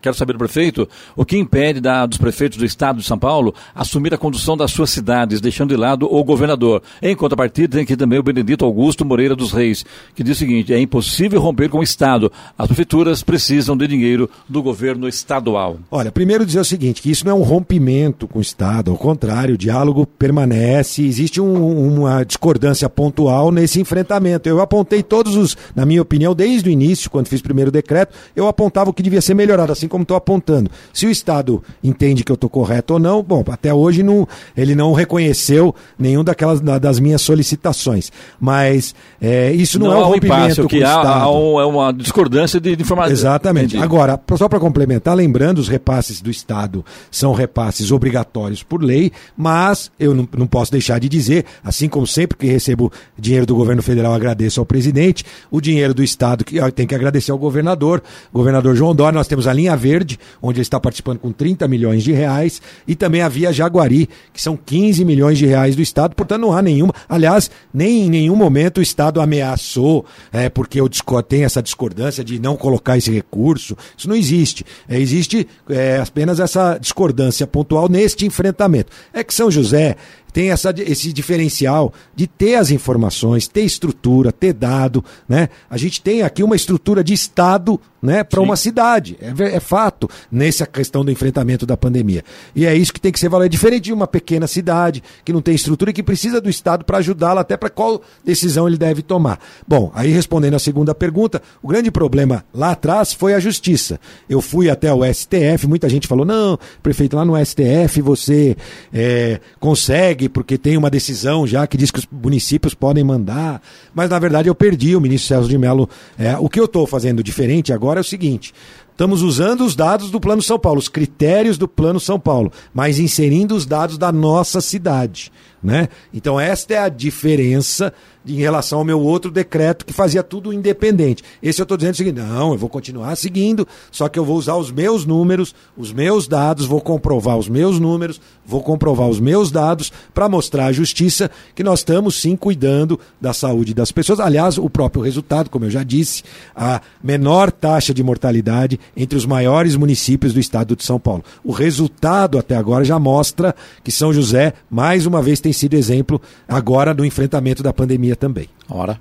quero 0.00 0.14
saber 0.14 0.34
do 0.34 0.38
prefeito 0.38 0.88
o 1.16 1.24
que 1.24 1.36
impede 1.36 1.80
da, 1.80 2.06
dos 2.06 2.16
prefeitos 2.16 2.58
do 2.58 2.64
estado 2.64 3.00
de 3.00 3.04
São 3.04 3.18
Paulo 3.18 3.52
assumir 3.74 4.14
a 4.14 4.18
condução 4.18 4.56
das 4.56 4.70
suas 4.70 4.90
cidades, 4.90 5.40
deixando 5.40 5.70
de 5.70 5.76
lado 5.76 6.06
o 6.08 6.22
governador. 6.22 6.80
Em 7.02 7.16
contrapartida, 7.16 7.72
tem 7.72 7.82
aqui 7.82 7.96
também 7.96 8.20
o 8.20 8.22
Benedito 8.22 8.64
Augusto 8.64 9.04
Moreira 9.04 9.34
dos 9.34 9.50
Reis, 9.50 9.84
que 10.14 10.22
diz 10.22 10.36
o 10.36 10.38
seguinte: 10.38 10.72
é 10.72 10.78
impossível 10.78 11.40
romper 11.40 11.68
com 11.68 11.78
o 11.78 11.82
Estado. 11.82 12.30
As 12.58 12.66
prefeituras 12.66 13.22
precisam 13.22 13.76
de 13.76 13.86
dinheiro 13.86 14.30
do 14.48 14.62
governo 14.62 15.08
estadual. 15.08 15.78
Olha, 15.90 16.10
primeiro 16.10 16.46
dizer 16.46 16.60
o 16.60 16.64
seguinte: 16.64 17.02
que 17.02 17.10
isso 17.10 17.24
não 17.24 17.32
é 17.32 17.34
um 17.34 17.42
rompimento 17.42 18.26
com 18.26 18.38
o 18.38 18.42
Estado, 18.42 18.90
ao 18.90 18.96
contrário, 18.96 19.54
o 19.54 19.58
diálogo 19.58 20.06
permanece, 20.06 21.04
existe 21.04 21.40
um, 21.40 21.94
uma 21.94 22.24
discordância 22.24 22.88
pontual 22.88 23.50
nesse 23.50 23.80
enfrentamento. 23.80 24.48
Eu 24.48 24.60
apontei 24.60 25.02
todos 25.02 25.36
os, 25.36 25.56
na 25.74 25.84
minha 25.84 26.02
opinião, 26.02 26.34
desde 26.34 26.68
o 26.68 26.72
início, 26.72 27.10
quando 27.10 27.28
fiz 27.28 27.40
o 27.40 27.42
primeiro 27.42 27.70
decreto, 27.70 28.14
eu 28.34 28.46
apontava 28.46 28.90
o 28.90 28.92
que 28.92 29.02
devia 29.02 29.20
ser 29.20 29.34
melhorado, 29.34 29.72
assim 29.72 29.88
como 29.88 30.02
estou 30.02 30.16
apontando. 30.16 30.70
Se 30.92 31.06
o 31.06 31.10
Estado 31.10 31.62
entende 31.82 32.24
que 32.24 32.32
eu 32.32 32.34
estou 32.34 32.48
correto 32.48 32.94
ou 32.94 32.98
não, 32.98 33.22
bom, 33.22 33.44
até 33.50 33.72
hoje 33.72 34.02
não, 34.02 34.26
ele 34.56 34.74
não 34.74 34.92
reconheceu 34.92 35.74
nenhum 35.98 36.24
daquelas 36.24 36.60
das 36.60 36.98
minhas 36.98 37.22
solicitações. 37.22 38.10
Mas 38.40 38.94
é, 39.20 39.52
isso 39.52 39.78
não, 39.78 39.88
não 39.88 39.94
é 39.94 39.98
um 39.98 40.04
rompimento 40.04 40.34
impasse, 40.34 40.62
com 40.62 40.74
o 40.74 40.78
Estado. 40.78 41.06
Há, 41.06 41.22
há 41.22 41.30
um, 41.30 41.60
é 41.60 41.66
uma 41.66 41.92
discordância 41.92 42.25
de, 42.28 42.76
de 42.76 42.82
informação. 42.82 43.12
Exatamente. 43.12 43.76
Entendi. 43.76 43.82
Agora, 43.82 44.20
só 44.36 44.48
para 44.48 44.60
complementar, 44.60 45.16
lembrando, 45.16 45.58
os 45.58 45.68
repasses 45.68 46.20
do 46.20 46.30
Estado 46.30 46.84
são 47.10 47.32
repasses 47.32 47.90
obrigatórios 47.90 48.62
por 48.62 48.82
lei, 48.82 49.12
mas 49.36 49.90
eu 49.98 50.14
não, 50.14 50.28
não 50.36 50.46
posso 50.46 50.72
deixar 50.72 50.98
de 51.00 51.08
dizer, 51.08 51.44
assim 51.64 51.88
como 51.88 52.06
sempre 52.06 52.36
que 52.36 52.46
recebo 52.46 52.92
dinheiro 53.18 53.46
do 53.46 53.54
governo 53.54 53.82
federal, 53.82 54.14
agradeço 54.14 54.60
ao 54.60 54.66
presidente, 54.66 55.24
o 55.50 55.60
dinheiro 55.60 55.94
do 55.94 56.02
Estado 56.02 56.44
que 56.44 56.58
tem 56.72 56.86
que 56.86 56.94
agradecer 56.94 57.30
ao 57.30 57.38
governador, 57.38 58.02
governador 58.32 58.74
João 58.74 58.94
Dória, 58.94 59.16
nós 59.16 59.28
temos 59.28 59.46
a 59.46 59.52
linha 59.52 59.76
verde, 59.76 60.18
onde 60.42 60.58
ele 60.58 60.62
está 60.62 60.80
participando 60.80 61.18
com 61.18 61.32
30 61.32 61.66
milhões 61.68 62.02
de 62.02 62.12
reais, 62.12 62.60
e 62.86 62.94
também 62.94 63.22
a 63.22 63.28
Via 63.28 63.52
Jaguari, 63.52 64.08
que 64.32 64.40
são 64.42 64.56
15 64.56 65.04
milhões 65.04 65.38
de 65.38 65.46
reais 65.46 65.76
do 65.76 65.82
Estado, 65.82 66.14
portanto 66.14 66.40
não 66.40 66.52
há 66.52 66.62
nenhuma, 66.62 66.92
aliás, 67.08 67.50
nem 67.72 68.06
em 68.06 68.10
nenhum 68.10 68.36
momento 68.36 68.78
o 68.78 68.82
Estado 68.82 69.20
ameaçou, 69.20 70.04
é, 70.32 70.48
porque 70.48 70.80
o 70.80 70.88
tem 71.22 71.44
essa 71.44 71.62
discordância 71.62 72.15
de 72.24 72.38
não 72.38 72.56
colocar 72.56 72.96
esse 72.96 73.10
recurso, 73.10 73.76
isso 73.96 74.08
não 74.08 74.16
existe. 74.16 74.64
É, 74.88 74.98
existe 74.98 75.46
é, 75.68 75.98
apenas 75.98 76.40
essa 76.40 76.78
discordância 76.78 77.46
pontual 77.46 77.88
neste 77.88 78.26
enfrentamento. 78.26 78.92
É 79.12 79.22
que 79.24 79.34
São 79.34 79.50
José 79.50 79.96
tem 80.32 80.50
essa, 80.50 80.74
esse 80.76 81.14
diferencial 81.14 81.94
de 82.14 82.26
ter 82.26 82.56
as 82.56 82.70
informações, 82.70 83.48
ter 83.48 83.62
estrutura, 83.62 84.30
ter 84.30 84.52
dado, 84.52 85.02
né? 85.26 85.48
A 85.70 85.78
gente 85.78 86.02
tem 86.02 86.20
aqui 86.20 86.42
uma 86.42 86.54
estrutura 86.54 87.02
de 87.02 87.14
Estado 87.14 87.80
né, 88.00 88.22
para 88.22 88.40
uma 88.40 88.56
cidade. 88.56 89.16
É, 89.20 89.56
é, 89.56 89.60
fato 89.60 90.08
nessa 90.30 90.66
questão 90.66 91.04
do 91.04 91.10
enfrentamento 91.10 91.66
da 91.66 91.76
pandemia. 91.76 92.24
E 92.54 92.66
é 92.66 92.74
isso 92.74 92.92
que 92.92 93.00
tem 93.00 93.12
que 93.12 93.18
ser 93.18 93.28
valor. 93.28 93.44
É 93.44 93.48
diferente 93.48 93.84
de 93.84 93.92
uma 93.92 94.06
pequena 94.06 94.46
cidade 94.46 95.02
que 95.24 95.32
não 95.32 95.42
tem 95.42 95.54
estrutura 95.54 95.90
e 95.90 95.94
que 95.94 96.02
precisa 96.02 96.40
do 96.40 96.48
Estado 96.48 96.84
para 96.84 96.98
ajudá-la 96.98 97.40
até 97.40 97.56
para 97.56 97.70
qual 97.70 98.00
decisão 98.24 98.68
ele 98.68 98.76
deve 98.76 99.02
tomar. 99.02 99.40
Bom, 99.66 99.90
aí 99.94 100.10
respondendo 100.10 100.54
a 100.54 100.58
segunda 100.58 100.94
pergunta, 100.94 101.42
o 101.62 101.68
grande 101.68 101.90
problema 101.90 102.44
lá 102.54 102.72
atrás 102.72 103.12
foi 103.12 103.34
a 103.34 103.40
justiça. 103.40 103.98
Eu 104.28 104.40
fui 104.40 104.70
até 104.70 104.92
o 104.92 105.04
STF, 105.04 105.66
muita 105.66 105.88
gente 105.88 106.06
falou: 106.06 106.24
não, 106.24 106.58
prefeito, 106.82 107.16
lá 107.16 107.24
no 107.24 107.34
STF 107.44 108.00
você 108.02 108.56
é, 108.92 109.40
consegue 109.58 110.28
porque 110.28 110.56
tem 110.58 110.76
uma 110.76 110.90
decisão 110.90 111.46
já 111.46 111.66
que 111.66 111.76
diz 111.76 111.90
que 111.90 111.98
os 111.98 112.06
municípios 112.10 112.74
podem 112.74 113.02
mandar. 113.02 113.60
Mas 113.94 114.10
na 114.10 114.18
verdade 114.18 114.48
eu 114.48 114.54
perdi 114.54 114.94
o 114.94 115.00
ministro 115.00 115.28
Celso 115.28 115.48
de 115.48 115.58
Mello. 115.58 115.88
É, 116.18 116.36
o 116.38 116.48
que 116.48 116.60
eu 116.60 116.66
estou 116.66 116.86
fazendo 116.86 117.22
diferente 117.22 117.72
agora 117.72 117.95
é 117.98 118.00
o 118.00 118.04
seguinte: 118.04 118.52
Estamos 118.96 119.20
usando 119.20 119.62
os 119.62 119.76
dados 119.76 120.10
do 120.10 120.18
Plano 120.18 120.40
São 120.40 120.58
Paulo, 120.58 120.78
os 120.78 120.88
critérios 120.88 121.58
do 121.58 121.68
Plano 121.68 122.00
São 122.00 122.18
Paulo, 122.18 122.50
mas 122.72 122.98
inserindo 122.98 123.54
os 123.54 123.66
dados 123.66 123.98
da 123.98 124.10
nossa 124.10 124.58
cidade. 124.62 125.30
Né? 125.66 125.88
Então, 126.14 126.38
esta 126.38 126.74
é 126.74 126.78
a 126.78 126.88
diferença 126.88 127.92
em 128.24 128.36
relação 128.36 128.78
ao 128.78 128.84
meu 128.84 129.00
outro 129.00 129.30
decreto 129.30 129.84
que 129.84 129.92
fazia 129.92 130.22
tudo 130.22 130.52
independente. 130.52 131.24
Esse 131.42 131.60
eu 131.60 131.64
estou 131.64 131.76
dizendo 131.76 131.94
o 131.94 131.96
seguinte: 131.96 132.20
não, 132.20 132.52
eu 132.52 132.58
vou 132.58 132.68
continuar 132.68 133.16
seguindo, 133.16 133.66
só 133.90 134.08
que 134.08 134.16
eu 134.16 134.24
vou 134.24 134.36
usar 134.36 134.54
os 134.54 134.70
meus 134.70 135.04
números, 135.04 135.54
os 135.76 135.92
meus 135.92 136.28
dados, 136.28 136.66
vou 136.66 136.80
comprovar 136.80 137.36
os 137.36 137.48
meus 137.48 137.80
números, 137.80 138.20
vou 138.44 138.62
comprovar 138.62 139.08
os 139.08 139.18
meus 139.18 139.50
dados 139.50 139.92
para 140.14 140.28
mostrar 140.28 140.66
à 140.66 140.72
justiça 140.72 141.30
que 141.52 141.64
nós 141.64 141.80
estamos 141.80 142.20
sim 142.20 142.36
cuidando 142.36 142.98
da 143.20 143.32
saúde 143.32 143.74
das 143.74 143.90
pessoas. 143.90 144.20
Aliás, 144.20 144.58
o 144.58 144.70
próprio 144.70 145.02
resultado, 145.02 145.50
como 145.50 145.64
eu 145.64 145.70
já 145.70 145.82
disse, 145.82 146.22
a 146.54 146.80
menor 147.02 147.50
taxa 147.50 147.92
de 147.92 148.04
mortalidade 148.04 148.78
entre 148.96 149.18
os 149.18 149.26
maiores 149.26 149.74
municípios 149.74 150.32
do 150.32 150.38
estado 150.38 150.76
de 150.76 150.84
São 150.84 151.00
Paulo. 151.00 151.24
O 151.42 151.50
resultado 151.50 152.38
até 152.38 152.56
agora 152.56 152.84
já 152.84 152.98
mostra 152.98 153.54
que 153.82 153.90
São 153.90 154.12
José, 154.12 154.52
mais 154.70 155.06
uma 155.06 155.20
vez, 155.20 155.40
tem 155.40 155.52
sido 155.56 155.74
exemplo 155.74 156.20
agora 156.46 156.94
no 156.94 157.04
enfrentamento 157.04 157.62
da 157.62 157.72
pandemia 157.72 158.14
também. 158.14 158.48
Hora. 158.68 159.00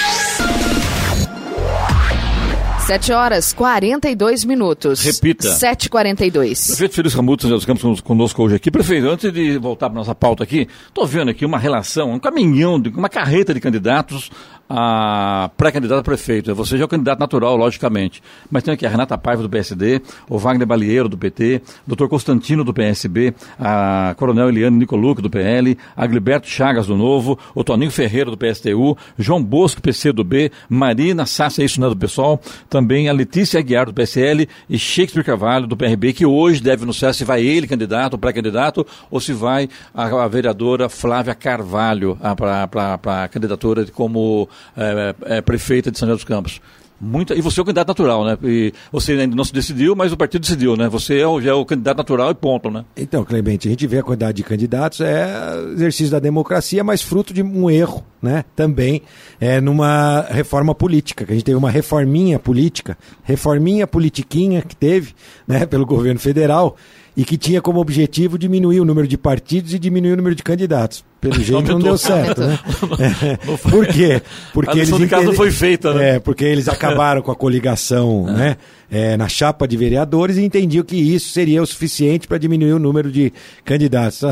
7 2.91 3.13
horas 3.13 3.53
42 3.53 4.43
minutos. 4.43 5.01
Repita. 5.01 5.47
7h42. 5.47 6.67
Prefeito 6.67 6.93
Feliz 6.93 7.13
Ramuto 7.13 7.47
dos 7.47 7.63
Campos 7.63 8.01
conosco 8.01 8.43
hoje 8.43 8.55
aqui. 8.55 8.69
Prefeito, 8.69 9.07
antes 9.07 9.31
de 9.31 9.57
voltar 9.57 9.89
para 9.89 9.97
nossa 9.97 10.13
pauta 10.13 10.43
aqui, 10.43 10.67
estou 10.89 11.07
vendo 11.07 11.31
aqui 11.31 11.45
uma 11.45 11.57
relação, 11.57 12.11
um 12.11 12.19
caminhão, 12.19 12.83
uma 12.93 13.07
carreta 13.07 13.53
de 13.53 13.61
candidatos 13.61 14.29
a 14.73 15.49
pré-candidata 15.57 15.99
a 15.99 16.03
prefeito. 16.03 16.55
Você 16.55 16.77
já 16.77 16.83
é 16.83 16.85
o 16.85 16.87
candidato 16.87 17.19
natural, 17.19 17.57
logicamente. 17.57 18.23
Mas 18.49 18.63
tem 18.63 18.73
aqui 18.73 18.85
a 18.85 18.89
Renata 18.89 19.17
Paiva, 19.17 19.43
do 19.43 19.49
PSD, 19.49 20.01
o 20.29 20.37
Wagner 20.37 20.65
Balieiro, 20.65 21.09
do 21.09 21.17
PT, 21.17 21.61
o 21.85 21.93
Dr. 21.93 22.07
Constantino, 22.07 22.63
do 22.63 22.73
PSB, 22.73 23.33
a 23.59 24.15
Coronel 24.17 24.47
Eliane 24.47 24.77
Nicoluc, 24.77 25.21
do 25.21 25.29
PL, 25.29 25.77
a 25.95 26.07
Gilberto 26.07 26.47
Chagas, 26.47 26.87
do 26.87 26.95
Novo, 26.95 27.37
o 27.53 27.63
Toninho 27.63 27.91
Ferreira, 27.91 28.31
do 28.31 28.37
PSTU, 28.37 28.97
João 29.17 29.43
Bosco, 29.43 29.81
PC 29.81 30.13
do 30.13 30.23
B, 30.23 30.51
Marina 30.69 31.25
Sassa, 31.25 31.61
isso 31.63 31.81
não 31.81 31.87
é 31.87 31.89
do 31.89 31.97
PSOL, 31.97 32.39
também 32.69 33.09
a 33.09 33.13
Letícia 33.13 33.59
Aguiar, 33.59 33.87
do 33.87 33.93
PSL, 33.93 34.47
e 34.69 34.79
Shakespeare 34.79 35.25
Carvalho, 35.25 35.67
do 35.67 35.75
PRB, 35.75 36.13
que 36.13 36.25
hoje 36.25 36.63
deve 36.63 36.83
anunciar 36.83 37.13
se 37.13 37.25
vai 37.25 37.43
ele 37.43 37.67
candidato, 37.67 38.17
pré-candidato, 38.17 38.87
ou 39.09 39.19
se 39.19 39.33
vai 39.33 39.67
a, 39.93 40.05
a 40.05 40.27
vereadora 40.29 40.87
Flávia 40.87 41.35
Carvalho 41.35 42.17
para 42.37 43.23
a 43.23 43.27
candidatura 43.27 43.85
como 43.87 44.47
é, 44.75 45.15
é, 45.37 45.41
prefeita 45.41 45.91
de 45.91 45.97
São 45.97 46.07
José 46.07 46.17
dos 46.17 46.23
Campos. 46.25 46.61
Muita, 47.03 47.33
e 47.33 47.41
você 47.41 47.59
é 47.59 47.63
o 47.63 47.65
candidato 47.65 47.87
natural, 47.87 48.23
né? 48.23 48.37
E 48.43 48.71
você 48.91 49.13
ainda 49.13 49.35
não 49.35 49.43
se 49.43 49.51
decidiu, 49.51 49.95
mas 49.95 50.13
o 50.13 50.17
partido 50.17 50.43
decidiu, 50.43 50.77
né? 50.77 50.87
Você 50.87 51.17
é 51.17 51.25
o, 51.25 51.41
já 51.41 51.49
é 51.49 51.53
o 51.53 51.65
candidato 51.65 51.97
natural 51.97 52.29
e 52.29 52.35
ponto, 52.35 52.69
né? 52.69 52.85
Então, 52.95 53.25
Clemente, 53.25 53.67
a 53.67 53.71
gente 53.71 53.87
vê 53.87 53.97
a 53.97 54.03
quantidade 54.03 54.37
de 54.37 54.43
candidatos, 54.43 55.01
é 55.01 55.27
exercício 55.73 56.11
da 56.11 56.19
democracia, 56.19 56.83
mas 56.83 57.01
fruto 57.01 57.33
de 57.33 57.41
um 57.41 57.71
erro, 57.71 58.05
né? 58.21 58.45
Também 58.55 59.01
é 59.39 59.59
numa 59.59 60.21
reforma 60.29 60.75
política, 60.75 61.25
que 61.25 61.31
a 61.31 61.35
gente 61.35 61.43
teve 61.43 61.57
uma 61.57 61.71
reforminha 61.71 62.37
política, 62.37 62.95
reforminha 63.23 63.87
politiquinha 63.87 64.61
que 64.61 64.75
teve, 64.75 65.15
né, 65.47 65.65
pelo 65.65 65.87
governo 65.87 66.19
federal, 66.19 66.77
e 67.15 67.25
que 67.25 67.37
tinha 67.37 67.61
como 67.61 67.79
objetivo 67.79 68.37
diminuir 68.37 68.79
o 68.79 68.85
número 68.85 69.07
de 69.07 69.17
partidos 69.17 69.73
e 69.73 69.79
diminuir 69.79 70.13
o 70.13 70.17
número 70.17 70.35
de 70.35 70.43
candidatos. 70.43 71.03
Pelo 71.19 71.35
jeito 71.41 71.71
não 71.71 71.79
deu 71.79 71.97
certo, 71.97 72.41
né? 72.41 72.59
Por 73.69 73.85
quê? 73.87 74.21
Porque 74.53 74.79
a 74.79 74.83
eles 74.83 74.95
de 74.95 75.07
casa 75.07 75.33
foi 75.33 75.51
feita, 75.51 75.93
né? 75.93 76.15
É, 76.15 76.19
porque 76.19 76.45
eles 76.45 76.67
acabaram 76.67 77.21
com 77.21 77.31
a 77.31 77.35
coligação, 77.35 78.25
é. 78.29 78.31
né? 78.31 78.57
É, 78.91 79.15
na 79.15 79.29
chapa 79.29 79.65
de 79.65 79.77
vereadores 79.77 80.35
e 80.35 80.43
entendiam 80.43 80.83
que 80.83 80.97
isso 80.97 81.29
seria 81.29 81.63
o 81.63 81.65
suficiente 81.65 82.27
para 82.27 82.37
diminuir 82.37 82.73
o 82.73 82.79
número 82.79 83.09
de 83.09 83.31
candidatos. 83.63 84.21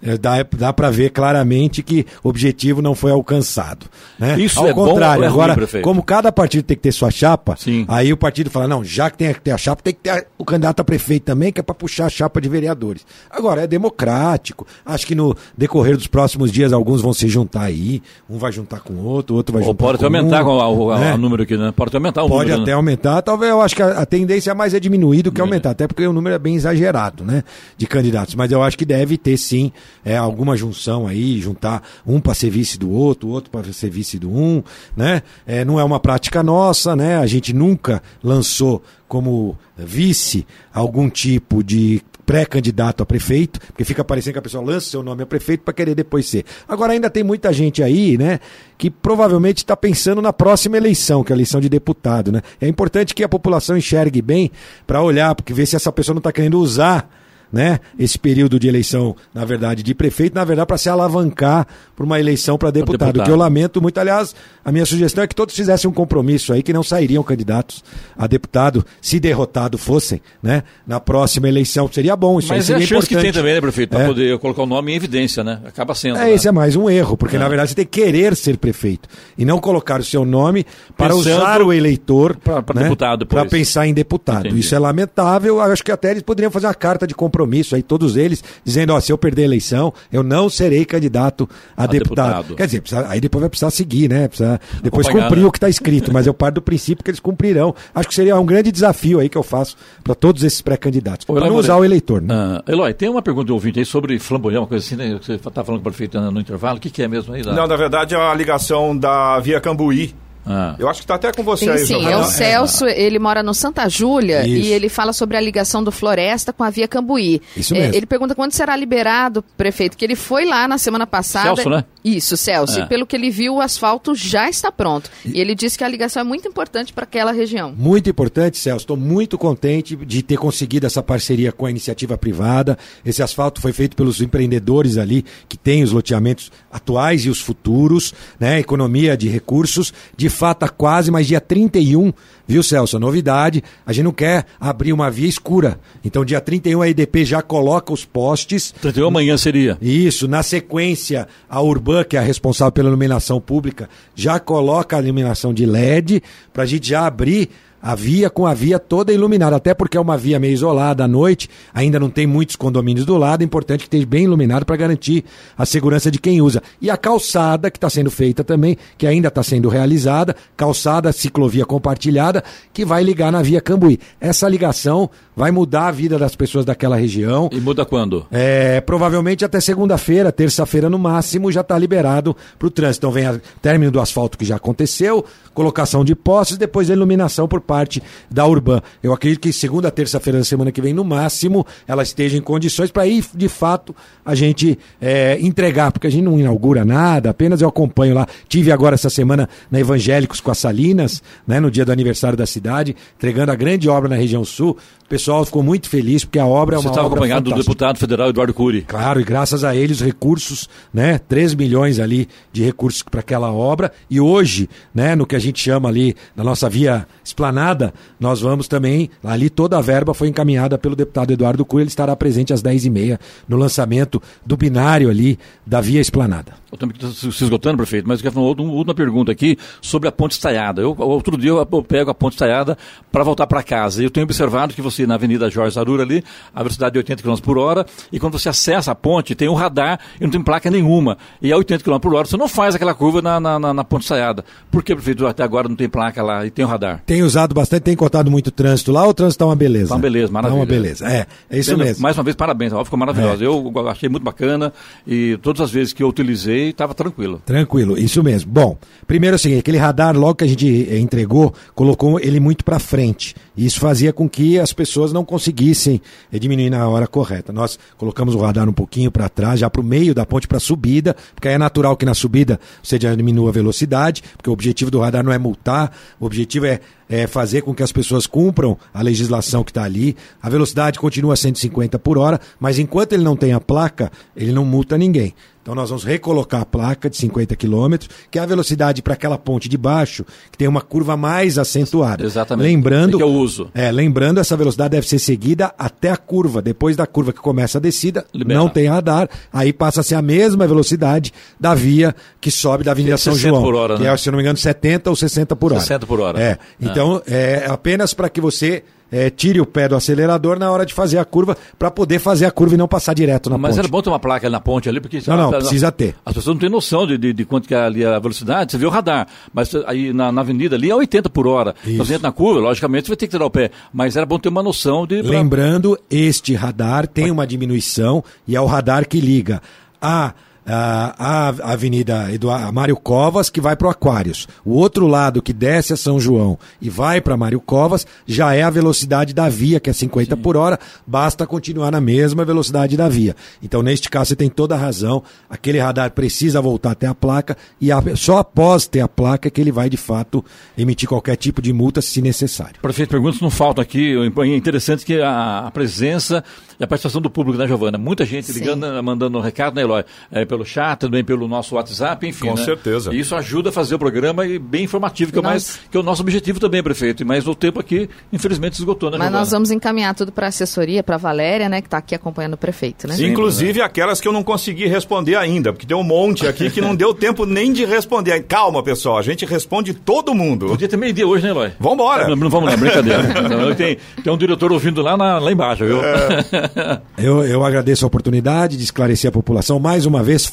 É, 0.00 0.16
dá, 0.16 0.46
dá 0.56 0.72
para 0.72 0.90
ver 0.90 1.10
claramente 1.10 1.82
que 1.82 2.06
o 2.22 2.28
objetivo 2.28 2.80
não 2.80 2.94
foi 2.94 3.10
alcançado. 3.10 3.86
Né? 4.16 4.38
Isso 4.38 4.60
Ao 4.60 4.68
é 4.68 4.72
contrário, 4.72 5.22
bom 5.24 5.28
agora, 5.28 5.54
ruim, 5.54 5.82
como 5.82 6.04
cada 6.04 6.30
partido 6.30 6.62
tem 6.62 6.76
que 6.76 6.84
ter 6.84 6.92
sua 6.92 7.10
chapa, 7.10 7.56
Sim. 7.56 7.84
aí 7.88 8.12
o 8.12 8.16
partido 8.16 8.48
fala: 8.48 8.68
não, 8.68 8.84
já 8.84 9.10
que 9.10 9.18
tem 9.18 9.34
que 9.34 9.40
ter 9.40 9.50
a 9.50 9.58
chapa, 9.58 9.82
tem 9.82 9.92
que 9.92 10.00
ter 10.00 10.28
o 10.38 10.44
candidato 10.44 10.78
a 10.78 10.84
prefeito 10.84 11.24
também, 11.24 11.52
que 11.52 11.58
é 11.58 11.64
para 11.64 11.74
puxar 11.74 12.06
a 12.06 12.08
chapa 12.08 12.40
de 12.40 12.48
vereadores. 12.48 13.04
Agora, 13.28 13.62
é 13.62 13.66
democrático. 13.66 14.64
Acho 14.86 15.04
que 15.04 15.16
no 15.16 15.34
decorrer 15.56 15.96
dos 15.96 16.06
próximos 16.06 16.52
dias 16.52 16.72
alguns 16.72 17.00
vão 17.00 17.12
se 17.12 17.26
juntar 17.26 17.62
aí, 17.62 18.00
um 18.30 18.38
vai 18.38 18.52
juntar 18.52 18.78
com 18.78 18.92
o 18.92 19.04
outro, 19.04 19.34
o 19.34 19.36
outro 19.38 19.52
vai 19.52 19.62
Ou 19.62 19.70
juntar 19.70 19.84
pode 19.84 19.98
com 19.98 20.04
aumentar 20.04 20.44
um, 20.44 20.48
o, 20.48 20.86
o, 20.86 20.96
né? 20.96 21.14
o 21.14 21.18
número 21.18 21.42
aqui, 21.42 21.56
né? 21.56 21.72
Pode 21.74 21.96
aumentar 21.96 22.22
o 22.22 22.28
Pode 22.28 22.50
número. 22.50 22.62
até 22.62 22.70
né? 22.70 22.76
aumentar, 22.76 23.20
talvez 23.22 23.50
eu 23.50 23.60
acho 23.60 23.74
que 23.74 23.82
a, 23.82 23.97
a 23.98 24.06
tendência 24.06 24.54
mais 24.54 24.74
é 24.74 24.80
diminuir 24.80 25.22
do 25.22 25.32
que 25.32 25.40
aumentar, 25.40 25.70
até 25.70 25.88
porque 25.88 26.06
o 26.06 26.12
número 26.12 26.36
é 26.36 26.38
bem 26.38 26.54
exagerado, 26.54 27.24
né, 27.24 27.42
de 27.76 27.84
candidatos. 27.86 28.36
Mas 28.36 28.52
eu 28.52 28.62
acho 28.62 28.78
que 28.78 28.84
deve 28.84 29.18
ter 29.18 29.36
sim 29.36 29.72
é, 30.04 30.16
alguma 30.16 30.56
junção 30.56 31.06
aí, 31.06 31.40
juntar 31.40 31.82
um 32.06 32.20
para 32.20 32.32
ser 32.32 32.48
vice 32.48 32.78
do 32.78 32.90
outro, 32.90 33.28
outro 33.28 33.50
para 33.50 33.72
ser 33.72 33.90
vice 33.90 34.16
do 34.16 34.30
um, 34.30 34.62
né? 34.96 35.22
É, 35.44 35.64
não 35.64 35.80
é 35.80 35.84
uma 35.84 35.98
prática 35.98 36.42
nossa, 36.44 36.94
né? 36.94 37.18
A 37.18 37.26
gente 37.26 37.52
nunca 37.52 38.00
lançou 38.22 38.82
como 39.08 39.58
vice 39.76 40.46
algum 40.72 41.10
tipo 41.10 41.64
de 41.64 42.00
pré-candidato 42.28 43.02
a 43.02 43.06
prefeito, 43.06 43.58
porque 43.58 43.84
fica 43.84 44.04
parecendo 44.04 44.34
que 44.34 44.38
a 44.38 44.42
pessoa 44.42 44.62
lança 44.62 44.90
seu 44.90 45.02
nome 45.02 45.22
a 45.22 45.26
prefeito 45.26 45.62
para 45.64 45.72
querer 45.72 45.94
depois 45.94 46.26
ser. 46.26 46.44
Agora 46.68 46.92
ainda 46.92 47.08
tem 47.08 47.24
muita 47.24 47.50
gente 47.54 47.82
aí, 47.82 48.18
né, 48.18 48.38
que 48.76 48.90
provavelmente 48.90 49.58
está 49.58 49.74
pensando 49.74 50.20
na 50.20 50.30
próxima 50.30 50.76
eleição, 50.76 51.24
que 51.24 51.32
é 51.32 51.34
a 51.34 51.36
eleição 51.36 51.58
de 51.58 51.70
deputado, 51.70 52.30
né? 52.30 52.42
É 52.60 52.68
importante 52.68 53.14
que 53.14 53.24
a 53.24 53.28
população 53.30 53.78
enxergue 53.78 54.20
bem 54.20 54.50
para 54.86 55.02
olhar, 55.02 55.34
porque 55.34 55.54
ver 55.54 55.64
se 55.64 55.74
essa 55.74 55.90
pessoa 55.90 56.12
não 56.12 56.18
está 56.18 56.30
querendo 56.30 56.60
usar 56.60 57.17
né? 57.52 57.80
Esse 57.98 58.18
período 58.18 58.58
de 58.58 58.68
eleição, 58.68 59.14
na 59.34 59.44
verdade, 59.44 59.82
de 59.82 59.94
prefeito, 59.94 60.34
na 60.34 60.44
verdade, 60.44 60.66
para 60.66 60.78
se 60.78 60.88
alavancar 60.88 61.66
para 61.96 62.04
uma 62.04 62.20
eleição 62.20 62.56
para 62.58 62.70
deputado, 62.70 63.06
deputado. 63.06 63.24
que 63.26 63.30
eu 63.30 63.36
lamento 63.36 63.80
muito. 63.82 63.98
Aliás, 63.98 64.34
a 64.64 64.70
minha 64.70 64.84
sugestão 64.86 65.24
é 65.24 65.26
que 65.26 65.34
todos 65.34 65.54
fizessem 65.54 65.88
um 65.90 65.92
compromisso 65.92 66.52
aí, 66.52 66.62
que 66.62 66.72
não 66.72 66.82
sairiam 66.82 67.22
candidatos 67.22 67.82
a 68.16 68.26
deputado, 68.26 68.84
se 69.00 69.18
derrotado 69.18 69.78
fossem, 69.78 70.20
né? 70.42 70.62
Na 70.86 71.00
próxima 71.00 71.48
eleição. 71.48 71.88
Seria 71.90 72.14
bom, 72.16 72.38
isso 72.38 72.52
aí 72.52 72.58
Mas 72.58 72.70
é 72.70 72.74
a 72.74 72.76
seria 72.76 72.86
chance 72.86 73.06
importante. 73.06 73.16
que 73.26 73.32
tem 73.32 73.32
também, 73.32 73.54
né, 73.54 73.60
prefeito? 73.60 73.90
Para 73.90 74.02
É. 74.02 74.06
poder 74.06 74.38
colocar 74.38 74.62
o 74.62 74.66
nome 74.66 74.92
em 74.92 74.96
evidência, 74.96 75.42
né? 75.42 75.60
Acaba 75.66 75.94
sendo. 75.94 76.16
É, 76.18 76.24
né? 76.24 76.32
esse 76.34 76.46
é 76.46 76.52
mais 76.52 76.76
um 76.76 76.88
erro, 76.90 77.16
porque 77.16 77.36
É. 77.36 77.38
na 77.38 77.48
verdade 77.48 77.70
você 77.70 77.76
tem 77.76 77.86
que 77.86 78.00
querer 78.02 78.36
ser 78.36 78.56
prefeito 78.58 79.08
e 79.36 79.44
não 79.44 79.58
colocar 79.58 80.00
o 80.00 80.04
seu 80.04 80.24
nome 80.24 80.66
para 80.96 81.14
Pensando 81.14 81.38
usar 81.40 81.62
o 81.62 81.72
eleitor 81.72 82.36
pra 82.36 82.56
né, 82.74 82.82
deputado 82.82 83.26
para 83.26 83.44
pensar 83.46 83.86
em 83.86 83.94
deputado. 83.94 84.46
Entendi. 84.46 84.60
Isso 84.60 84.74
é 84.74 84.78
lamentável. 84.78 85.56
Eu 85.56 85.60
Acho 85.68 85.84
que 85.84 85.92
até 85.92 86.10
eles 86.10 86.22
poderiam 86.22 86.50
fazer 86.50 86.66
uma 86.66 86.74
carta 86.74 87.06
de 87.06 87.14
compromisso 87.14 87.37
aí, 87.74 87.82
todos 87.82 88.16
eles, 88.16 88.42
dizendo: 88.64 88.92
ó, 88.92 89.00
se 89.00 89.12
eu 89.12 89.18
perder 89.18 89.42
a 89.42 89.44
eleição, 89.46 89.92
eu 90.12 90.22
não 90.22 90.48
serei 90.48 90.84
candidato 90.84 91.48
a, 91.76 91.84
A 91.84 91.86
deputado. 91.86 92.26
deputado. 92.28 92.56
Quer 92.56 92.66
dizer, 92.66 92.80
precisa- 92.80 93.06
aí 93.08 93.20
depois 93.20 93.40
vai 93.40 93.48
precisar 93.50 93.70
seguir, 93.70 94.08
né? 94.08 94.28
Precisa 94.28 94.60
depois 94.82 95.06
Acompanhar, 95.06 95.28
cumprir 95.28 95.40
né? 95.42 95.46
o 95.48 95.52
que 95.52 95.58
está 95.58 95.68
escrito, 95.68 96.12
mas 96.12 96.26
eu 96.26 96.34
paro 96.34 96.54
do 96.56 96.62
princípio 96.62 97.04
que 97.04 97.10
eles 97.10 97.20
cumprirão. 97.20 97.74
Acho 97.94 98.08
que 98.08 98.14
seria 98.14 98.38
um 98.38 98.46
grande 98.46 98.70
desafio 98.72 99.20
aí 99.20 99.28
que 99.28 99.38
eu 99.38 99.42
faço 99.42 99.76
para 100.02 100.14
todos 100.14 100.42
esses 100.44 100.60
pré-candidatos. 100.60 101.24
Para 101.24 101.36
Eloy 101.36 101.48
não 101.50 101.56
usar 101.56 101.76
o 101.76 101.84
eleitor, 101.84 102.20
né? 102.22 102.34
Ah, 102.34 102.62
Eloy, 102.66 102.92
tem 102.94 103.08
uma 103.08 103.22
pergunta 103.22 103.46
de 103.46 103.52
ouvinte 103.52 103.78
aí 103.78 103.84
sobre 103.84 104.18
flamboyant, 104.18 104.60
uma 104.62 104.66
coisa 104.66 104.84
assim, 104.84 104.96
né? 104.96 105.18
Você 105.20 105.34
está 105.34 105.64
falando 105.64 105.82
com 105.82 105.88
o 105.88 105.92
prefeito 105.92 106.20
no 106.20 106.40
intervalo. 106.40 106.78
O 106.78 106.80
que, 106.80 106.90
que 106.90 107.02
é 107.02 107.08
mesmo 107.08 107.34
aí? 107.34 107.42
Não, 107.42 107.66
na 107.66 107.76
verdade 107.76 108.14
é 108.14 108.18
a 108.18 108.34
ligação 108.34 108.96
da 108.96 109.38
Via 109.40 109.60
Cambuí. 109.60 110.14
Ah. 110.46 110.74
Eu 110.78 110.88
acho 110.88 111.00
que 111.00 111.04
está 111.04 111.14
até 111.16 111.30
com 111.32 111.42
você 111.42 111.64
Sim, 111.66 111.70
aí, 111.70 111.78
sim, 111.78 111.86
Giovana. 111.86 112.10
é 112.10 112.16
o 112.16 112.20
Não, 112.20 112.26
Celso, 112.28 112.86
ele 112.86 113.18
mora 113.18 113.42
no 113.42 113.52
Santa 113.52 113.88
Júlia 113.88 114.46
Isso. 114.46 114.56
e 114.68 114.72
ele 114.72 114.88
fala 114.88 115.12
sobre 115.12 115.36
a 115.36 115.40
ligação 115.40 115.84
do 115.84 115.92
Floresta 115.92 116.52
com 116.52 116.64
a 116.64 116.70
Via 116.70 116.88
Cambuí. 116.88 117.42
Isso 117.56 117.74
É, 117.74 117.80
mesmo. 117.80 117.94
ele 117.94 118.06
pergunta 118.06 118.34
quando 118.34 118.52
será 118.52 118.74
liberado, 118.76 119.44
prefeito, 119.56 119.96
que 119.96 120.04
ele 120.04 120.16
foi 120.16 120.44
lá 120.46 120.66
na 120.66 120.78
semana 120.78 121.06
passada. 121.06 121.54
Celso, 121.54 121.68
né? 121.70 121.84
Isso, 122.16 122.36
Celso. 122.36 122.80
É. 122.80 122.82
E 122.82 122.86
pelo 122.86 123.06
que 123.06 123.14
ele 123.14 123.30
viu, 123.30 123.56
o 123.56 123.60
asfalto 123.60 124.14
já 124.14 124.48
está 124.48 124.72
pronto. 124.72 125.10
E 125.24 125.40
ele 125.40 125.54
disse 125.54 125.76
que 125.76 125.84
a 125.84 125.88
ligação 125.88 126.20
é 126.22 126.24
muito 126.24 126.48
importante 126.48 126.92
para 126.92 127.04
aquela 127.04 127.32
região. 127.32 127.74
Muito 127.76 128.08
importante, 128.08 128.56
Celso. 128.56 128.84
Estou 128.84 128.96
muito 128.96 129.36
contente 129.36 129.94
de 129.94 130.22
ter 130.22 130.38
conseguido 130.38 130.86
essa 130.86 131.02
parceria 131.02 131.52
com 131.52 131.66
a 131.66 131.70
iniciativa 131.70 132.16
privada. 132.16 132.78
Esse 133.04 133.22
asfalto 133.22 133.60
foi 133.60 133.72
feito 133.72 133.96
pelos 133.96 134.20
empreendedores 134.22 134.96
ali 134.96 135.24
que 135.48 135.58
têm 135.58 135.82
os 135.82 135.92
loteamentos 135.92 136.50
atuais 136.72 137.26
e 137.26 137.30
os 137.30 137.40
futuros, 137.40 138.14
né? 138.40 138.58
Economia 138.58 139.16
de 139.16 139.28
recursos. 139.28 139.92
De 140.16 140.28
fato, 140.28 140.64
há 140.64 140.68
quase, 140.68 141.10
mas 141.10 141.26
dia 141.26 141.40
31, 141.40 142.12
viu, 142.48 142.62
Celso? 142.62 142.96
A 142.96 143.00
novidade, 143.00 143.62
a 143.86 143.92
gente 143.92 144.04
não 144.04 144.12
quer 144.12 144.46
abrir 144.58 144.92
uma 144.92 145.10
via 145.10 145.28
escura. 145.28 145.78
Então, 146.02 146.24
dia 146.24 146.40
31, 146.40 146.82
a 146.82 146.88
EDP 146.88 147.24
já 147.24 147.42
coloca 147.42 147.92
os 147.92 148.04
postes 148.04 148.74
31 148.80 149.06
amanhã 149.06 149.36
seria. 149.36 149.76
isso, 149.80 150.26
na 150.26 150.42
sequência, 150.42 151.28
a 151.48 151.60
Urban, 151.60 152.04
que 152.04 152.16
é 152.16 152.20
a 152.20 152.22
responsável 152.22 152.72
pela 152.72 152.88
iluminação 152.88 153.40
pública, 153.40 153.88
já 154.14 154.40
coloca 154.40 154.96
a 154.96 155.02
iluminação 155.02 155.52
de 155.52 155.66
LED 155.66 156.22
para 156.52 156.62
a 156.62 156.66
gente 156.66 156.88
já 156.88 157.06
abrir 157.06 157.50
a 157.82 157.94
via 157.94 158.28
com 158.28 158.46
a 158.46 158.54
via 158.54 158.78
toda 158.78 159.12
iluminada, 159.12 159.56
até 159.56 159.74
porque 159.74 159.96
é 159.96 160.00
uma 160.00 160.16
via 160.16 160.38
meio 160.38 160.52
isolada 160.52 161.04
à 161.04 161.08
noite, 161.08 161.48
ainda 161.72 161.98
não 161.98 162.10
tem 162.10 162.26
muitos 162.26 162.56
condomínios 162.56 163.06
do 163.06 163.16
lado, 163.16 163.42
é 163.42 163.44
importante 163.44 163.80
que 163.80 163.86
esteja 163.86 164.06
bem 164.06 164.24
iluminado 164.24 164.64
para 164.64 164.76
garantir 164.76 165.24
a 165.56 165.64
segurança 165.64 166.10
de 166.10 166.18
quem 166.18 166.40
usa. 166.40 166.62
E 166.80 166.90
a 166.90 166.96
calçada, 166.96 167.70
que 167.70 167.76
está 167.76 167.88
sendo 167.88 168.10
feita 168.10 168.42
também, 168.42 168.76
que 168.96 169.06
ainda 169.06 169.28
está 169.28 169.42
sendo 169.42 169.68
realizada, 169.68 170.34
calçada 170.56 171.12
ciclovia 171.12 171.64
compartilhada, 171.64 172.42
que 172.72 172.84
vai 172.84 173.02
ligar 173.02 173.32
na 173.32 173.42
via 173.42 173.60
Cambuí. 173.60 173.98
Essa 174.20 174.48
ligação 174.48 175.10
vai 175.36 175.50
mudar 175.50 175.86
a 175.86 175.92
vida 175.92 176.18
das 176.18 176.34
pessoas 176.34 176.64
daquela 176.64 176.96
região. 176.96 177.48
E 177.52 177.60
muda 177.60 177.84
quando? 177.84 178.26
É, 178.30 178.80
provavelmente 178.80 179.44
até 179.44 179.60
segunda-feira, 179.60 180.32
terça-feira 180.32 180.90
no 180.90 180.98
máximo, 180.98 181.52
já 181.52 181.60
está 181.60 181.78
liberado 181.78 182.36
para 182.58 182.66
o 182.66 182.70
trânsito. 182.70 183.06
Então 183.06 183.12
vem 183.12 183.28
o 183.28 183.40
término 183.62 183.92
do 183.92 184.00
asfalto 184.00 184.36
que 184.36 184.44
já 184.44 184.56
aconteceu, 184.56 185.24
colocação 185.54 186.04
de 186.04 186.14
postes, 186.14 186.58
depois 186.58 186.90
a 186.90 186.92
iluminação 186.92 187.46
por 187.46 187.60
parte 187.68 188.02
da 188.30 188.46
Urban. 188.46 188.80
Eu 189.02 189.12
acredito 189.12 189.40
que 189.40 189.52
segunda, 189.52 189.90
terça-feira 189.90 190.38
da 190.38 190.44
semana 190.44 190.72
que 190.72 190.80
vem, 190.80 190.94
no 190.94 191.04
máximo, 191.04 191.66
ela 191.86 192.02
esteja 192.02 192.38
em 192.38 192.40
condições 192.40 192.90
para 192.90 193.06
ir, 193.06 193.22
de 193.34 193.48
fato, 193.48 193.94
a 194.24 194.34
gente 194.34 194.78
é, 194.98 195.38
entregar, 195.38 195.92
porque 195.92 196.06
a 196.06 196.10
gente 196.10 196.24
não 196.24 196.40
inaugura 196.40 196.82
nada, 196.84 197.28
apenas 197.28 197.60
eu 197.60 197.68
acompanho 197.68 198.14
lá. 198.14 198.26
Tive 198.48 198.72
agora 198.72 198.94
essa 198.94 199.10
semana 199.10 199.46
na 199.70 199.78
Evangélicos 199.78 200.40
com 200.40 200.50
as 200.50 200.58
Salinas, 200.58 201.22
né, 201.46 201.60
no 201.60 201.70
dia 201.70 201.84
do 201.84 201.92
aniversário 201.92 202.38
da 202.38 202.46
cidade, 202.46 202.96
entregando 203.16 203.52
a 203.52 203.54
grande 203.54 203.88
obra 203.88 204.08
na 204.08 204.16
região 204.16 204.44
sul. 204.44 204.76
O 205.04 205.08
pessoal 205.08 205.44
ficou 205.44 205.62
muito 205.62 205.88
feliz, 205.88 206.24
porque 206.24 206.38
a 206.38 206.46
obra 206.46 206.76
é 206.76 206.78
Você 206.78 206.86
uma 206.86 206.90
estava 206.92 207.06
obra 207.06 207.18
acompanhado 207.18 207.44
do 207.44 207.50
fantástica. 207.50 207.70
deputado 207.70 207.98
federal 207.98 208.28
Eduardo 208.30 208.54
Cury. 208.54 208.82
Claro, 208.82 209.20
e 209.20 209.24
graças 209.24 209.64
a 209.64 209.74
eles, 209.74 210.00
recursos, 210.00 210.68
né? 210.92 211.18
3 211.18 211.54
milhões 211.54 211.98
ali 211.98 212.28
de 212.52 212.62
recursos 212.64 213.02
para 213.02 213.20
aquela 213.20 213.52
obra. 213.52 213.90
E 214.10 214.20
hoje, 214.20 214.68
né, 214.94 215.14
no 215.14 215.26
que 215.26 215.34
a 215.34 215.38
gente 215.38 215.62
chama 215.62 215.88
ali, 215.88 216.14
na 216.36 216.44
nossa 216.44 216.68
via 216.68 217.06
esplanada 217.24 217.57
Esplanada, 217.58 217.92
nós 218.20 218.40
vamos 218.40 218.68
também, 218.68 219.10
ali 219.22 219.50
toda 219.50 219.76
a 219.76 219.80
verba 219.80 220.14
foi 220.14 220.28
encaminhada 220.28 220.78
pelo 220.78 220.94
deputado 220.94 221.32
Eduardo 221.32 221.64
Cunha, 221.64 221.82
ele 221.82 221.88
estará 221.88 222.14
presente 222.14 222.52
às 222.52 222.62
10h30 222.62 223.18
no 223.48 223.56
lançamento 223.56 224.22
do 224.46 224.56
binário 224.56 225.10
ali 225.10 225.38
da 225.66 225.80
Via 225.80 226.00
Esplanada. 226.00 226.52
Eu 226.70 226.76
também 226.76 226.94
estou 226.94 227.32
se 227.32 227.44
esgotando, 227.44 227.78
prefeito, 227.78 228.06
mas 228.06 228.18
eu 228.18 228.22
quero 228.24 228.34
fazer 228.34 228.62
uma 228.62 228.72
última 228.72 228.94
pergunta 228.94 229.32
aqui 229.32 229.56
sobre 229.80 230.06
a 230.08 230.12
ponte 230.12 230.32
estaiada. 230.32 230.82
Eu, 230.82 230.94
outro 230.98 231.38
dia 231.38 231.50
eu 231.50 231.82
pego 231.82 232.10
a 232.10 232.14
ponte 232.14 232.34
estaiada 232.34 232.76
para 233.10 233.24
voltar 233.24 233.46
para 233.46 233.62
casa. 233.62 234.02
Eu 234.02 234.10
tenho 234.10 234.24
observado 234.24 234.74
que 234.74 234.82
você, 234.82 235.06
na 235.06 235.14
Avenida 235.14 235.50
Jorge 235.50 235.74
Zarura 235.74 236.02
ali, 236.02 236.22
a 236.54 236.62
velocidade 236.62 236.96
é 236.96 236.98
80 236.98 237.22
km 237.22 237.36
por 237.40 237.56
hora, 237.56 237.86
e 238.12 238.20
quando 238.20 238.38
você 238.38 238.50
acessa 238.50 238.92
a 238.92 238.94
ponte, 238.94 239.34
tem 239.34 239.48
um 239.48 239.54
radar 239.54 239.98
e 240.20 240.24
não 240.24 240.30
tem 240.30 240.42
placa 240.42 240.70
nenhuma. 240.70 241.16
E 241.40 241.50
a 241.52 241.56
80 241.56 241.82
km 241.82 241.98
por 241.98 242.14
hora, 242.14 242.26
você 242.26 242.36
não 242.36 242.48
faz 242.48 242.74
aquela 242.74 242.94
curva 242.94 243.22
na, 243.22 243.40
na, 243.40 243.58
na, 243.58 243.74
na 243.74 243.84
ponte 243.84 244.02
estaiada. 244.02 244.44
Por 244.70 244.82
que, 244.82 244.94
prefeito, 244.94 245.26
até 245.26 245.42
agora 245.42 245.68
não 245.68 245.76
tem 245.76 245.88
placa 245.88 246.22
lá 246.22 246.44
e 246.44 246.50
tem 246.50 246.66
o 246.66 246.68
radar? 246.68 247.02
Tem 247.06 247.22
usado 247.22 247.47
bastante, 247.54 247.82
tem 247.82 247.96
contado 247.96 248.30
muito 248.30 248.50
trânsito 248.50 248.92
lá, 248.92 249.06
o 249.06 249.14
trânsito 249.14 249.36
está 249.36 249.46
uma 249.46 249.56
beleza. 249.56 249.84
Está 249.84 249.94
uma 249.96 250.00
beleza, 250.00 250.32
maravilha. 250.32 250.62
Está 250.62 250.74
uma 250.74 250.80
beleza, 250.80 251.08
é, 251.08 251.26
é 251.50 251.58
isso 251.58 251.76
mesmo. 251.76 252.02
Mais 252.02 252.16
uma 252.16 252.24
vez, 252.24 252.36
parabéns, 252.36 252.72
a 252.72 252.76
obra 252.76 252.84
ficou 252.84 252.98
maravilhosa. 252.98 253.44
É. 253.44 253.46
Eu 253.46 253.88
achei 253.88 254.08
muito 254.08 254.22
bacana 254.22 254.72
e 255.06 255.38
todas 255.42 255.60
as 255.60 255.70
vezes 255.70 255.92
que 255.92 256.02
eu 256.02 256.08
utilizei, 256.08 256.70
estava 256.70 256.94
tranquilo. 256.94 257.42
Tranquilo, 257.44 257.98
isso 257.98 258.22
mesmo. 258.22 258.50
Bom, 258.50 258.76
primeiro 259.06 259.36
assim, 259.36 259.58
aquele 259.58 259.78
radar, 259.78 260.16
logo 260.16 260.36
que 260.36 260.44
a 260.44 260.46
gente 260.46 260.88
eh, 260.90 260.98
entregou, 260.98 261.54
colocou 261.74 262.18
ele 262.20 262.40
muito 262.40 262.64
para 262.64 262.78
frente. 262.78 263.34
E 263.56 263.66
isso 263.66 263.80
fazia 263.80 264.12
com 264.12 264.28
que 264.28 264.58
as 264.58 264.72
pessoas 264.72 265.12
não 265.12 265.24
conseguissem 265.24 266.00
eh, 266.32 266.38
diminuir 266.38 266.70
na 266.70 266.88
hora 266.88 267.06
correta. 267.06 267.52
Nós 267.52 267.78
colocamos 267.96 268.34
o 268.34 268.38
radar 268.38 268.68
um 268.68 268.72
pouquinho 268.72 269.10
para 269.10 269.28
trás, 269.28 269.60
já 269.60 269.68
para 269.68 269.80
o 269.80 269.84
meio 269.84 270.14
da 270.14 270.24
ponte 270.24 270.46
para 270.46 270.60
subida, 270.60 271.16
porque 271.34 271.48
aí 271.48 271.54
é 271.54 271.58
natural 271.58 271.96
que 271.96 272.04
na 272.04 272.14
subida 272.14 272.60
você 272.82 272.98
já 273.00 273.14
diminua 273.14 273.50
a 273.50 273.52
velocidade, 273.52 274.22
porque 274.36 274.50
o 274.50 274.52
objetivo 274.52 274.90
do 274.90 275.00
radar 275.00 275.24
não 275.24 275.32
é 275.32 275.38
multar, 275.38 275.92
o 276.20 276.26
objetivo 276.26 276.66
é 276.66 276.80
é, 277.08 277.26
fazer 277.26 277.62
com 277.62 277.74
que 277.74 277.82
as 277.82 277.92
pessoas 277.92 278.26
cumpram 278.26 278.76
a 278.92 279.02
legislação 279.02 279.64
que 279.64 279.70
está 279.70 279.84
ali. 279.84 280.16
A 280.42 280.48
velocidade 280.48 280.98
continua 280.98 281.36
150 281.36 281.98
por 281.98 282.18
hora, 282.18 282.40
mas 282.60 282.78
enquanto 282.78 283.12
ele 283.12 283.24
não 283.24 283.36
tem 283.36 283.52
a 283.52 283.60
placa, 283.60 284.10
ele 284.36 284.52
não 284.52 284.64
multa 284.64 284.98
ninguém. 284.98 285.34
Então 285.68 285.74
nós 285.74 285.90
vamos 285.90 286.02
recolocar 286.02 286.62
a 286.62 286.64
placa 286.64 287.10
de 287.10 287.18
50 287.18 287.54
km, 287.54 287.96
que 288.30 288.38
é 288.38 288.42
a 288.42 288.46
velocidade 288.46 289.02
para 289.02 289.12
aquela 289.12 289.36
ponte 289.36 289.68
de 289.68 289.76
baixo, 289.76 290.24
que 290.50 290.56
tem 290.56 290.66
uma 290.66 290.80
curva 290.80 291.14
mais 291.14 291.58
acentuada. 291.58 292.24
Exatamente. 292.24 292.66
Lembrando, 292.66 293.18
que 293.18 293.22
eu 293.22 293.28
uso. 293.28 293.70
É, 293.74 293.92
lembrando, 293.92 294.40
essa 294.40 294.56
velocidade 294.56 294.92
deve 294.92 295.06
ser 295.06 295.18
seguida 295.18 295.74
até 295.78 296.10
a 296.10 296.16
curva. 296.16 296.62
Depois 296.62 296.96
da 296.96 297.06
curva 297.06 297.34
que 297.34 297.40
começa 297.40 297.76
a 297.76 297.80
descida, 297.82 298.24
Libera. 298.32 298.58
não 298.58 298.70
tem 298.70 298.86
radar, 298.86 299.28
aí 299.52 299.70
passa 299.70 300.00
a 300.00 300.02
ser 300.02 300.14
a 300.14 300.22
mesma 300.22 300.66
velocidade 300.66 301.34
da 301.60 301.74
via 301.74 302.16
que 302.40 302.50
sobe 302.50 302.82
da 302.82 302.92
Avenida 302.92 303.18
São 303.18 303.36
João. 303.36 303.60
Por 303.60 303.74
hora, 303.74 303.96
que 303.98 304.04
né? 304.04 304.10
é, 304.10 304.16
se 304.16 304.30
não 304.30 304.38
me 304.38 304.44
engano, 304.44 304.56
70 304.56 305.10
ou 305.10 305.16
60 305.16 305.54
por 305.54 305.72
hora. 305.72 305.82
60 305.82 306.06
por 306.06 306.18
hora. 306.18 306.42
É. 306.42 306.58
Então, 306.80 307.20
ah. 307.26 307.30
é 307.30 307.66
apenas 307.68 308.14
para 308.14 308.30
que 308.30 308.40
você 308.40 308.84
é, 309.10 309.30
tire 309.30 309.60
o 309.60 309.66
pé 309.66 309.88
do 309.88 309.96
acelerador 309.96 310.58
na 310.58 310.70
hora 310.70 310.84
de 310.84 310.94
fazer 310.94 311.18
a 311.18 311.24
curva, 311.24 311.56
para 311.78 311.90
poder 311.90 312.18
fazer 312.18 312.46
a 312.46 312.50
curva 312.50 312.74
e 312.74 312.78
não 312.78 312.88
passar 312.88 313.14
direto 313.14 313.48
na 313.50 313.56
Mas 313.56 313.70
ponte. 313.70 313.76
Mas 313.76 313.78
era 313.78 313.88
bom 313.88 314.02
ter 314.02 314.10
uma 314.10 314.18
placa 314.18 314.50
na 314.50 314.60
ponte 314.60 314.88
ali, 314.88 315.00
porque... 315.00 315.20
Não, 315.26 315.36
não, 315.36 315.50
precisa 315.50 315.90
ter. 315.90 316.14
As 316.24 316.32
pessoas 316.34 316.54
não 316.54 316.60
têm 316.60 316.70
noção 316.70 317.06
de, 317.06 317.16
de, 317.18 317.32
de 317.32 317.44
quanto 317.44 317.66
que 317.66 317.74
é 317.74 317.80
ali 317.80 318.04
a 318.04 318.18
velocidade, 318.18 318.72
você 318.72 318.78
vê 318.78 318.86
o 318.86 318.90
radar, 318.90 319.26
mas 319.52 319.74
aí 319.86 320.12
na, 320.12 320.30
na 320.30 320.40
avenida 320.40 320.76
ali 320.76 320.90
é 320.90 320.94
80 320.94 321.30
por 321.30 321.46
hora. 321.46 321.74
Isso. 321.82 321.92
Então 321.92 322.04
você 322.04 322.14
entra 322.14 322.28
na 322.28 322.32
curva, 322.32 322.60
logicamente 322.60 323.06
você 323.06 323.10
vai 323.10 323.16
ter 323.16 323.26
que 323.26 323.32
tirar 323.32 323.46
o 323.46 323.50
pé, 323.50 323.70
mas 323.92 324.16
era 324.16 324.26
bom 324.26 324.38
ter 324.38 324.48
uma 324.48 324.62
noção 324.62 325.06
de... 325.06 325.22
Lembrando, 325.22 325.98
este 326.10 326.54
radar 326.54 327.06
tem 327.06 327.30
uma 327.30 327.46
diminuição 327.46 328.22
e 328.46 328.56
é 328.56 328.60
o 328.60 328.66
radar 328.66 329.06
que 329.06 329.20
liga 329.20 329.62
a 330.00 330.32
a, 330.74 331.72
Avenida 331.72 332.32
Eduardo, 332.32 332.72
Mário 332.72 332.96
Covas, 332.96 333.48
que 333.48 333.60
vai 333.60 333.74
para 333.74 333.88
o 333.88 333.90
Aquários. 333.90 334.46
O 334.64 334.72
outro 334.72 335.06
lado, 335.06 335.42
que 335.42 335.52
desce 335.52 335.92
a 335.92 335.96
São 335.96 336.20
João 336.20 336.58
e 336.80 336.90
vai 336.90 337.20
para 337.20 337.36
Mário 337.36 337.60
Covas, 337.60 338.06
já 338.26 338.54
é 338.54 338.62
a 338.62 338.70
velocidade 338.70 339.32
da 339.32 339.48
via, 339.48 339.80
que 339.80 339.90
é 339.90 339.92
50 339.92 340.36
Sim. 340.36 340.42
por 340.42 340.56
hora, 340.56 340.78
basta 341.06 341.46
continuar 341.46 341.90
na 341.90 342.00
mesma 342.00 342.44
velocidade 342.44 342.96
da 342.96 343.08
via. 343.08 343.34
Então, 343.62 343.82
neste 343.82 344.10
caso, 344.10 344.30
você 344.30 344.36
tem 344.36 344.48
toda 344.48 344.74
a 344.74 344.78
razão, 344.78 345.22
aquele 345.48 345.78
radar 345.78 346.10
precisa 346.10 346.60
voltar 346.60 346.92
até 346.92 347.06
a 347.06 347.14
placa 347.14 347.56
e 347.80 347.90
a, 347.90 348.02
só 348.16 348.38
após 348.38 348.86
ter 348.86 349.00
a 349.00 349.08
placa 349.08 349.50
que 349.50 349.60
ele 349.60 349.72
vai, 349.72 349.88
de 349.88 349.96
fato, 349.96 350.44
emitir 350.76 351.08
qualquer 351.08 351.36
tipo 351.36 351.62
de 351.62 351.72
multa, 351.72 352.02
se 352.02 352.20
necessário. 352.20 352.80
Prefeito, 352.82 353.10
perguntas 353.10 353.40
não 353.40 353.50
faltam 353.50 353.82
aqui, 353.82 354.14
é 354.16 354.56
interessante 354.56 355.04
que 355.04 355.20
a, 355.20 355.66
a 355.66 355.70
presença 355.70 356.44
e 356.78 356.84
a 356.84 356.86
participação 356.86 357.20
do 357.20 357.28
público, 357.28 357.58
né, 357.58 357.66
Giovana? 357.66 357.98
Muita 357.98 358.24
gente 358.24 358.52
ligando, 358.52 358.86
Sim. 358.86 359.02
mandando 359.02 359.38
um 359.38 359.40
recado, 359.40 359.74
né, 359.74 359.82
Eloy? 359.82 360.04
É, 360.30 360.44
pelo 360.44 360.57
chat, 360.64 360.98
também 360.98 361.24
pelo 361.24 361.46
nosso 361.48 361.74
WhatsApp, 361.74 362.26
enfim. 362.26 362.48
Com 362.48 362.54
né? 362.54 362.64
certeza. 362.64 363.14
E 363.14 363.20
isso 363.20 363.34
ajuda 363.34 363.70
a 363.70 363.72
fazer 363.72 363.94
o 363.94 363.98
programa 363.98 364.46
e 364.46 364.58
bem 364.58 364.84
informativo, 364.84 365.32
que, 365.32 365.38
é, 365.38 365.42
mais, 365.42 365.80
que 365.90 365.96
é 365.96 366.00
o 366.00 366.02
nosso 366.02 366.22
objetivo 366.22 366.60
também, 366.60 366.82
prefeito. 366.82 367.24
Mas 367.26 367.46
o 367.46 367.54
tempo 367.54 367.80
aqui, 367.80 368.08
infelizmente, 368.32 368.74
esgotou, 368.74 369.10
né, 369.10 369.18
Mas 369.18 369.26
Giovana? 369.26 369.40
nós 369.40 369.50
vamos 369.50 369.70
encaminhar 369.70 370.14
tudo 370.14 370.32
para 370.32 370.46
a 370.46 370.48
assessoria, 370.48 371.02
para 371.02 371.16
a 371.16 371.18
Valéria, 371.18 371.68
né, 371.68 371.80
que 371.80 371.86
está 371.86 371.98
aqui 371.98 372.14
acompanhando 372.14 372.54
o 372.54 372.58
prefeito, 372.58 373.06
né? 373.06 373.14
Sim, 373.14 373.26
Inclusive 373.26 373.80
aquelas 373.80 374.20
que 374.20 374.28
eu 374.28 374.32
não 374.32 374.42
consegui 374.42 374.86
responder 374.86 375.36
ainda, 375.36 375.72
porque 375.72 375.86
tem 375.86 375.96
um 375.96 376.02
monte 376.02 376.46
aqui 376.46 376.70
que 376.70 376.80
não 376.80 376.94
deu 376.94 377.14
tempo 377.14 377.44
nem 377.44 377.72
de 377.72 377.84
responder. 377.84 378.42
Calma, 378.44 378.82
pessoal, 378.82 379.18
a 379.18 379.22
gente 379.22 379.44
responde 379.44 379.94
todo 379.94 380.34
mundo. 380.34 380.66
Podia 380.66 380.88
ter 380.88 380.96
meio-dia 380.96 381.26
hoje, 381.26 381.44
né, 381.44 381.50
Eloy? 381.50 381.72
Vambora. 381.78 382.28
Não, 382.28 382.36
não 382.36 382.50
vamos 382.50 382.70
lá, 382.70 382.76
brincadeira. 382.76 383.22
tem, 383.76 383.98
tem 384.22 384.32
um 384.32 384.36
diretor 384.36 384.72
ouvindo 384.72 385.02
lá, 385.02 385.16
na, 385.16 385.38
lá 385.38 385.52
embaixo, 385.52 385.84
viu? 385.84 386.02
É. 386.02 387.00
eu, 387.18 387.44
eu 387.44 387.64
agradeço 387.64 388.04
a 388.04 388.08
oportunidade 388.08 388.76
de 388.76 388.84
esclarecer 388.84 389.28
a 389.28 389.32
população. 389.32 389.78
Mais 389.78 390.06
uma 390.06 390.22
vez, 390.22 390.47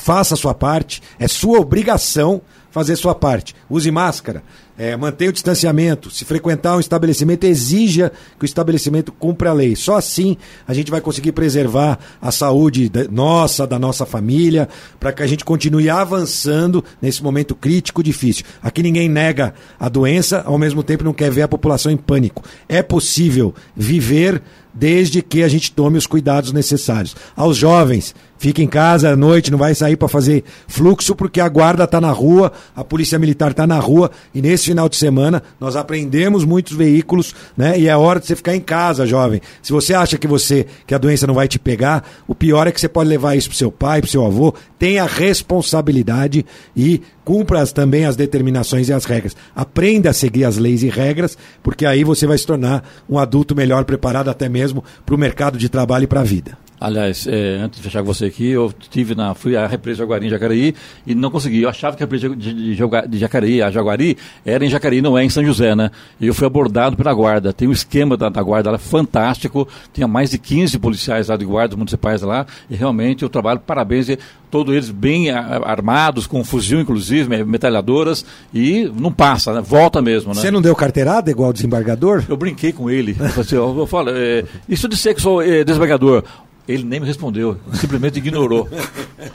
faça 0.00 0.34
a 0.34 0.36
sua 0.36 0.54
parte, 0.54 1.02
é 1.18 1.28
sua 1.28 1.60
obrigação 1.60 2.42
fazer 2.70 2.96
sua 2.96 3.14
parte. 3.14 3.54
Use 3.68 3.90
máscara, 3.90 4.42
é, 4.78 4.96
mantenha 4.96 5.30
o 5.30 5.32
distanciamento. 5.32 6.10
Se 6.10 6.24
frequentar 6.24 6.76
um 6.76 6.80
estabelecimento, 6.80 7.44
exija 7.44 8.12
que 8.38 8.44
o 8.44 8.46
estabelecimento 8.46 9.12
cumpra 9.12 9.50
a 9.50 9.52
lei. 9.52 9.74
Só 9.76 9.96
assim 9.96 10.36
a 10.66 10.72
gente 10.72 10.90
vai 10.90 11.00
conseguir 11.00 11.32
preservar 11.32 11.98
a 12.20 12.30
saúde 12.30 12.90
nossa, 13.10 13.66
da 13.66 13.78
nossa 13.78 14.06
família, 14.06 14.68
para 14.98 15.12
que 15.12 15.22
a 15.22 15.26
gente 15.26 15.44
continue 15.44 15.90
avançando 15.90 16.84
nesse 17.02 17.22
momento 17.22 17.54
crítico, 17.54 18.02
difícil. 18.02 18.44
Aqui 18.62 18.82
ninguém 18.82 19.08
nega 19.08 19.52
a 19.78 19.88
doença, 19.88 20.42
ao 20.46 20.58
mesmo 20.58 20.82
tempo 20.82 21.04
não 21.04 21.12
quer 21.12 21.30
ver 21.30 21.42
a 21.42 21.48
população 21.48 21.90
em 21.90 21.96
pânico. 21.96 22.42
É 22.68 22.82
possível 22.82 23.54
viver 23.76 24.40
desde 24.72 25.20
que 25.20 25.42
a 25.42 25.48
gente 25.48 25.72
tome 25.72 25.98
os 25.98 26.06
cuidados 26.06 26.52
necessários. 26.52 27.16
Aos 27.34 27.56
jovens, 27.56 28.14
fique 28.40 28.62
em 28.62 28.66
casa 28.66 29.10
à 29.10 29.16
noite, 29.16 29.50
não 29.50 29.58
vai 29.58 29.74
sair 29.74 29.96
para 29.96 30.08
fazer 30.08 30.42
fluxo 30.66 31.14
porque 31.14 31.42
a 31.42 31.48
guarda 31.48 31.84
está 31.84 32.00
na 32.00 32.10
rua, 32.10 32.50
a 32.74 32.82
polícia 32.82 33.18
militar 33.18 33.50
está 33.50 33.66
na 33.66 33.78
rua 33.78 34.10
e 34.34 34.40
nesse 34.40 34.64
final 34.64 34.88
de 34.88 34.96
semana 34.96 35.42
nós 35.60 35.76
aprendemos 35.76 36.42
muitos 36.42 36.74
veículos, 36.74 37.34
né? 37.54 37.78
E 37.78 37.86
é 37.86 37.94
hora 37.94 38.18
de 38.18 38.26
você 38.26 38.34
ficar 38.34 38.56
em 38.56 38.60
casa, 38.60 39.06
jovem. 39.06 39.42
Se 39.60 39.70
você 39.72 39.92
acha 39.92 40.16
que 40.16 40.26
você 40.26 40.66
que 40.86 40.94
a 40.94 40.98
doença 40.98 41.26
não 41.26 41.34
vai 41.34 41.46
te 41.46 41.58
pegar, 41.58 42.02
o 42.26 42.34
pior 42.34 42.66
é 42.66 42.72
que 42.72 42.80
você 42.80 42.88
pode 42.88 43.10
levar 43.10 43.36
isso 43.36 43.50
pro 43.50 43.58
seu 43.58 43.70
pai, 43.70 44.00
pro 44.00 44.10
seu 44.10 44.24
avô, 44.24 44.54
tenha 44.78 45.04
responsabilidade 45.04 46.46
e 46.74 47.02
cumpra 47.22 47.60
as, 47.60 47.72
também 47.72 48.06
as 48.06 48.16
determinações 48.16 48.88
e 48.88 48.92
as 48.94 49.04
regras. 49.04 49.36
Aprenda 49.54 50.08
a 50.08 50.14
seguir 50.14 50.44
as 50.46 50.56
leis 50.56 50.82
e 50.82 50.88
regras, 50.88 51.36
porque 51.62 51.84
aí 51.84 52.04
você 52.04 52.26
vai 52.26 52.38
se 52.38 52.46
tornar 52.46 52.88
um 53.06 53.18
adulto 53.18 53.54
melhor 53.54 53.84
preparado 53.84 54.30
até 54.30 54.48
mesmo 54.48 54.82
para 55.04 55.14
o 55.14 55.18
mercado 55.18 55.58
de 55.58 55.68
trabalho 55.68 56.04
e 56.04 56.06
para 56.06 56.20
a 56.20 56.24
vida. 56.24 56.69
Aliás, 56.80 57.26
é, 57.26 57.56
antes 57.56 57.78
de 57.78 57.84
fechar 57.84 58.00
com 58.00 58.06
você 58.06 58.24
aqui, 58.24 58.48
eu 58.48 58.72
tive 58.88 59.14
na, 59.14 59.34
fui 59.34 59.54
à 59.54 59.66
represa 59.66 59.98
Jaguari 59.98 60.26
em 60.26 60.30
Jacareí 60.30 60.74
e 61.06 61.14
não 61.14 61.30
consegui. 61.30 61.60
Eu 61.60 61.68
achava 61.68 61.94
que 61.94 62.02
a 62.02 62.06
represa 62.06 62.30
de, 62.30 62.54
de, 62.54 62.74
de 63.08 63.18
Jacareí, 63.18 63.60
a 63.60 63.70
Jaguari, 63.70 64.16
era 64.46 64.64
em 64.64 64.70
Jacareí, 64.70 65.02
não 65.02 65.18
é 65.18 65.22
em 65.22 65.28
São 65.28 65.44
José, 65.44 65.74
né? 65.74 65.90
E 66.18 66.26
eu 66.26 66.32
fui 66.32 66.46
abordado 66.46 66.96
pela 66.96 67.12
guarda. 67.12 67.52
Tem 67.52 67.68
um 67.68 67.72
esquema 67.72 68.16
da, 68.16 68.30
da 68.30 68.42
guarda 68.42 68.70
lá 68.70 68.78
fantástico. 68.78 69.68
Tinha 69.92 70.08
mais 70.08 70.30
de 70.30 70.38
15 70.38 70.78
policiais 70.78 71.28
lá 71.28 71.36
de 71.36 71.44
guardas 71.44 71.76
municipais 71.76 72.22
lá. 72.22 72.46
E 72.70 72.74
realmente 72.74 73.24
eu 73.24 73.28
trabalho, 73.28 73.60
parabéns, 73.60 74.08
e 74.08 74.18
todos 74.50 74.74
eles 74.74 74.90
bem 74.90 75.30
armados, 75.30 76.26
com 76.26 76.42
fuzil 76.42 76.80
inclusive, 76.80 77.44
metralhadoras, 77.44 78.24
e 78.52 78.90
não 78.98 79.12
passa, 79.12 79.52
né? 79.52 79.60
Volta 79.60 80.00
mesmo, 80.02 80.34
né? 80.34 80.40
Você 80.40 80.50
não 80.50 80.62
deu 80.62 80.74
carteirada 80.74 81.30
igual 81.30 81.50
o 81.50 81.52
desembargador? 81.52 82.24
Eu 82.28 82.36
brinquei 82.36 82.72
com 82.72 82.90
ele. 82.90 83.16
Eu, 83.20 83.40
assim, 83.40 83.56
eu, 83.56 83.78
eu 83.78 83.86
falo, 83.86 84.10
é, 84.10 84.44
isso 84.68 84.88
de 84.88 84.96
ser 84.96 85.14
que 85.14 85.22
sou 85.22 85.40
é, 85.42 85.62
desembargador, 85.62 86.24
ele 86.70 86.84
nem 86.84 87.00
me 87.00 87.06
respondeu, 87.06 87.56
simplesmente 87.74 88.18
ignorou. 88.18 88.68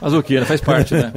Mas 0.00 0.12
o 0.12 0.22
que, 0.22 0.38
né? 0.38 0.44
Faz 0.44 0.60
parte, 0.60 0.94
né? 0.94 1.12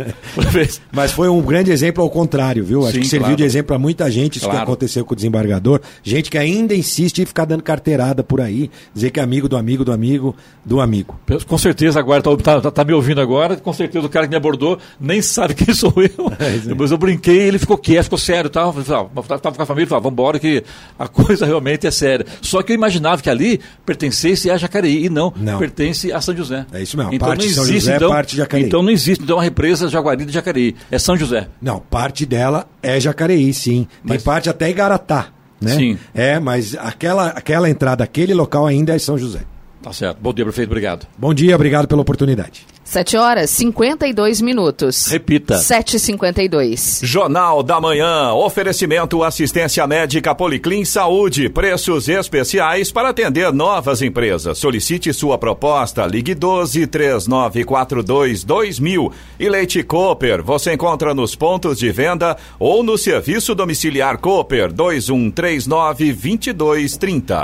Mas 0.91 1.11
foi 1.11 1.29
um 1.29 1.41
grande 1.41 1.71
exemplo 1.71 2.03
ao 2.03 2.09
contrário, 2.09 2.63
viu? 2.63 2.83
Acho 2.83 2.93
Sim, 2.93 2.99
que 3.01 3.07
serviu 3.07 3.27
claro. 3.27 3.37
de 3.37 3.43
exemplo 3.43 3.67
para 3.67 3.79
muita 3.79 4.09
gente 4.11 4.37
isso 4.37 4.45
claro. 4.45 4.59
que 4.59 4.63
aconteceu 4.63 5.05
com 5.05 5.13
o 5.13 5.15
desembargador. 5.15 5.81
Gente 6.03 6.29
que 6.29 6.37
ainda 6.37 6.75
insiste 6.75 7.19
em 7.21 7.25
ficar 7.25 7.45
dando 7.45 7.63
carteirada 7.63 8.23
por 8.23 8.41
aí, 8.41 8.69
dizer 8.93 9.11
que 9.11 9.19
é 9.19 9.23
amigo 9.23 9.47
do 9.47 9.57
amigo 9.57 9.83
do 9.83 9.91
amigo 9.91 10.35
do 10.63 10.79
amigo. 10.79 11.19
Com 11.47 11.57
certeza 11.57 11.99
agora 11.99 12.21
tá, 12.21 12.35
tá, 12.37 12.61
tá, 12.61 12.71
tá 12.71 12.83
me 12.83 12.93
ouvindo 12.93 13.21
agora, 13.21 13.55
com 13.55 13.73
certeza 13.73 14.05
o 14.05 14.09
cara 14.09 14.27
que 14.27 14.31
me 14.31 14.37
abordou 14.37 14.77
nem 14.99 15.21
sabe 15.21 15.53
quem 15.55 15.73
sou 15.73 15.93
eu. 15.97 16.31
É, 16.39 16.73
Mas 16.75 16.91
eu 16.91 16.97
brinquei 16.97 17.39
ele 17.39 17.59
ficou 17.59 17.77
quieto, 17.77 18.05
ficou 18.05 18.19
sério 18.19 18.49
tal. 18.49 18.73
Tava 18.73 19.55
com 19.55 19.61
a 19.61 19.65
família, 19.65 19.87
falava, 19.87 20.09
vambora 20.09 20.39
que 20.39 20.63
a 20.97 21.07
coisa 21.09 21.45
realmente 21.45 21.87
é 21.87 21.91
séria. 21.91 22.25
Só 22.41 22.61
que 22.61 22.71
eu 22.71 22.75
imaginava 22.75 23.21
que 23.21 23.29
ali 23.29 23.59
pertencesse 23.85 24.49
a 24.49 24.57
Jacareí 24.57 25.05
e 25.05 25.09
não, 25.09 25.33
não. 25.35 25.59
pertence 25.59 26.08
a 26.11 26.21
São 26.21 26.35
José. 26.35 26.65
É 26.71 26.81
isso 26.81 26.97
mesmo. 26.97 27.13
Então 27.13 27.27
parte 27.27 27.39
não 27.39 27.45
existe, 27.45 27.55
São 27.65 27.73
José 27.73 27.95
então, 27.95 28.09
parte 28.09 28.31
de 28.31 28.37
Jacareí. 28.37 28.65
Então 28.65 28.81
não 28.83 28.89
existe 28.89 29.23
então 29.23 29.39
a 29.39 29.43
represa 29.43 29.87
Jaguari 29.87 30.25
de 30.25 30.31
Jacareí. 30.31 30.75
É 30.91 30.99
São 30.99 31.15
José. 31.17 31.47
Não, 31.61 31.79
parte 31.79 32.25
dela 32.25 32.67
é 32.81 32.99
Jacareí, 32.99 33.53
sim. 33.53 33.87
Tem 34.05 34.15
Mas... 34.15 34.23
parte 34.23 34.49
até 34.49 34.69
Igaratá. 34.69 35.27
né? 35.61 35.75
Sim. 35.75 35.97
É, 36.13 36.39
mas 36.39 36.75
aquela, 36.77 37.27
aquela 37.27 37.69
entrada, 37.69 38.03
aquele 38.03 38.33
local 38.33 38.65
ainda 38.65 38.95
é 38.95 38.99
São 38.99 39.17
José. 39.17 39.41
Tá 39.81 39.93
certo. 39.93 40.17
Bom 40.21 40.33
dia, 40.33 40.43
prefeito. 40.43 40.69
Obrigado. 40.69 41.07
Bom 41.17 41.33
dia, 41.33 41.55
obrigado 41.55 41.87
pela 41.87 42.01
oportunidade. 42.01 42.65
7 42.89 43.17
horas 43.17 43.51
52 43.51 44.41
minutos. 44.41 45.05
Repita. 45.05 45.57
7h52. 45.57 47.05
Jornal 47.05 47.61
da 47.61 47.79
Manhã. 47.79 48.33
Oferecimento 48.33 49.23
assistência 49.23 49.85
médica 49.85 50.33
Policlin 50.33 50.83
Saúde. 50.83 51.49
Preços 51.49 52.09
especiais 52.09 52.91
para 52.91 53.09
atender 53.09 53.53
novas 53.53 54.01
empresas. 54.01 54.57
Solicite 54.57 55.13
sua 55.13 55.37
proposta. 55.37 56.07
Ligue 56.07 56.33
12 56.33 56.87
3942 56.87 58.43
2000. 58.43 59.13
E 59.39 59.47
Leite 59.47 59.83
Cooper. 59.83 60.41
Você 60.41 60.73
encontra 60.73 61.13
nos 61.13 61.35
pontos 61.35 61.77
de 61.77 61.91
venda 61.91 62.37
ou 62.57 62.81
no 62.81 62.97
serviço 62.97 63.53
domiciliar 63.53 64.17
Cooper 64.17 64.73
2139 64.73 66.11
2230. 66.11 67.43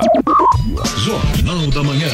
Jornal 0.98 1.68
da 1.68 1.84
Manhã. 1.84 2.10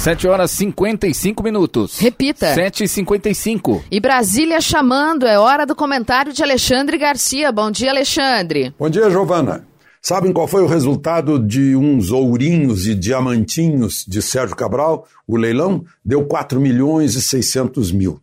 7 0.00 0.26
horas 0.26 0.50
55 0.52 1.42
minutos. 1.42 1.98
Repita. 1.98 2.54
7 2.54 2.84
e 2.84 2.88
55 2.88 3.84
E 3.90 4.00
Brasília 4.00 4.58
chamando, 4.58 5.26
é 5.26 5.38
hora 5.38 5.66
do 5.66 5.74
comentário 5.74 6.32
de 6.32 6.42
Alexandre 6.42 6.96
Garcia. 6.96 7.52
Bom 7.52 7.70
dia, 7.70 7.90
Alexandre. 7.90 8.74
Bom 8.78 8.88
dia, 8.88 9.10
Giovana. 9.10 9.66
Sabem 10.00 10.32
qual 10.32 10.48
foi 10.48 10.62
o 10.62 10.66
resultado 10.66 11.38
de 11.38 11.76
uns 11.76 12.10
ourinhos 12.10 12.86
e 12.86 12.94
diamantinhos 12.94 14.02
de 14.08 14.22
Sérgio 14.22 14.56
Cabral? 14.56 15.06
O 15.26 15.36
leilão 15.36 15.84
deu 16.02 16.24
4 16.24 16.58
milhões 16.58 17.14
e 17.14 17.20
600 17.20 17.92
mil. 17.92 18.18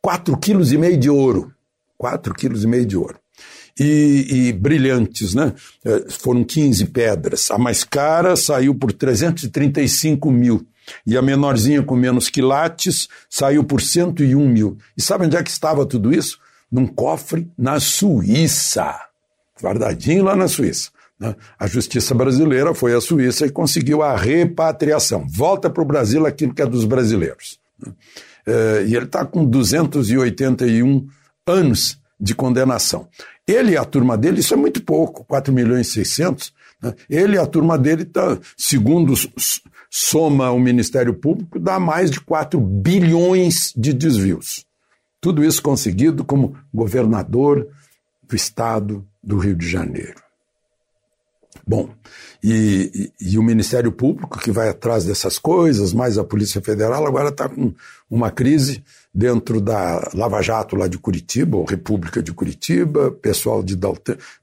4 0.00 0.38
quilos 0.38 0.72
e 0.72 0.78
meio 0.78 0.96
de 0.96 1.10
ouro. 1.10 1.52
4 1.96 2.32
quilos 2.32 2.62
e 2.62 2.68
meio 2.68 2.86
de 2.86 2.96
ouro. 2.96 3.18
E, 3.80 4.26
e 4.30 4.52
brilhantes, 4.52 5.34
né? 5.34 5.52
Eh, 5.84 6.04
Foram 6.10 6.44
15 6.44 6.86
pedras. 6.86 7.50
A 7.50 7.58
mais 7.58 7.82
cara 7.82 8.36
saiu 8.36 8.72
por 8.72 8.92
335 8.92 10.30
mil. 10.30 10.64
E 11.06 11.16
a 11.16 11.22
menorzinha 11.22 11.82
com 11.82 11.94
menos 11.96 12.28
quilates 12.28 13.08
saiu 13.28 13.64
por 13.64 13.80
101 13.80 14.48
mil. 14.48 14.78
E 14.96 15.02
sabe 15.02 15.26
onde 15.26 15.36
é 15.36 15.42
que 15.42 15.50
estava 15.50 15.84
tudo 15.86 16.12
isso? 16.12 16.38
Num 16.70 16.86
cofre 16.86 17.50
na 17.56 17.78
Suíça. 17.80 18.94
Guardadinho 19.62 20.24
lá 20.24 20.36
na 20.36 20.46
Suíça. 20.48 20.90
né? 21.18 21.34
A 21.58 21.66
justiça 21.66 22.14
brasileira 22.14 22.74
foi 22.74 22.94
à 22.94 23.00
Suíça 23.00 23.46
e 23.46 23.50
conseguiu 23.50 24.02
a 24.02 24.16
repatriação. 24.16 25.26
Volta 25.28 25.68
para 25.70 25.82
o 25.82 25.86
Brasil 25.86 26.24
aquilo 26.26 26.54
que 26.54 26.62
é 26.62 26.66
dos 26.66 26.84
brasileiros. 26.84 27.58
né? 27.84 27.92
Eh, 28.46 28.84
E 28.88 28.94
ele 28.96 29.06
está 29.06 29.24
com 29.24 29.44
281 29.44 31.06
anos 31.46 31.98
de 32.20 32.34
condenação. 32.34 33.08
Ele 33.46 33.72
e 33.72 33.76
a 33.76 33.84
turma 33.84 34.16
dele, 34.18 34.40
isso 34.40 34.52
é 34.52 34.56
muito 34.56 34.82
pouco, 34.82 35.24
4 35.24 35.52
milhões 35.52 35.88
e 35.88 35.92
600. 35.92 36.52
né? 36.82 36.94
Ele 37.10 37.34
e 37.36 37.38
a 37.38 37.46
turma 37.46 37.76
dele, 37.78 38.04
tá, 38.04 38.38
segundo 38.56 39.12
s- 39.14 39.30
s- 39.36 39.60
soma 39.90 40.50
o 40.50 40.58
Ministério 40.58 41.14
Público, 41.14 41.58
dá 41.58 41.78
mais 41.78 42.10
de 42.10 42.20
4 42.20 42.60
bilhões 42.60 43.72
de 43.76 43.92
desvios. 43.92 44.64
Tudo 45.20 45.44
isso 45.44 45.62
conseguido 45.62 46.24
como 46.24 46.56
governador 46.72 47.68
do 48.22 48.36
estado 48.36 49.06
do 49.22 49.38
Rio 49.38 49.56
de 49.56 49.68
Janeiro. 49.68 50.22
Bom, 51.66 51.90
e, 52.42 53.12
e- 53.20 53.32
e 53.32 53.38
o 53.38 53.42
Ministério 53.42 53.92
Público, 53.92 54.38
que 54.38 54.50
vai 54.50 54.68
atrás 54.68 55.04
dessas 55.04 55.38
coisas, 55.38 55.92
mais 55.92 56.16
a 56.16 56.24
Polícia 56.24 56.60
Federal, 56.62 57.06
agora 57.06 57.28
está 57.30 57.48
com 57.48 57.74
uma 58.10 58.30
crise 58.30 58.82
dentro 59.18 59.60
da 59.60 60.08
Lava 60.14 60.40
Jato 60.40 60.76
lá 60.76 60.86
de 60.86 60.96
Curitiba, 60.96 61.56
ou 61.56 61.64
República 61.64 62.22
de 62.22 62.32
Curitiba, 62.32 63.10
pessoal 63.10 63.64
de 63.64 63.76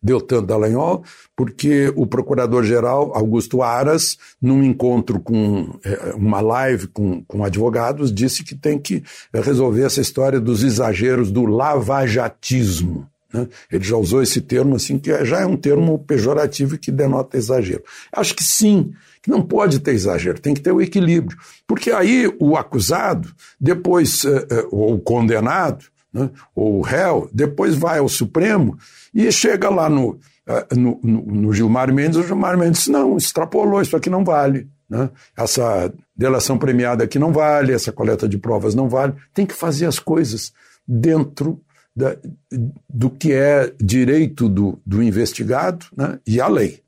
Deltan 0.03 0.43
Dallagnol, 0.43 1.01
porque 1.34 1.93
o 1.95 2.05
Procurador-Geral 2.05 3.15
Augusto 3.15 3.63
Aras, 3.63 4.17
num 4.41 4.61
encontro 4.61 5.21
com 5.21 5.80
eh, 5.86 6.13
uma 6.17 6.41
live 6.41 6.88
com, 6.88 7.23
com 7.23 7.45
advogados, 7.45 8.13
disse 8.13 8.43
que 8.43 8.53
tem 8.53 8.78
que 8.78 9.01
resolver 9.34 9.84
essa 9.84 10.01
história 10.01 10.41
dos 10.41 10.61
exageros 10.61 11.32
do 11.32 11.45
lavajatismo. 11.45 13.07
né? 13.32 13.47
Ele 13.71 13.84
já 13.86 13.95
usou 13.95 14.21
esse 14.21 14.41
termo 14.41 14.76
assim, 14.76 14.99
que 14.99 15.23
já 15.23 15.39
é 15.39 15.45
um 15.45 15.55
termo 15.55 15.97
pejorativo 15.99 16.78
que 16.78 16.91
denota 16.91 17.38
exagero. 17.38 17.84
Acho 18.11 18.36
que 18.36 18.43
sim, 18.43 18.91
não 19.30 19.41
pode 19.41 19.80
ter 19.80 19.91
exagero, 19.93 20.39
tem 20.39 20.53
que 20.53 20.61
ter 20.61 20.71
o 20.71 20.82
equilíbrio. 20.82 21.38
Porque 21.67 21.91
aí 21.91 22.32
o 22.39 22.55
acusado, 22.57 23.30
depois, 23.59 24.23
eh, 24.26 24.47
eh, 24.51 24.67
ou 24.71 24.95
o 24.95 24.99
condenado, 24.99 25.86
né, 26.13 26.30
ou 26.55 26.80
o 26.80 26.82
réu, 26.82 27.30
depois 27.34 27.76
vai 27.76 27.99
ao 27.99 28.07
Supremo 28.09 28.78
e 29.13 29.32
chega 29.32 29.69
lá 29.69 29.89
no, 29.89 30.17
eh, 30.47 30.67
no, 30.76 30.99
no- 31.03 31.21
no 31.26 31.53
Gilmar 31.53 31.93
Mendes, 31.93 32.17
o 32.17 32.23
Gilmar 32.23 32.57
Mendes 32.57 32.88
não, 32.88 33.17
extrapolou, 33.17 33.82
isso 33.82 33.95
aqui 33.97 34.09
não 34.09 34.23
vale. 34.23 34.67
né? 34.89 35.09
Essa 35.36 35.91
delação 36.15 36.57
premiada 36.59 37.03
aqui 37.03 37.17
não 37.17 37.34
vale, 37.34 37.73
essa 37.73 37.91
coleta 37.91 38.30
de 38.30 38.38
provas 38.38 38.76
não 38.76 38.88
vale. 38.88 39.13
Tem 39.34 39.45
que 39.45 39.53
fazer 39.53 39.88
as 39.88 39.97
coisas 39.99 40.53
dentro 40.88 41.59
da- 41.95 42.15
do 42.88 43.09
que 43.09 43.34
é 43.34 43.73
direito 43.82 44.47
do, 44.47 44.80
do 44.86 45.01
investigado 45.01 45.86
né, 45.97 46.19
e 46.28 46.39
a 46.39 46.47
lei. 46.47 46.82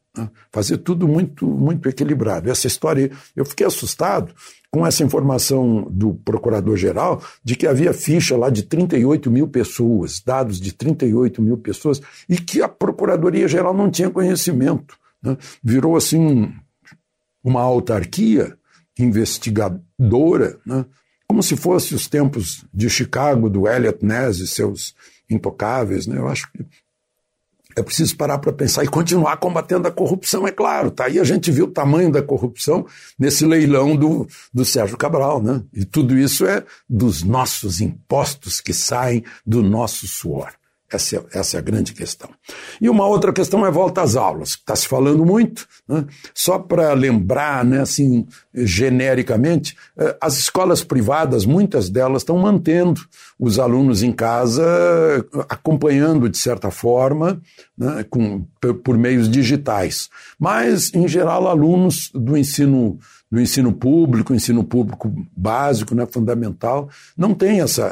Fazer 0.52 0.78
tudo 0.78 1.08
muito, 1.08 1.46
muito 1.48 1.88
equilibrado. 1.90 2.50
Essa 2.50 2.68
história, 2.68 3.12
eu 3.36 3.46
fiquei 3.46 3.66
assustado 3.66 4.34
com 4.72 4.86
essa 4.86 5.04
informação 5.04 5.88
do 5.90 6.14
procurador-geral 6.16 7.22
de 7.44 7.56
que 7.56 7.66
havia 7.66 7.94
ficha 7.94 8.36
lá 8.36 8.50
de 8.50 8.64
38 8.64 9.32
mil 9.32 9.48
pessoas, 9.48 10.22
dados 10.26 10.60
de 10.60 10.72
38 10.74 11.42
mil 11.42 11.58
pessoas, 11.58 12.02
e 12.28 12.36
que 12.38 12.62
a 12.62 12.68
Procuradoria-Geral 12.68 13.74
não 13.74 13.90
tinha 13.90 14.10
conhecimento. 14.10 14.98
né? 15.24 15.36
Virou 15.64 15.96
assim 15.96 16.20
um- 16.20 16.54
uma 17.44 17.62
autarquia 17.62 18.56
investigadora, 19.48 20.60
né? 20.66 20.86
como 21.28 21.42
se 21.44 21.56
fosse 21.56 21.94
os 21.96 22.08
tempos 22.08 22.66
de 22.74 22.90
Chicago, 22.90 23.50
do 23.50 23.68
Elliot 23.68 24.04
Ness 24.06 24.40
e 24.40 24.48
seus 24.48 24.96
intocáveis. 25.30 26.08
Né? 26.08 26.18
Eu 26.18 26.28
acho 26.28 26.50
que 26.52 26.66
é 27.78 27.84
preciso 27.84 28.18
parar 28.18 28.40
para 28.40 28.52
pensar 28.52 28.84
e 28.84 28.88
continuar 28.88 29.38
combatendo 29.38 29.88
a 29.88 29.92
corrupção, 29.92 30.48
é 30.48 30.52
claro. 30.52 30.90
Tá 30.90 31.06
aí 31.06 31.20
a 31.20 31.24
gente 31.24 31.52
viu 31.52 31.66
o 31.66 31.72
tamanho 31.72 32.12
da 32.12 32.24
corrupção 32.24 32.88
nesse 33.20 33.46
leilão 33.46 33.96
do, 33.96 34.28
do 34.52 34.66
Sérgio 34.66 34.98
Cabral. 34.98 35.42
Né? 35.44 35.62
E 35.72 35.86
tudo 35.86 36.18
isso 36.18 36.48
é 36.48 36.64
dos 36.90 37.22
nossos 37.22 37.80
impostos 37.80 38.60
que 38.60 38.74
saem 38.74 39.24
do 39.46 39.62
nosso 39.62 40.08
suor. 40.08 40.50
Essa 40.90 41.18
é, 41.18 41.24
essa 41.34 41.58
é 41.58 41.60
a 41.60 41.62
grande 41.62 41.94
questão. 41.94 42.30
E 42.82 42.90
uma 42.90 43.06
outra 43.06 43.32
questão 43.32 43.64
é 43.66 43.70
volta 43.70 44.02
às 44.02 44.16
aulas, 44.16 44.56
que 44.56 44.62
está 44.62 44.76
se 44.76 44.88
falando 44.88 45.24
muito, 45.24 45.68
né? 45.88 46.06
só 46.34 46.58
para 46.58 46.94
lembrar, 46.94 47.64
né, 47.66 47.82
assim, 47.82 48.26
genericamente, 48.66 49.76
eh, 49.98 50.18
as 50.22 50.38
escolas 50.38 50.84
privadas, 50.84 51.46
muitas 51.46 51.90
delas 51.90 52.22
estão 52.22 52.38
mantendo 52.38 53.02
os 53.40 53.60
alunos 53.60 54.02
em 54.04 54.12
casa, 54.12 54.64
eh, 54.64 55.46
acompanhando 55.50 56.28
de 56.30 56.38
certa 56.38 56.72
forma, 56.72 57.40
né, 57.78 58.06
com, 58.10 58.46
por- 58.84 58.98
meios 58.98 59.30
digitais. 59.30 60.10
Mas, 60.40 60.92
em 60.94 61.08
geral, 61.08 61.48
alunos 61.48 62.10
do 62.14 62.36
ensino 62.38 62.98
do 63.30 63.42
ensino 63.42 63.74
público, 63.74 64.34
ensino 64.34 64.64
público 64.64 65.14
básico, 65.36 65.94
né, 65.94 66.06
fundamental, 66.10 66.90
não 67.18 67.34
tem 67.34 67.60
essa, 67.60 67.84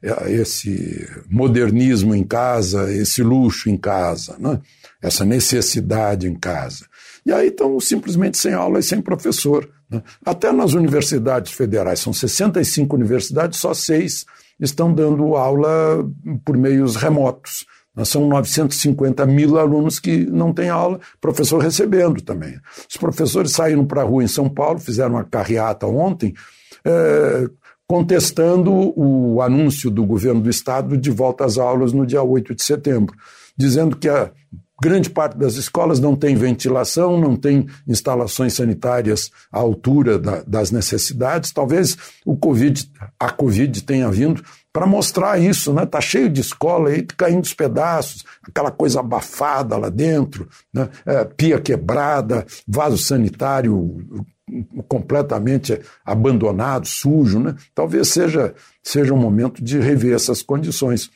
é, 0.00 0.08
é, 0.08 0.32
esse 0.32 1.08
modernismo 1.28 2.14
em 2.14 2.22
casa, 2.22 2.92
esse 2.92 3.20
luxo 3.20 3.68
em 3.68 3.76
casa, 3.76 4.36
né, 4.38 4.60
essa 5.02 5.24
necessidade 5.24 6.28
em 6.28 6.36
casa. 6.36 6.86
E 7.24 7.32
aí 7.32 7.48
estão 7.48 7.80
simplesmente 7.80 8.38
sem 8.38 8.52
aula 8.54 8.78
e 8.78 8.82
sem 8.84 9.00
professor. 9.00 9.68
Né. 9.90 10.02
Até 10.24 10.52
nas 10.52 10.72
universidades 10.72 11.52
federais, 11.52 12.00
são 12.00 12.12
65 12.12 12.96
universidades, 12.96 13.58
só 13.58 13.72
seis 13.74 14.24
estão 14.60 14.92
dando 14.92 15.36
aula 15.36 16.04
por 16.44 16.56
meios 16.56 16.96
remotos. 16.96 17.66
Nós 17.94 18.10
são 18.10 18.28
950 18.28 19.24
mil 19.24 19.58
alunos 19.58 19.98
que 19.98 20.26
não 20.26 20.52
têm 20.52 20.68
aula, 20.68 21.00
professor 21.18 21.58
recebendo 21.58 22.20
também. 22.20 22.58
Os 22.88 22.96
professores 22.98 23.52
saíram 23.52 23.86
para 23.86 24.02
a 24.02 24.04
rua 24.04 24.22
em 24.22 24.28
São 24.28 24.50
Paulo, 24.50 24.78
fizeram 24.78 25.12
uma 25.12 25.24
carreata 25.24 25.86
ontem, 25.86 26.34
eh, 26.84 27.48
contestando 27.86 28.70
o 28.98 29.40
anúncio 29.40 29.90
do 29.90 30.04
governo 30.04 30.42
do 30.42 30.50
estado 30.50 30.96
de 30.98 31.10
volta 31.10 31.46
às 31.46 31.56
aulas 31.56 31.92
no 31.92 32.04
dia 32.04 32.22
8 32.22 32.54
de 32.54 32.62
setembro, 32.62 33.16
dizendo 33.56 33.96
que 33.96 34.08
a 34.08 34.30
grande 34.80 35.08
parte 35.10 35.36
das 35.38 35.54
escolas 35.56 35.98
não 36.00 36.14
tem 36.14 36.36
ventilação, 36.36 37.18
não 37.18 37.34
tem 37.36 37.66
instalações 37.86 38.54
sanitárias 38.54 39.30
à 39.50 39.58
altura 39.58 40.18
da- 40.18 40.42
das 40.46 40.70
necessidades. 40.70 41.52
Talvez 41.52 41.96
o 42.24 42.36
COVID, 42.36 42.90
a 43.18 43.30
Covid 43.30 43.82
tenha 43.84 44.10
vindo 44.10 44.42
para 44.72 44.86
mostrar 44.86 45.38
isso, 45.40 45.72
né? 45.72 45.86
Tá 45.86 46.00
cheio 46.02 46.28
de 46.28 46.42
escola 46.42 46.90
aí 46.90 47.02
caindo 47.16 47.44
os 47.44 47.54
pedaços, 47.54 48.24
aquela 48.46 48.70
coisa 48.70 49.00
abafada 49.00 49.76
lá 49.78 49.88
dentro, 49.88 50.46
né? 50.72 50.88
É, 51.06 51.24
pia 51.24 51.58
quebrada, 51.58 52.44
vaso 52.68 52.98
sanitário 52.98 54.04
completamente 54.86 55.80
abandonado, 56.04 56.86
sujo, 56.86 57.40
né? 57.40 57.54
Talvez 57.74 58.08
seja 58.08 58.54
seja 58.82 59.12
um 59.12 59.18
momento 59.18 59.62
de 59.64 59.78
rever 59.78 60.14
essas 60.14 60.42
condições. 60.42 61.10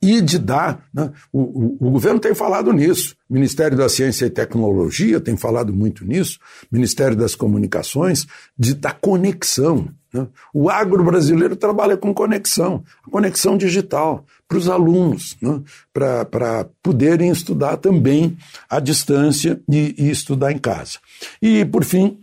E 0.00 0.20
de 0.20 0.38
dar. 0.38 0.84
Né? 0.92 1.10
O, 1.32 1.40
o, 1.40 1.76
o, 1.88 1.90
governo 1.90 2.20
tem 2.20 2.34
falado 2.34 2.72
nisso, 2.72 3.16
o 3.28 3.34
Ministério 3.34 3.76
da 3.76 3.88
Ciência 3.88 4.26
e 4.26 4.30
Tecnologia 4.30 5.20
tem 5.20 5.36
falado 5.36 5.72
muito 5.72 6.04
nisso, 6.04 6.38
o 6.70 6.74
Ministério 6.74 7.16
das 7.16 7.34
Comunicações, 7.34 8.26
de, 8.56 8.74
da 8.74 8.92
conexão. 8.92 9.88
Né? 10.12 10.26
O 10.54 10.70
agro 10.70 11.02
brasileiro 11.04 11.56
trabalha 11.56 11.96
com 11.96 12.14
conexão, 12.14 12.84
conexão 13.10 13.56
digital 13.56 14.24
para 14.46 14.58
os 14.58 14.68
alunos, 14.68 15.36
né? 15.42 15.60
para 15.92 16.66
poderem 16.82 17.30
estudar 17.30 17.76
também 17.78 18.36
à 18.68 18.80
distância 18.80 19.60
e, 19.68 19.94
e 19.98 20.10
estudar 20.10 20.52
em 20.52 20.58
casa. 20.58 20.98
E, 21.42 21.64
por 21.64 21.84
fim, 21.84 22.18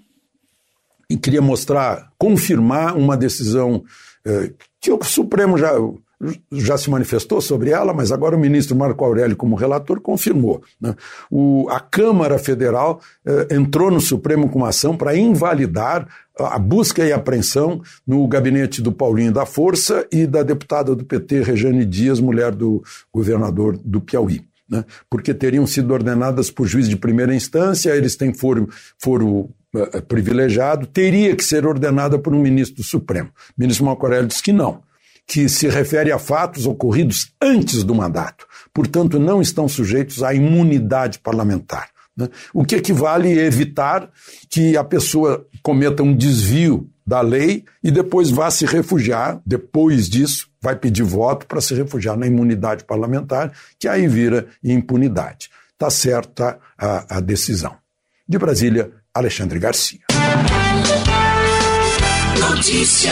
queria 1.21 1.41
mostrar, 1.41 2.11
confirmar 2.17 2.97
uma 2.97 3.15
decisão 3.15 3.83
eh, 4.25 4.51
que 4.81 4.91
o 4.91 5.03
Supremo 5.03 5.57
já 5.57 5.73
já 6.51 6.77
se 6.77 6.89
manifestou 6.89 7.41
sobre 7.41 7.71
ela, 7.71 7.93
mas 7.93 8.11
agora 8.11 8.35
o 8.35 8.39
ministro 8.39 8.75
Marco 8.75 9.03
Aurélio, 9.03 9.35
como 9.35 9.55
relator, 9.55 9.99
confirmou. 9.99 10.63
Né? 10.79 10.95
O, 11.29 11.67
a 11.69 11.79
Câmara 11.79 12.37
Federal 12.37 13.01
eh, 13.25 13.47
entrou 13.51 13.91
no 13.91 13.99
Supremo 13.99 14.49
com 14.49 14.59
uma 14.59 14.69
ação 14.69 14.95
para 14.95 15.15
invalidar 15.15 16.07
a 16.37 16.59
busca 16.59 17.05
e 17.05 17.13
apreensão 17.13 17.81
no 18.05 18.27
gabinete 18.27 18.81
do 18.81 18.91
Paulinho 18.91 19.31
da 19.31 19.45
Força 19.45 20.05
e 20.11 20.27
da 20.27 20.43
deputada 20.43 20.95
do 20.95 21.05
PT, 21.05 21.43
Rejane 21.43 21.85
Dias, 21.85 22.19
mulher 22.19 22.53
do 22.53 22.83
governador 23.13 23.77
do 23.83 24.01
Piauí. 24.01 24.41
Né? 24.69 24.83
Porque 25.09 25.33
teriam 25.33 25.65
sido 25.65 25.93
ordenadas 25.93 26.49
por 26.49 26.67
juiz 26.67 26.89
de 26.89 26.97
primeira 26.97 27.33
instância, 27.33 27.95
eles 27.95 28.15
têm 28.15 28.33
foro, 28.33 28.67
foro 29.01 29.49
uh, 29.73 30.01
privilegiado, 30.07 30.87
teria 30.87 31.35
que 31.35 31.43
ser 31.43 31.65
ordenada 31.65 32.17
por 32.17 32.33
um 32.33 32.41
ministro 32.41 32.77
do 32.77 32.83
Supremo. 32.83 33.29
O 33.29 33.61
ministro 33.61 33.85
Marco 33.85 34.05
Aurélio 34.05 34.27
disse 34.27 34.43
que 34.43 34.51
não 34.51 34.83
que 35.27 35.49
se 35.49 35.67
refere 35.67 36.11
a 36.11 36.19
fatos 36.19 36.65
ocorridos 36.65 37.33
antes 37.41 37.83
do 37.83 37.95
mandato, 37.95 38.45
portanto, 38.73 39.19
não 39.19 39.41
estão 39.41 39.67
sujeitos 39.67 40.21
à 40.23 40.33
imunidade 40.33 41.19
parlamentar. 41.19 41.89
Né? 42.15 42.29
O 42.53 42.63
que 42.63 42.75
equivale 42.75 43.27
a 43.39 43.43
evitar 43.43 44.09
que 44.49 44.77
a 44.77 44.83
pessoa 44.83 45.45
cometa 45.61 46.03
um 46.03 46.15
desvio 46.15 46.89
da 47.05 47.21
lei 47.21 47.63
e 47.83 47.91
depois 47.91 48.31
vá 48.31 48.49
se 48.49 48.65
refugiar, 48.65 49.39
depois 49.45 50.09
disso, 50.09 50.49
vai 50.61 50.75
pedir 50.75 51.03
voto 51.03 51.45
para 51.45 51.61
se 51.61 51.75
refugiar 51.75 52.17
na 52.17 52.25
imunidade 52.25 52.83
parlamentar, 52.83 53.51
que 53.77 53.87
aí 53.87 54.07
vira 54.07 54.47
impunidade. 54.63 55.49
Está 55.73 55.89
certa 55.89 56.57
a, 56.77 57.17
a 57.17 57.19
decisão. 57.19 57.75
De 58.27 58.39
Brasília, 58.39 58.91
Alexandre 59.13 59.59
Garcia. 59.59 59.99
Notícia. 62.39 63.11